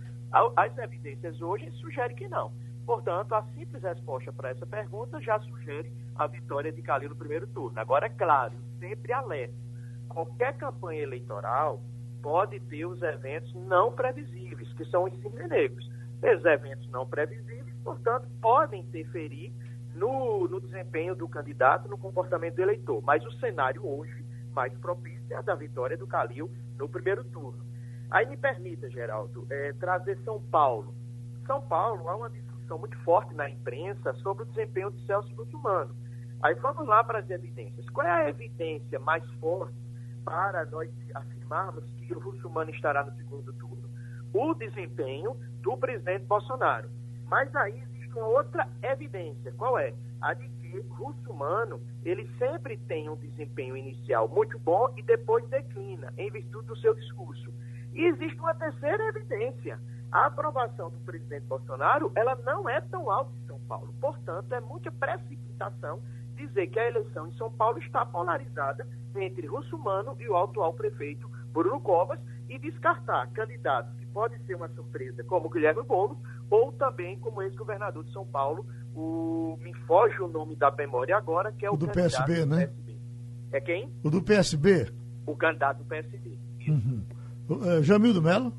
As 0.56 0.78
evidências 0.78 1.42
hoje 1.42 1.70
sugerem 1.72 2.16
que 2.16 2.30
não. 2.30 2.54
Portanto, 2.86 3.34
a 3.34 3.44
simples 3.54 3.84
resposta 3.84 4.32
para 4.32 4.52
essa 4.52 4.66
pergunta 4.66 5.20
já 5.20 5.38
sugere 5.42 5.92
a 6.16 6.28
vitória 6.28 6.72
de 6.72 6.82
Calil 6.82 7.10
no 7.10 7.16
primeiro 7.18 7.46
turno. 7.48 7.78
Agora, 7.78 8.06
é 8.06 8.10
claro, 8.10 8.54
sempre 8.80 9.12
alerta. 9.12 9.54
Qualquer 10.08 10.56
campanha 10.58 11.02
eleitoral 11.02 11.82
pode 12.22 12.60
ter 12.62 12.86
os 12.86 13.02
eventos 13.02 13.54
não 13.54 13.92
previsíveis, 13.92 14.72
que 14.74 14.86
são 14.86 15.06
os 15.06 15.14
negros. 15.50 15.90
Esses 16.22 16.46
eventos 16.46 16.90
não 16.90 17.06
previsíveis, 17.08 17.76
portanto, 17.84 18.28
podem 18.42 18.82
interferir 18.82 19.54
no, 19.96 20.48
no 20.48 20.60
desempenho 20.60 21.16
do 21.16 21.28
candidato, 21.28 21.88
no 21.88 21.98
comportamento 21.98 22.56
do 22.56 22.62
eleitor. 22.62 23.02
Mas 23.04 23.26
o 23.26 23.32
cenário 23.40 23.86
hoje 23.86 24.26
mais 24.54 24.74
propício 24.80 25.26
é 25.32 25.36
a 25.36 25.42
da 25.42 25.56
vitória 25.56 25.98
do 25.98 26.08
Calil 26.08 26.50
no 26.78 26.90
primeiro 26.90 27.24
turno. 27.24 27.64
Aí 28.12 28.26
me 28.26 28.36
permita, 28.36 28.90
Geraldo, 28.90 29.46
é, 29.50 29.74
trazer 29.74 30.18
São 30.24 30.42
Paulo. 30.42 30.94
São 31.46 31.62
Paulo 31.62 32.10
há 32.10 32.16
uma 32.16 32.30
discussão 32.30 32.80
muito 32.80 32.98
forte 33.00 33.34
na 33.34 33.50
imprensa 33.50 34.14
sobre 34.16 34.44
o 34.44 34.46
desempenho 34.48 34.92
de 34.92 35.06
Celso 35.06 35.34
Russumano. 35.36 35.96
Aí 36.42 36.56
vamos 36.56 36.88
lá 36.88 37.04
para 37.04 37.20
as 37.20 37.30
evidências. 37.30 37.88
Qual 37.90 38.06
é 38.06 38.12
a 38.12 38.30
evidência 38.30 39.00
mais 39.00 39.24
forte 39.34 39.76
para 40.30 40.64
nós 40.66 40.88
afirmarmos 41.16 41.84
que 42.06 42.14
o 42.14 42.20
Russumano 42.20 42.70
estará 42.70 43.04
no 43.04 43.12
segundo 43.18 43.52
turno? 43.54 43.90
O 44.32 44.54
desempenho 44.54 45.36
do 45.64 45.76
presidente 45.76 46.26
Bolsonaro. 46.26 46.88
Mas 47.26 47.54
aí 47.56 47.82
existe 47.82 48.14
uma 48.14 48.28
outra 48.28 48.68
evidência. 48.84 49.52
Qual 49.54 49.80
é? 49.80 49.92
A 50.22 50.36
de 50.36 50.48
que 50.48 50.80
Russumano, 50.90 51.82
ele 52.06 52.30
sempre 52.38 52.78
tem 52.78 53.10
um 53.10 53.16
desempenho 53.16 53.76
inicial 53.76 54.28
muito 54.28 54.60
bom 54.60 54.94
e 54.96 55.02
depois 55.02 55.44
declina, 55.50 56.14
em 56.16 56.30
virtude 56.30 56.68
do 56.68 56.78
seu 56.78 56.94
discurso. 56.94 57.52
E 57.94 58.06
existe 58.06 58.40
uma 58.40 58.54
terceira 58.54 59.04
evidência. 59.08 59.80
A 60.12 60.28
aprovação 60.28 60.92
do 60.92 61.00
presidente 61.00 61.48
Bolsonaro, 61.48 62.12
ela 62.14 62.36
não 62.46 62.70
é 62.70 62.80
tão 62.82 63.10
alta 63.10 63.32
em 63.36 63.48
São 63.48 63.60
Paulo. 63.62 63.92
Portanto, 64.00 64.54
é 64.54 64.60
muita 64.60 64.92
precipitação 64.92 66.00
dizer 66.48 66.68
que 66.68 66.80
a 66.80 66.88
eleição 66.88 67.28
em 67.28 67.34
São 67.34 67.52
Paulo 67.52 67.78
está 67.80 68.06
polarizada 68.06 68.88
entre 69.16 69.48
Russumano 69.48 70.16
e 70.20 70.28
o 70.28 70.38
atual 70.38 70.74
prefeito 70.74 71.30
Bruno 71.52 71.80
Covas 71.82 72.20
e 72.48 72.58
descartar 72.58 73.28
candidatos 73.32 73.94
que 74.00 74.06
pode 74.08 74.38
ser 74.46 74.56
uma 74.56 74.70
surpresa, 74.70 75.24
como 75.24 75.50
Guilherme 75.50 75.84
Boulos, 75.84 76.18
ou 76.50 76.72
também 76.74 77.20
como 77.20 77.42
ex-governador 77.42 78.04
de 78.04 78.12
São 78.12 78.26
Paulo, 78.26 78.66
o 78.96 79.58
me 79.62 79.74
foge 79.86 80.20
o 80.22 80.28
nome 80.28 80.56
da 80.56 80.72
memória 80.72 81.16
agora, 81.16 81.52
que 81.52 81.66
é 81.66 81.70
o, 81.70 81.76
o 81.76 81.78
do 81.78 81.88
PSB, 81.88 82.46
né? 82.46 82.68
PSB. 82.68 82.98
É 83.52 83.62
quem? 83.62 83.92
O 84.04 84.10
do 84.10 84.22
PSB. 84.22 84.92
O 85.26 85.36
candidato 85.36 85.78
do 85.80 85.86
PSB. 85.86 86.38
Uhum. 86.68 87.04
Uh, 87.50 87.84
Jamildo 87.84 88.22
Melo. 88.22 88.54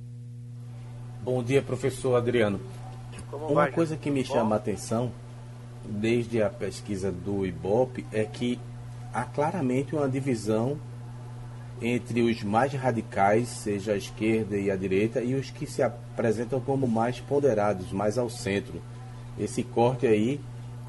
Bom 1.23 1.43
dia, 1.43 1.63
professor 1.63 2.17
Adriano. 2.17 2.61
Como 3.31 3.47
Uma 3.47 3.55
vai, 3.63 3.73
coisa 3.73 3.97
que 3.97 4.11
me 4.11 4.23
Bom? 4.23 4.33
chama 4.33 4.57
a 4.57 4.59
atenção, 4.59 5.13
desde 5.91 6.43
a 6.43 6.49
pesquisa 6.49 7.11
do 7.11 7.45
IBOP, 7.45 8.07
é 8.13 8.25
que 8.25 8.59
há 9.13 9.25
claramente 9.25 9.95
uma 9.95 10.09
divisão 10.09 10.79
entre 11.83 12.23
os 12.23 12.43
mais 12.43 12.73
radicais, 12.73 13.49
seja 13.49 13.93
a 13.93 13.97
esquerda 13.97 14.57
e 14.57 14.71
a 14.71 14.77
direita, 14.77 15.21
e 15.21 15.35
os 15.35 15.51
que 15.51 15.67
se 15.67 15.83
apresentam 15.83 16.61
como 16.61 16.87
mais 16.87 17.19
ponderados, 17.21 17.91
mais 17.91 18.19
ao 18.19 18.29
centro. 18.29 18.81
Esse 19.39 19.63
corte 19.63 20.07
aí 20.07 20.41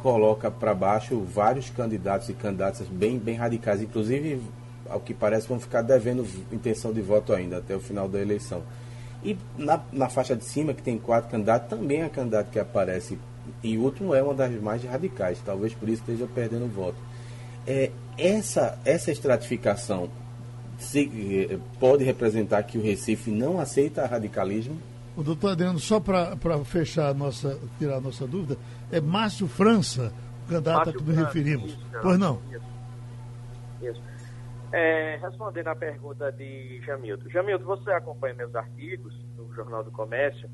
coloca 0.02 0.52
para 0.52 0.74
baixo 0.74 1.20
vários 1.22 1.70
candidatos 1.70 2.28
e 2.30 2.34
candidatas 2.34 2.88
bem, 2.88 3.18
bem 3.18 3.36
radicais, 3.36 3.82
inclusive, 3.82 4.42
ao 4.90 5.00
que 5.00 5.14
parece, 5.14 5.48
vão 5.48 5.60
ficar 5.60 5.82
devendo 5.82 6.28
intenção 6.52 6.92
de 6.92 7.02
voto 7.02 7.34
ainda 7.34 7.58
até 7.58 7.76
o 7.76 7.80
final 7.80 8.10
da 8.10 8.20
eleição. 8.20 8.64
E 9.24 9.38
na, 9.58 9.80
na 9.92 10.10
faixa 10.10 10.36
de 10.36 10.44
cima, 10.44 10.74
que 10.74 10.82
tem 10.82 10.98
quatro 10.98 11.30
candidatos, 11.30 11.70
também 11.70 12.02
a 12.02 12.10
candidata 12.10 12.50
que 12.52 12.60
aparece 12.60 13.18
em 13.64 13.78
último 13.78 14.14
é 14.16 14.22
uma 14.22 14.34
das 14.34 14.52
mais 14.62 14.84
radicais, 14.84 15.40
talvez 15.46 15.74
por 15.74 15.88
isso 15.90 16.02
esteja 16.02 16.28
perdendo 16.34 16.68
voto. 16.68 16.98
É, 17.68 17.92
essa, 18.18 18.78
essa 18.86 19.12
estratificação 19.12 20.10
se- 20.78 21.48
eh, 21.52 21.58
pode 21.80 22.04
representar 22.04 22.64
que 22.64 22.78
o 22.78 22.82
Recife 22.82 23.30
não 23.32 23.60
aceita 23.60 24.06
radicalismo? 24.06 24.78
O 25.16 25.22
doutor 25.24 25.52
Adriano, 25.52 25.78
só 25.80 26.00
para 26.00 26.36
fechar 26.66 27.10
a 27.10 27.14
nossa, 27.14 27.60
tirar 27.78 27.98
a 27.98 28.02
nossa 28.02 28.26
dúvida, 28.26 28.58
é 28.92 29.00
Márcio 29.02 29.48
França, 29.48 30.12
o 30.46 30.50
candidato 30.50 30.74
a 30.76 30.86
Márcio 30.86 31.00
que 31.00 31.04
nos 31.04 31.16
referimos. 31.18 31.72
isso, 31.72 31.86
Pois 32.02 32.18
não? 32.18 32.40
Isso. 32.52 32.62
Isso. 33.92 34.02
É, 34.72 35.20
respondendo 35.22 35.68
à 35.68 35.76
pergunta 35.76 36.32
de 36.32 36.82
Jamildo. 36.86 37.30
Jamildo, 37.30 37.66
você 37.66 37.92
acompanha 37.92 38.34
meus 38.36 38.56
artigos 38.56 39.14
no 39.38 39.54
Jornal 39.54 39.84
do 39.84 39.92
Comércio? 39.92 40.50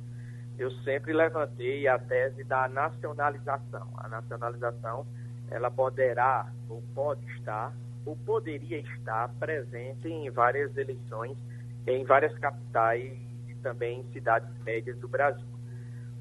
Eu 0.57 0.71
sempre 0.83 1.13
levantei 1.13 1.87
a 1.87 1.99
tese 1.99 2.43
da 2.43 2.67
nacionalização. 2.67 3.87
A 3.97 4.07
nacionalização, 4.07 5.05
ela 5.51 5.69
poderá 5.69 6.51
ou 6.67 6.81
pode 6.95 7.23
estar 7.33 7.73
ou 8.05 8.15
poderia 8.15 8.79
estar 8.79 9.29
presente 9.37 10.07
em 10.07 10.29
várias 10.31 10.75
eleições, 10.77 11.37
em 11.85 12.03
várias 12.05 12.35
capitais 12.39 13.13
e 13.47 13.55
também 13.61 13.99
em 13.99 14.13
cidades 14.13 14.49
médias 14.63 14.97
do 14.97 15.07
Brasil. 15.07 15.45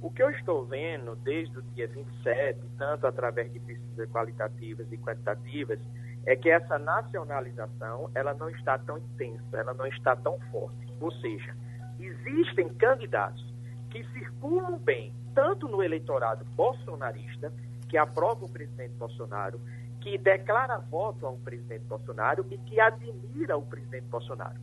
O 0.02 0.10
que 0.10 0.22
eu 0.22 0.28
estou 0.30 0.66
vendo 0.66 1.16
desde 1.16 1.58
o 1.58 1.62
dia 1.62 1.88
27, 1.88 2.60
tanto 2.76 3.06
através 3.06 3.50
de 3.52 3.60
pesquisas 3.60 4.10
qualitativas 4.10 4.86
e 4.92 4.98
quantitativas, 4.98 5.78
é 6.26 6.36
que 6.36 6.50
essa 6.50 6.78
nacionalização 6.78 8.10
ela 8.14 8.34
não 8.34 8.50
está 8.50 8.76
tão 8.78 8.98
intensa, 8.98 9.56
ela 9.56 9.72
não 9.72 9.86
está 9.86 10.14
tão 10.16 10.38
forte. 10.50 10.92
Ou 11.00 11.10
seja, 11.12 11.54
existem 12.00 12.68
candidatos 12.74 13.55
que 13.90 14.04
circulam 14.12 14.78
bem 14.78 15.12
tanto 15.34 15.68
no 15.68 15.82
eleitorado 15.82 16.44
bolsonarista, 16.56 17.52
que 17.88 17.98
aprova 17.98 18.44
o 18.44 18.48
presidente 18.48 18.94
Bolsonaro, 18.94 19.60
que 20.00 20.16
declara 20.16 20.78
voto 20.78 21.26
ao 21.26 21.36
presidente 21.36 21.84
Bolsonaro 21.84 22.46
e 22.50 22.58
que 22.58 22.80
admira 22.80 23.56
o 23.56 23.62
presidente 23.62 24.06
Bolsonaro. 24.06 24.58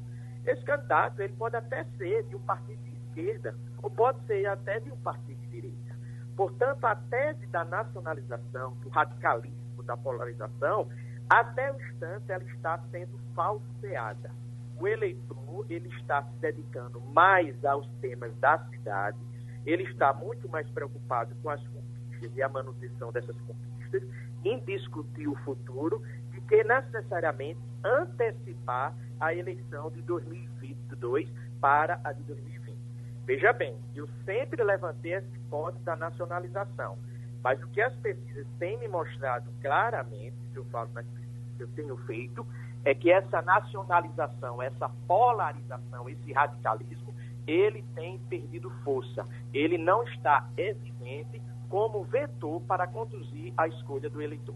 Esse 0.46 0.64
candidato 0.64 1.22
ele 1.22 1.34
pode 1.34 1.56
até 1.56 1.84
ser 1.98 2.24
de 2.24 2.36
um 2.36 2.40
partido 2.40 2.82
de 2.84 2.92
esquerda 2.92 3.56
ou 3.82 3.90
pode 3.90 4.26
ser 4.26 4.46
até 4.48 4.80
de 4.80 4.92
um 4.92 4.98
partido 4.98 5.40
de 5.42 5.48
direita. 5.48 5.96
Portanto, 6.36 6.84
a 6.86 6.96
tese 6.96 7.46
da 7.48 7.64
nacionalização, 7.64 8.74
do 8.82 8.90
radicalismo, 8.90 9.84
da 9.84 9.96
polarização, 9.96 10.90
até 11.30 11.72
o 11.72 11.82
instante 11.82 12.32
ela 12.32 12.44
está 12.44 12.80
sendo 12.92 13.20
falseada. 13.36 14.32
O 14.80 14.88
eleitor 14.88 15.66
ele 15.70 15.90
está 16.00 16.24
se 16.24 16.36
dedicando 16.40 17.00
mais 17.02 17.64
aos 17.66 17.88
temas 18.02 18.36
da 18.38 18.58
cidade, 18.70 19.18
ele 19.66 19.84
está 19.84 20.14
muito 20.14 20.50
mais 20.50 20.70
preocupado 20.70 21.34
com 21.42 21.50
as 21.50 21.62
conquistas 21.68 22.36
e 22.36 22.42
a 22.42 22.50
manutenção 22.50 23.12
dessas 23.12 23.36
conquistas, 23.42 24.04
em 24.44 24.60
discutir 24.66 25.28
o 25.28 25.36
futuro, 25.38 26.02
do 26.34 26.42
que 26.42 26.64
necessariamente 26.64 27.60
antecipar 27.84 28.94
a 29.20 29.34
eleição 29.34 29.90
de 29.92 30.02
2022 30.02 31.30
para 31.62 32.00
a 32.04 32.12
de 32.12 32.24
2020. 32.24 32.78
Veja 33.26 33.54
bem, 33.54 33.78
eu 33.96 34.08
sempre 34.26 34.62
levantei 34.62 35.14
essa 35.14 35.28
hipótese 35.36 35.84
da 35.86 35.96
nacionalização, 35.96 36.98
mas 37.42 37.62
o 37.62 37.68
que 37.70 37.82
as 37.82 37.96
pesquisas 37.98 38.46
têm 38.60 38.78
me 38.80 38.88
mostrado 38.88 39.50
claramente, 39.62 40.36
se 40.52 40.58
eu 40.58 40.66
falo 40.66 40.90
nas 40.94 41.06
pesquisas 41.06 41.56
que 41.56 41.64
eu 41.64 41.68
tenho 41.70 41.98
feito, 42.06 42.46
é 42.86 42.94
que 42.94 43.10
essa 43.10 43.42
nacionalização, 43.42 44.62
essa 44.62 44.90
polarização, 45.08 46.10
esse 46.10 46.34
radicalismo, 46.34 47.14
ele 47.48 47.84
tem 47.96 48.18
perdido 48.30 48.70
força. 48.84 49.26
Ele 49.54 49.78
não 49.78 50.04
está 50.04 50.48
evidente 50.58 51.42
como 51.70 52.04
vetor 52.04 52.62
para 52.62 52.86
conduzir 52.88 53.54
a 53.58 53.68
escolha 53.68 54.10
do 54.10 54.22
eleitor. 54.22 54.56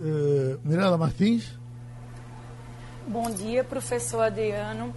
Uh, 0.00 0.58
Mirela 0.64 0.96
Martins? 0.96 1.58
Bom 3.06 3.30
dia, 3.30 3.64
professor 3.64 4.20
Adriano. 4.20 4.94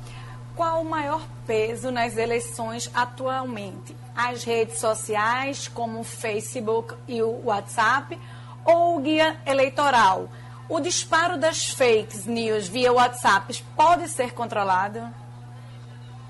Qual 0.55 0.81
o 0.81 0.85
maior 0.85 1.25
peso 1.47 1.89
nas 1.91 2.17
eleições 2.17 2.91
atualmente? 2.93 3.95
As 4.15 4.43
redes 4.43 4.79
sociais, 4.79 5.67
como 5.69 6.01
o 6.01 6.03
Facebook 6.03 6.93
e 7.07 7.21
o 7.21 7.45
WhatsApp, 7.45 8.19
ou 8.65 8.97
o 8.97 9.01
guia 9.01 9.39
eleitoral? 9.45 10.29
O 10.71 10.79
disparo 10.79 11.37
das 11.37 11.69
fake 11.73 12.29
news 12.29 12.69
via 12.69 12.93
WhatsApp 12.93 13.61
pode 13.75 14.07
ser 14.07 14.33
controlado? 14.33 15.01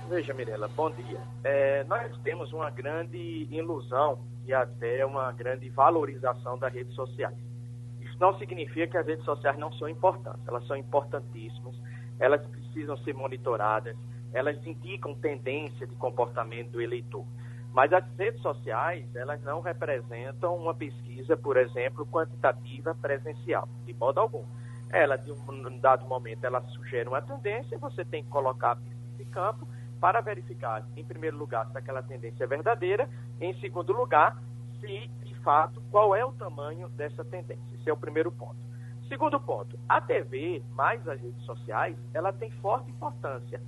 Veja, 0.09 0.33
Mirela, 0.33 0.67
bom 0.67 0.89
dia. 0.89 1.19
É, 1.43 1.83
nós 1.83 2.11
temos 2.23 2.51
uma 2.51 2.71
grande 2.71 3.47
ilusão 3.51 4.17
e 4.47 4.51
até 4.51 5.05
uma 5.05 5.31
grande 5.31 5.69
valorização 5.69 6.57
das 6.57 6.73
redes 6.73 6.95
sociais. 6.95 7.37
Isso 7.99 8.17
não 8.19 8.35
significa 8.39 8.87
que 8.87 8.97
as 8.97 9.05
redes 9.05 9.23
sociais 9.25 9.59
não 9.59 9.71
são 9.73 9.87
importantes, 9.87 10.41
elas 10.47 10.65
são 10.65 10.75
importantíssimas, 10.75 11.75
elas 12.17 12.43
precisam 12.47 12.97
ser 12.97 13.13
monitoradas, 13.13 13.95
elas 14.33 14.57
indicam 14.65 15.13
tendência 15.13 15.85
de 15.85 15.93
comportamento 15.97 16.71
do 16.71 16.81
eleitor. 16.81 17.27
Mas 17.73 17.93
as 17.93 18.03
redes 18.17 18.41
sociais, 18.41 19.05
elas 19.15 19.41
não 19.43 19.61
representam 19.61 20.55
uma 20.55 20.73
pesquisa, 20.73 21.37
por 21.37 21.55
exemplo, 21.55 22.05
quantitativa 22.05 22.93
presencial, 22.95 23.67
de 23.85 23.93
modo 23.93 24.19
algum. 24.19 24.43
Ela, 24.89 25.15
de 25.15 25.31
um 25.31 25.79
dado 25.79 26.05
momento, 26.05 26.43
ela 26.43 26.61
sugere 26.61 27.07
uma 27.07 27.21
tendência, 27.21 27.77
você 27.77 28.03
tem 28.03 28.23
que 28.23 28.29
colocar 28.29 28.71
a 28.71 28.75
pesquisa 28.75 29.21
em 29.23 29.25
campo 29.25 29.65
para 30.01 30.19
verificar, 30.19 30.85
em 30.97 31.05
primeiro 31.05 31.37
lugar, 31.37 31.69
se 31.71 31.77
aquela 31.77 32.03
tendência 32.03 32.43
é 32.43 32.47
verdadeira, 32.47 33.07
em 33.39 33.53
segundo 33.61 33.93
lugar, 33.93 34.35
se, 34.81 35.07
de 35.23 35.35
fato, 35.35 35.81
qual 35.91 36.13
é 36.15 36.25
o 36.25 36.33
tamanho 36.33 36.89
dessa 36.89 37.23
tendência. 37.23 37.63
Esse 37.75 37.89
é 37.89 37.93
o 37.93 37.97
primeiro 37.97 38.31
ponto. 38.31 38.57
Segundo 39.07 39.39
ponto, 39.39 39.77
a 39.87 40.01
TV, 40.01 40.63
mais 40.71 41.07
as 41.07 41.21
redes 41.21 41.43
sociais, 41.43 41.95
ela 42.13 42.33
tem 42.33 42.49
forte 42.49 42.89
importância. 42.89 43.61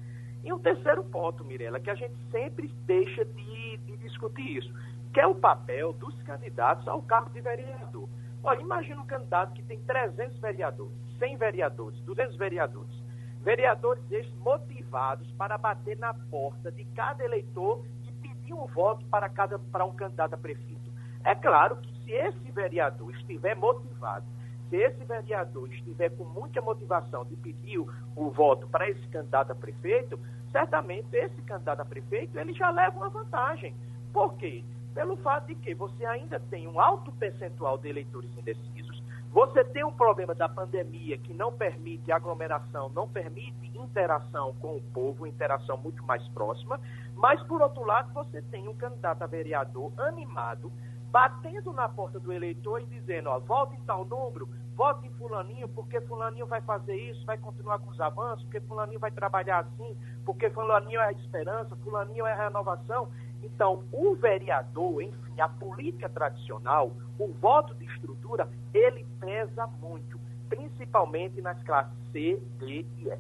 E 0.44 0.52
um 0.52 0.60
terceiro 0.60 1.04
ponto, 1.06 1.46
Mirela, 1.46 1.80
que 1.80 1.90
a 1.90 1.96
gente 1.96 2.16
sempre 2.30 2.68
deixa 2.86 3.24
de, 3.24 3.78
de, 3.78 3.98
discutir 3.98 4.58
isso, 4.58 4.74
que 5.14 5.20
é 5.20 5.26
o 5.26 5.36
papel 5.36 5.94
dos 5.94 6.22
candidatos 6.24 6.86
ao 6.88 7.02
cargo 7.02 7.30
de 7.30 7.40
vereador. 7.40 8.10
Olha, 8.44 8.60
imagina 8.60 9.02
um 9.02 9.06
candidato 9.06 9.54
que 9.54 9.64
tem 9.64 9.80
300 9.80 10.38
vereadores, 10.40 10.94
100 11.18 11.38
vereadores, 11.38 12.00
200 12.02 12.36
vereadores. 12.36 13.04
Vereadores 13.42 14.04
estes 14.12 14.36
motivados 14.40 15.30
para 15.32 15.58
bater 15.58 15.98
na 15.98 16.14
porta 16.14 16.72
de 16.72 16.84
cada 16.94 17.24
eleitor 17.24 17.86
e 18.06 18.12
pedir 18.14 18.54
um 18.54 18.66
voto 18.68 19.06
para, 19.06 19.30
cada, 19.30 19.58
para 19.60 19.86
um 19.86 19.94
candidato 19.94 20.34
a 20.34 20.38
prefeito. 20.38 20.92
É 21.24 21.34
claro 21.36 21.78
que 21.78 21.94
se 22.04 22.12
esse 22.12 22.52
vereador 22.52 23.12
estiver 23.16 23.56
motivado, 23.56 24.26
se 24.74 24.78
esse 24.78 25.06
vereador 25.06 25.72
estiver 25.72 26.10
com 26.18 26.24
muita 26.24 26.60
motivação 26.60 27.24
de 27.26 27.36
pedir 27.36 27.78
o, 27.78 27.88
o 28.16 28.32
voto 28.32 28.68
para 28.68 28.90
esse 28.90 29.08
candidato 29.10 29.52
a 29.52 29.56
prefeito, 29.56 30.20
certamente 30.52 31.16
esse 31.16 31.40
candidato 31.44 31.82
a 31.82 31.86
prefeito 31.86 32.40
ele 32.40 32.54
já 32.54 32.72
leva 32.72 32.98
uma 32.98 33.10
vantagem. 33.10 33.76
Por 34.12 34.34
quê? 34.34 34.64
Pelo 34.96 35.16
fato 35.18 35.46
de 35.46 35.56
que 35.56 35.76
você 35.76 36.04
ainda 36.08 36.40
tem 36.40 36.68
um 36.68 36.80
alto 36.80 37.12
percentual 37.12 37.78
de 37.78 37.88
eleitores 37.88 38.36
indecisos, 38.36 39.04
Você 39.34 39.64
tem 39.64 39.84
um 39.84 39.92
problema 39.92 40.36
da 40.36 40.48
pandemia 40.48 41.18
que 41.18 41.34
não 41.34 41.52
permite 41.52 42.12
aglomeração, 42.12 42.90
não 42.90 43.08
permite 43.08 43.76
interação 43.76 44.54
com 44.62 44.78
o 44.78 44.82
povo, 44.94 45.26
interação 45.26 45.76
muito 45.76 46.04
mais 46.04 46.26
próxima, 46.30 46.80
mas, 47.16 47.42
por 47.48 47.60
outro 47.60 47.84
lado, 47.84 48.14
você 48.14 48.44
tem 48.44 48.68
um 48.68 48.76
candidato 48.76 49.24
a 49.24 49.26
vereador 49.26 49.92
animado, 49.98 50.72
batendo 51.12 51.74
na 51.74 51.90
porta 51.90 52.20
do 52.20 52.32
eleitor 52.32 52.80
e 52.82 52.86
dizendo, 52.86 53.30
ó, 53.30 53.40
vote 53.40 53.76
em 53.76 53.82
tal 53.86 54.06
número, 54.06 54.48
vote 54.76 55.08
em 55.08 55.12
fulaninho, 55.12 55.68
porque 55.70 56.02
fulaninho 56.02 56.46
vai 56.46 56.62
fazer 56.62 56.96
isso, 56.96 57.26
vai 57.26 57.38
continuar 57.38 57.80
com 57.80 57.90
os 57.92 58.00
avanços, 58.00 58.44
porque 58.44 58.60
fulaninho 58.62 59.00
vai 59.00 59.12
trabalhar 59.12 59.60
assim, 59.60 59.96
porque 60.26 60.50
fulaninho 60.50 61.00
é 61.00 61.08
a 61.08 61.12
esperança, 61.12 61.76
fulaninho 61.78 62.26
é 62.26 62.34
a 62.34 62.44
renovação. 62.44 63.08
Então, 63.44 63.84
o 63.92 64.16
vereador, 64.16 65.02
enfim, 65.02 65.40
a 65.40 65.50
política 65.50 66.10
tradicional, 66.10 66.92
o 67.20 67.28
voto 67.34 67.74
de 67.76 67.86
estrutura, 67.86 68.50
ele 68.74 69.06
pesa 69.20 69.68
muito, 69.82 70.20
principalmente 70.50 71.42
nas 71.42 71.62
classes 71.64 71.94
C, 72.12 72.42
D 72.60 72.86
e 72.98 73.08
E. 73.08 73.18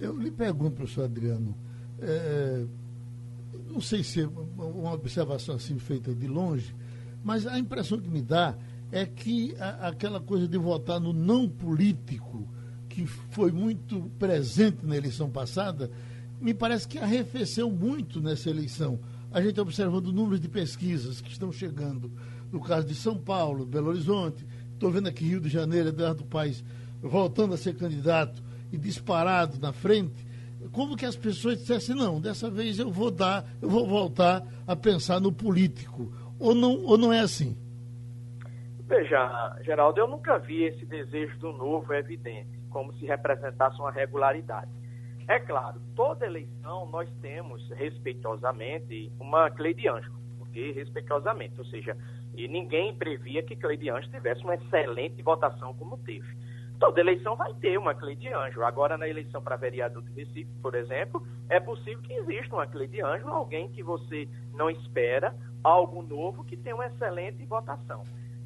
Eu 0.00 0.16
lhe 0.18 0.30
pergunto, 0.30 0.76
professor 0.76 1.04
Adriano, 1.04 1.54
é, 2.00 2.64
não 3.70 3.80
sei 3.80 4.02
se 4.02 4.22
é 4.22 4.26
uma 4.26 4.92
observação 4.92 5.54
assim 5.54 5.78
feita 5.78 6.12
de 6.12 6.26
longe, 6.26 6.74
mas 7.22 7.46
a 7.46 7.58
impressão 7.58 8.00
que 8.00 8.08
me 8.08 8.20
dá 8.20 8.54
é 8.94 9.04
que 9.04 9.56
a, 9.58 9.88
aquela 9.88 10.20
coisa 10.20 10.46
de 10.46 10.56
votar 10.56 11.00
no 11.00 11.12
não 11.12 11.48
político, 11.48 12.48
que 12.88 13.04
foi 13.04 13.50
muito 13.50 14.08
presente 14.20 14.86
na 14.86 14.96
eleição 14.96 15.28
passada, 15.28 15.90
me 16.40 16.54
parece 16.54 16.86
que 16.86 16.96
arrefeceu 16.96 17.68
muito 17.68 18.20
nessa 18.20 18.48
eleição. 18.48 19.00
A 19.32 19.42
gente 19.42 19.60
observando 19.60 20.12
números 20.12 20.38
de 20.40 20.48
pesquisas 20.48 21.20
que 21.20 21.32
estão 21.32 21.50
chegando, 21.50 22.08
no 22.52 22.60
caso 22.60 22.86
de 22.86 22.94
São 22.94 23.18
Paulo, 23.18 23.66
Belo 23.66 23.88
Horizonte, 23.88 24.46
estou 24.72 24.92
vendo 24.92 25.08
aqui 25.08 25.24
Rio 25.24 25.40
de 25.40 25.48
Janeiro, 25.48 25.88
Eduardo 25.88 26.24
Paes 26.24 26.62
voltando 27.02 27.52
a 27.54 27.56
ser 27.56 27.74
candidato 27.74 28.40
e 28.72 28.78
disparado 28.78 29.58
na 29.60 29.72
frente, 29.72 30.24
como 30.70 30.96
que 30.96 31.04
as 31.04 31.16
pessoas 31.16 31.58
dissessem, 31.58 31.96
não, 31.96 32.20
dessa 32.20 32.48
vez 32.48 32.78
eu 32.78 32.92
vou 32.92 33.10
dar, 33.10 33.44
eu 33.60 33.68
vou 33.68 33.88
voltar 33.88 34.46
a 34.68 34.76
pensar 34.76 35.20
no 35.20 35.32
político. 35.32 36.12
Ou 36.38 36.54
não, 36.54 36.80
ou 36.84 36.96
não 36.96 37.12
é 37.12 37.18
assim? 37.18 37.56
Veja, 38.86 39.56
Geraldo, 39.62 39.98
eu 39.98 40.06
nunca 40.06 40.38
vi 40.38 40.64
esse 40.64 40.84
desejo 40.84 41.38
do 41.38 41.52
novo 41.52 41.92
evidente, 41.94 42.58
como 42.70 42.92
se 42.94 43.06
representasse 43.06 43.78
uma 43.80 43.90
regularidade. 43.90 44.70
É 45.26 45.40
claro, 45.40 45.80
toda 45.96 46.26
eleição 46.26 46.86
nós 46.90 47.08
temos, 47.22 47.66
respeitosamente, 47.70 49.10
uma 49.18 49.50
Cleide 49.50 49.88
Anjo, 49.88 50.12
porque 50.38 50.72
respeitosamente, 50.72 51.58
ou 51.58 51.64
seja, 51.64 51.96
e 52.36 52.46
ninguém 52.46 52.94
previa 52.94 53.42
que 53.42 53.56
Cleide 53.56 53.88
Anjo 53.88 54.10
tivesse 54.10 54.44
uma 54.44 54.54
excelente 54.54 55.22
votação 55.22 55.72
como 55.74 55.96
teve. 55.98 56.28
Toda 56.78 57.00
eleição 57.00 57.36
vai 57.36 57.54
ter 57.54 57.78
uma 57.78 57.94
Cleide 57.94 58.28
Anjo. 58.28 58.62
Agora, 58.62 58.98
na 58.98 59.08
eleição 59.08 59.40
para 59.40 59.56
vereador 59.56 60.02
de 60.02 60.12
Recife, 60.12 60.50
por 60.60 60.74
exemplo, 60.74 61.26
é 61.48 61.58
possível 61.58 62.02
que 62.02 62.12
exista 62.12 62.54
uma 62.54 62.66
Cleide 62.66 63.00
Anjo, 63.00 63.28
alguém 63.28 63.70
que 63.70 63.82
você 63.82 64.28
não 64.52 64.68
espera, 64.68 65.34
algo 65.62 66.02
novo 66.02 66.44
que 66.44 66.56
tem 66.56 66.74
uma 66.74 66.86
excelente 66.86 67.46
votação. 67.46 68.02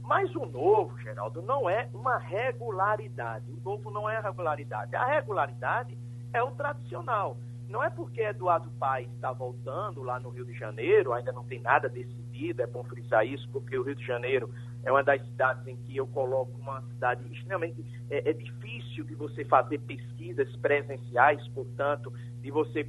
Mas 0.09 0.35
o 0.35 0.47
novo, 0.47 0.99
Geraldo, 1.01 1.43
não 1.43 1.69
é 1.69 1.87
uma 1.93 2.17
regularidade. 2.17 3.45
O 3.53 3.61
novo 3.63 3.91
não 3.91 4.09
é 4.09 4.19
regularidade. 4.19 4.97
A 4.97 5.05
regularidade 5.05 5.99
é 6.33 6.43
o 6.43 6.51
tradicional. 6.53 7.37
Não 7.69 7.85
é 7.85 7.91
porque 7.91 8.23
Eduardo 8.23 8.71
Paes 8.79 9.07
está 9.13 9.33
voltando 9.33 10.03
lá 10.03 10.19
no 10.19 10.31
Rio 10.31 10.47
de 10.47 10.55
Janeiro, 10.55 11.13
ainda 11.13 11.31
não 11.31 11.45
tem 11.45 11.61
nada 11.61 11.91
decidido, 11.91 12.63
é 12.63 12.67
bom 12.67 12.83
frisar 12.85 13.27
isso, 13.27 13.47
porque 13.53 13.77
o 13.77 13.83
Rio 13.83 13.95
de 13.95 14.07
Janeiro 14.07 14.51
é 14.83 14.91
uma 14.91 15.05
das 15.05 15.23
cidades 15.27 15.67
em 15.67 15.77
que 15.77 15.95
eu 15.95 16.07
coloco 16.07 16.53
uma 16.59 16.81
cidade 16.81 17.31
extremamente 17.31 17.85
é, 18.09 18.31
é 18.31 18.33
difícil 18.33 19.05
de 19.05 19.15
você 19.15 19.45
fazer 19.45 19.79
pesquisas 19.81 20.57
presenciais, 20.57 21.47
portanto, 21.49 22.11
de 22.41 22.51
você 22.51 22.83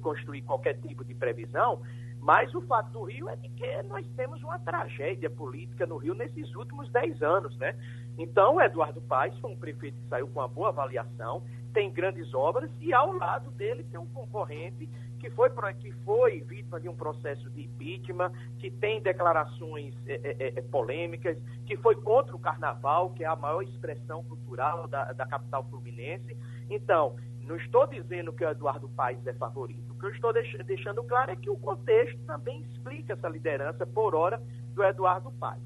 construir 0.00 0.40
qualquer 0.40 0.80
tipo 0.80 1.04
de 1.04 1.14
previsão. 1.14 1.82
Mas 2.26 2.52
o 2.56 2.60
fato 2.62 2.90
do 2.90 3.04
Rio 3.04 3.28
é 3.28 3.36
de 3.36 3.48
que 3.50 3.82
nós 3.84 4.04
temos 4.16 4.42
uma 4.42 4.58
tragédia 4.58 5.30
política 5.30 5.86
no 5.86 5.96
Rio 5.96 6.12
nesses 6.12 6.52
últimos 6.56 6.90
10 6.90 7.22
anos, 7.22 7.56
né? 7.56 7.72
Então, 8.18 8.60
Eduardo 8.60 9.00
Paes 9.02 9.38
foi 9.38 9.52
um 9.52 9.56
prefeito 9.56 9.96
que 9.96 10.08
saiu 10.08 10.26
com 10.26 10.40
uma 10.40 10.48
boa 10.48 10.70
avaliação, 10.70 11.44
tem 11.72 11.88
grandes 11.88 12.34
obras 12.34 12.68
e 12.80 12.92
ao 12.92 13.12
lado 13.12 13.52
dele 13.52 13.84
tem 13.84 14.00
um 14.00 14.06
concorrente 14.06 14.88
que 15.20 15.30
foi, 15.30 15.48
que 15.74 15.92
foi 16.04 16.40
vítima 16.40 16.80
de 16.80 16.88
um 16.88 16.96
processo 16.96 17.48
de 17.50 17.62
impeachment, 17.62 18.32
que 18.58 18.72
tem 18.72 19.00
declarações 19.00 19.94
é, 20.08 20.14
é, 20.14 20.58
é, 20.58 20.62
polêmicas, 20.62 21.38
que 21.64 21.76
foi 21.76 21.94
contra 21.94 22.34
o 22.34 22.40
carnaval, 22.40 23.10
que 23.10 23.22
é 23.22 23.28
a 23.28 23.36
maior 23.36 23.62
expressão 23.62 24.24
cultural 24.24 24.88
da, 24.88 25.12
da 25.12 25.26
capital 25.26 25.64
fluminense. 25.70 26.36
Então, 26.68 27.14
não 27.46 27.56
estou 27.56 27.86
dizendo 27.86 28.32
que 28.32 28.44
o 28.44 28.50
Eduardo 28.50 28.88
Paes 28.90 29.24
é 29.26 29.32
favorito. 29.34 29.92
O 29.92 29.98
que 29.98 30.06
eu 30.06 30.10
estou 30.10 30.32
deixando 30.32 31.02
claro 31.04 31.30
é 31.30 31.36
que 31.36 31.48
o 31.48 31.56
contexto 31.56 32.18
também 32.26 32.60
explica 32.62 33.12
essa 33.12 33.28
liderança 33.28 33.86
por 33.86 34.14
hora 34.14 34.42
do 34.74 34.82
Eduardo 34.82 35.30
Paes. 35.32 35.62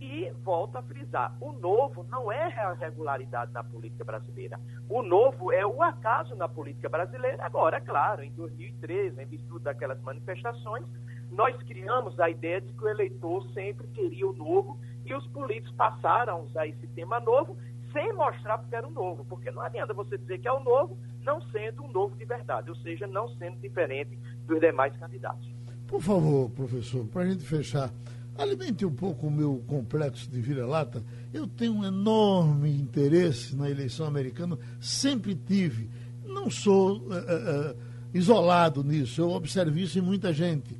E 0.00 0.30
volto 0.42 0.76
a 0.76 0.82
frisar, 0.82 1.36
o 1.40 1.52
novo 1.52 2.04
não 2.10 2.30
é 2.30 2.52
a 2.60 2.72
regularidade 2.72 3.52
na 3.52 3.62
política 3.62 4.04
brasileira. 4.04 4.58
O 4.88 5.00
novo 5.00 5.52
é 5.52 5.64
o 5.64 5.80
acaso 5.80 6.34
na 6.34 6.48
política 6.48 6.88
brasileira. 6.88 7.44
Agora, 7.44 7.80
claro, 7.80 8.22
em 8.22 8.32
2013, 8.32 9.22
em 9.22 9.26
virtude 9.26 9.64
daquelas 9.64 10.00
manifestações, 10.02 10.84
nós 11.30 11.56
criamos 11.62 12.18
a 12.18 12.28
ideia 12.28 12.60
de 12.60 12.72
que 12.72 12.84
o 12.84 12.88
eleitor 12.88 13.46
sempre 13.54 13.86
queria 13.88 14.28
o 14.28 14.32
novo 14.32 14.78
e 15.06 15.14
os 15.14 15.26
políticos 15.28 15.74
passaram 15.76 16.34
a 16.34 16.40
usar 16.40 16.66
esse 16.66 16.86
tema 16.88 17.20
novo 17.20 17.56
sem 17.92 18.12
mostrar 18.14 18.58
porque 18.58 18.74
era 18.74 18.86
o 18.86 18.90
novo. 18.90 19.24
Porque 19.24 19.50
não 19.50 19.62
adianta 19.62 19.92
você 19.92 20.16
dizer 20.18 20.38
que 20.38 20.48
é 20.48 20.52
o 20.52 20.62
novo, 20.62 20.98
não 21.22 21.40
sendo 21.50 21.84
um 21.84 21.88
novo 21.88 22.16
de 22.16 22.24
verdade, 22.24 22.70
ou 22.70 22.76
seja, 22.76 23.06
não 23.06 23.28
sendo 23.36 23.58
diferente 23.58 24.18
dos 24.46 24.60
demais 24.60 24.96
candidatos. 24.96 25.48
Por 25.86 26.00
favor, 26.00 26.50
professor, 26.50 27.04
para 27.06 27.22
a 27.22 27.26
gente 27.26 27.44
fechar, 27.44 27.92
alimente 28.36 28.84
um 28.86 28.94
pouco 28.94 29.26
o 29.26 29.30
meu 29.30 29.62
complexo 29.66 30.30
de 30.30 30.40
vira-lata. 30.40 31.02
Eu 31.32 31.46
tenho 31.46 31.74
um 31.74 31.84
enorme 31.84 32.74
interesse 32.74 33.54
na 33.54 33.68
eleição 33.68 34.06
americana, 34.06 34.58
sempre 34.80 35.34
tive. 35.34 35.90
Não 36.24 36.50
sou 36.50 36.98
uh, 36.98 37.08
uh, 37.08 37.76
isolado 38.14 38.82
nisso, 38.82 39.20
eu 39.20 39.30
observo 39.30 39.78
isso 39.78 39.98
em 39.98 40.02
muita 40.02 40.32
gente. 40.32 40.76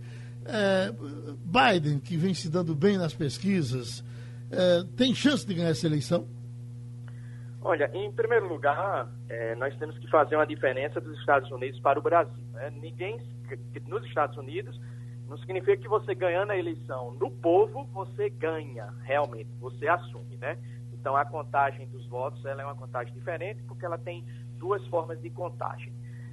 Biden, 1.44 2.00
que 2.00 2.16
vem 2.16 2.34
se 2.34 2.48
dando 2.48 2.74
bem 2.74 2.98
nas 2.98 3.14
pesquisas, 3.14 4.02
tem 4.96 5.14
chance 5.14 5.46
de 5.46 5.54
ganhar 5.54 5.68
essa 5.68 5.86
eleição? 5.86 6.26
Olha, 7.64 7.88
em 7.94 8.10
primeiro 8.10 8.48
lugar, 8.48 9.08
é, 9.28 9.54
nós 9.54 9.76
temos 9.76 9.96
que 9.96 10.10
fazer 10.10 10.34
uma 10.34 10.46
diferença 10.46 11.00
dos 11.00 11.16
Estados 11.20 11.48
Unidos 11.52 11.78
para 11.80 11.96
o 11.96 12.02
Brasil. 12.02 12.44
Né? 12.52 12.70
Ninguém, 12.70 13.20
nos 13.86 14.04
Estados 14.04 14.36
Unidos, 14.36 14.80
não 15.28 15.38
significa 15.38 15.76
que 15.76 15.86
você 15.86 16.12
ganhando 16.12 16.50
a 16.50 16.56
eleição 16.56 17.12
no 17.12 17.30
povo, 17.30 17.84
você 17.92 18.28
ganha, 18.30 18.92
realmente, 19.04 19.48
você 19.60 19.86
assume, 19.86 20.36
né? 20.38 20.58
Então, 20.92 21.16
a 21.16 21.24
contagem 21.24 21.88
dos 21.88 22.04
votos, 22.06 22.44
ela 22.44 22.62
é 22.62 22.64
uma 22.64 22.74
contagem 22.74 23.14
diferente, 23.14 23.62
porque 23.62 23.84
ela 23.84 23.96
tem 23.96 24.24
duas 24.58 24.84
formas 24.88 25.20
de 25.22 25.30
contagem. 25.30 25.92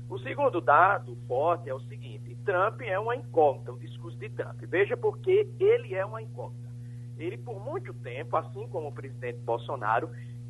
O 0.09 0.17
segundo 0.17 0.59
dado 0.59 1.15
forte 1.27 1.69
é 1.69 1.73
o 1.73 1.79
seguinte, 1.81 2.35
Trump 2.43 2.81
é 2.81 2.97
uma 2.97 3.15
incógnita, 3.15 3.71
o 3.71 3.79
discurso 3.79 4.17
de 4.17 4.29
Trump. 4.29 4.59
Veja 4.63 4.97
porque 4.97 5.47
ele 5.59 5.93
é 5.93 6.03
uma 6.03 6.21
incógnita. 6.21 6.69
Ele, 7.17 7.37
por 7.37 7.63
muito 7.63 7.93
tempo, 7.93 8.35
assim 8.35 8.67
como 8.69 8.87
o 8.87 8.91
presidente 8.91 9.39
Bolsonaro, 9.39 10.09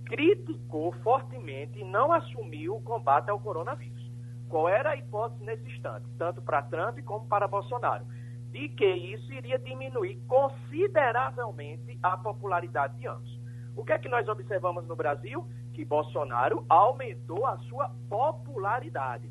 criticou 0.09 0.91
fortemente 1.03 1.79
e 1.79 1.83
não 1.83 2.11
assumiu 2.11 2.75
o 2.75 2.81
combate 2.81 3.29
ao 3.29 3.39
coronavírus. 3.39 4.09
Qual 4.49 4.67
era 4.67 4.89
a 4.89 4.95
hipótese 4.95 5.43
nesse 5.43 5.63
instante, 5.69 6.05
tanto 6.17 6.41
para 6.41 6.63
Trump 6.63 6.99
como 7.05 7.27
para 7.27 7.47
Bolsonaro? 7.47 8.03
De 8.51 8.67
que 8.69 8.85
isso 8.85 9.31
iria 9.31 9.59
diminuir 9.59 10.19
consideravelmente 10.27 11.99
a 12.01 12.17
popularidade 12.17 12.97
de 12.97 13.07
ambos. 13.07 13.39
O 13.75 13.85
que 13.85 13.93
é 13.93 13.99
que 13.99 14.09
nós 14.09 14.27
observamos 14.27 14.87
no 14.87 14.95
Brasil? 14.95 15.47
Que 15.73 15.85
Bolsonaro 15.85 16.65
aumentou 16.67 17.45
a 17.45 17.59
sua 17.59 17.89
popularidade. 18.09 19.29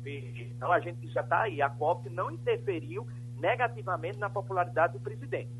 Então 0.55 0.71
a 0.71 0.79
gente 0.79 1.05
já 1.09 1.19
está 1.19 1.41
aí. 1.41 1.61
A 1.61 1.69
COP 1.69 2.09
não 2.09 2.31
interferiu 2.31 3.05
negativamente 3.35 4.17
na 4.17 4.29
popularidade 4.29 4.93
do 4.93 5.01
presidente. 5.01 5.51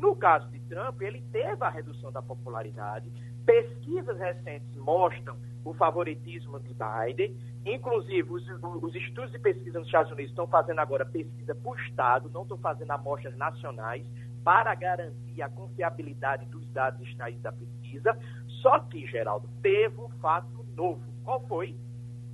No 0.00 0.16
caso 0.16 0.48
de 0.50 0.58
Trump, 0.60 1.00
ele 1.02 1.22
teve 1.30 1.62
a 1.62 1.68
redução 1.68 2.10
da 2.10 2.22
popularidade, 2.22 3.10
Pesquisas 3.50 4.16
recentes 4.18 4.76
mostram 4.76 5.36
o 5.64 5.74
favoritismo 5.74 6.60
de 6.60 6.72
Biden, 6.72 7.36
inclusive 7.64 8.30
os, 8.30 8.48
os, 8.62 8.94
estudos 8.94 9.32
de 9.32 9.38
pesquisa 9.38 9.78
nos 9.78 9.88
Estados 9.88 10.12
Unidos 10.12 10.30
estão 10.30 10.46
fazendo 10.46 10.78
agora 10.78 11.04
pesquisa 11.04 11.54
por 11.54 11.78
Estado, 11.80 12.30
não 12.30 12.42
estão 12.42 12.56
fazendo 12.58 12.90
amostras 12.92 13.36
nacionais, 13.36 14.06
para 14.44 14.74
garantir 14.74 15.42
a 15.42 15.48
confiabilidade 15.48 16.46
dos 16.46 16.66
dados 16.70 17.00
extraídos 17.06 17.42
da 17.42 17.52
pesquisa. 17.52 18.16
Só 18.62 18.78
que, 18.78 19.06
Geraldo, 19.06 19.48
teve 19.60 20.00
um 20.00 20.08
fato 20.20 20.64
novo. 20.76 21.02
Qual 21.24 21.40
foi? 21.46 21.76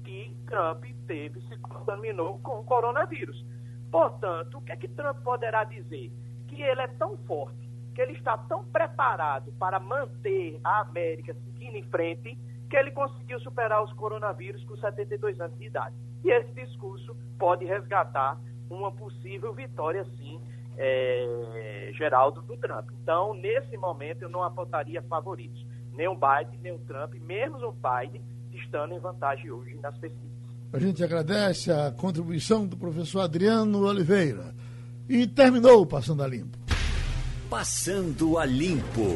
Que 0.04 0.36
Trump 0.46 0.84
teve, 1.06 1.40
se 1.48 1.56
contaminou 1.58 2.38
com 2.40 2.60
o 2.60 2.64
coronavírus. 2.64 3.44
Portanto, 3.90 4.58
o 4.58 4.60
que 4.60 4.72
é 4.72 4.76
que 4.76 4.88
Trump 4.88 5.16
poderá 5.22 5.64
dizer? 5.64 6.12
Que 6.56 6.62
ele 6.62 6.80
é 6.80 6.88
tão 6.88 7.16
forte 7.18 7.66
que 7.96 8.02
ele 8.02 8.12
está 8.12 8.36
tão 8.36 8.62
preparado 8.62 9.50
para 9.52 9.80
manter 9.80 10.60
a 10.62 10.82
América 10.82 11.34
seguindo 11.44 11.76
em 11.76 11.82
frente 11.84 12.38
que 12.68 12.76
ele 12.76 12.90
conseguiu 12.90 13.40
superar 13.40 13.82
os 13.82 13.90
coronavírus 13.94 14.62
com 14.64 14.76
72 14.76 15.40
anos 15.40 15.58
de 15.58 15.64
idade. 15.64 15.94
E 16.22 16.30
esse 16.30 16.52
discurso 16.52 17.16
pode 17.38 17.64
resgatar 17.64 18.38
uma 18.68 18.92
possível 18.92 19.54
vitória, 19.54 20.04
sim, 20.18 20.38
é, 20.76 21.90
Geraldo, 21.94 22.42
do 22.42 22.54
Trump. 22.58 22.90
Então, 23.02 23.32
nesse 23.32 23.78
momento, 23.78 24.22
eu 24.22 24.28
não 24.28 24.42
apontaria 24.42 25.00
favoritos. 25.02 25.64
Nem 25.94 26.06
o 26.06 26.14
Biden, 26.14 26.60
nem 26.62 26.72
o 26.72 26.78
Trump, 26.80 27.14
mesmo 27.14 27.68
o 27.68 27.72
Biden, 27.72 28.22
estando 28.52 28.92
em 28.92 28.98
vantagem 28.98 29.50
hoje 29.50 29.74
nas 29.76 29.96
pesquisas. 29.96 30.36
A 30.70 30.78
gente 30.78 31.02
agradece 31.02 31.72
a 31.72 31.90
contribuição 31.92 32.66
do 32.66 32.76
professor 32.76 33.20
Adriano 33.20 33.86
Oliveira. 33.86 34.54
E 35.08 35.26
terminou 35.26 35.82
o 35.82 35.86
Passando 35.86 36.22
a 36.22 36.26
Limpo. 36.26 36.58
Passando 37.48 38.38
a 38.38 38.44
Limpo. 38.44 39.06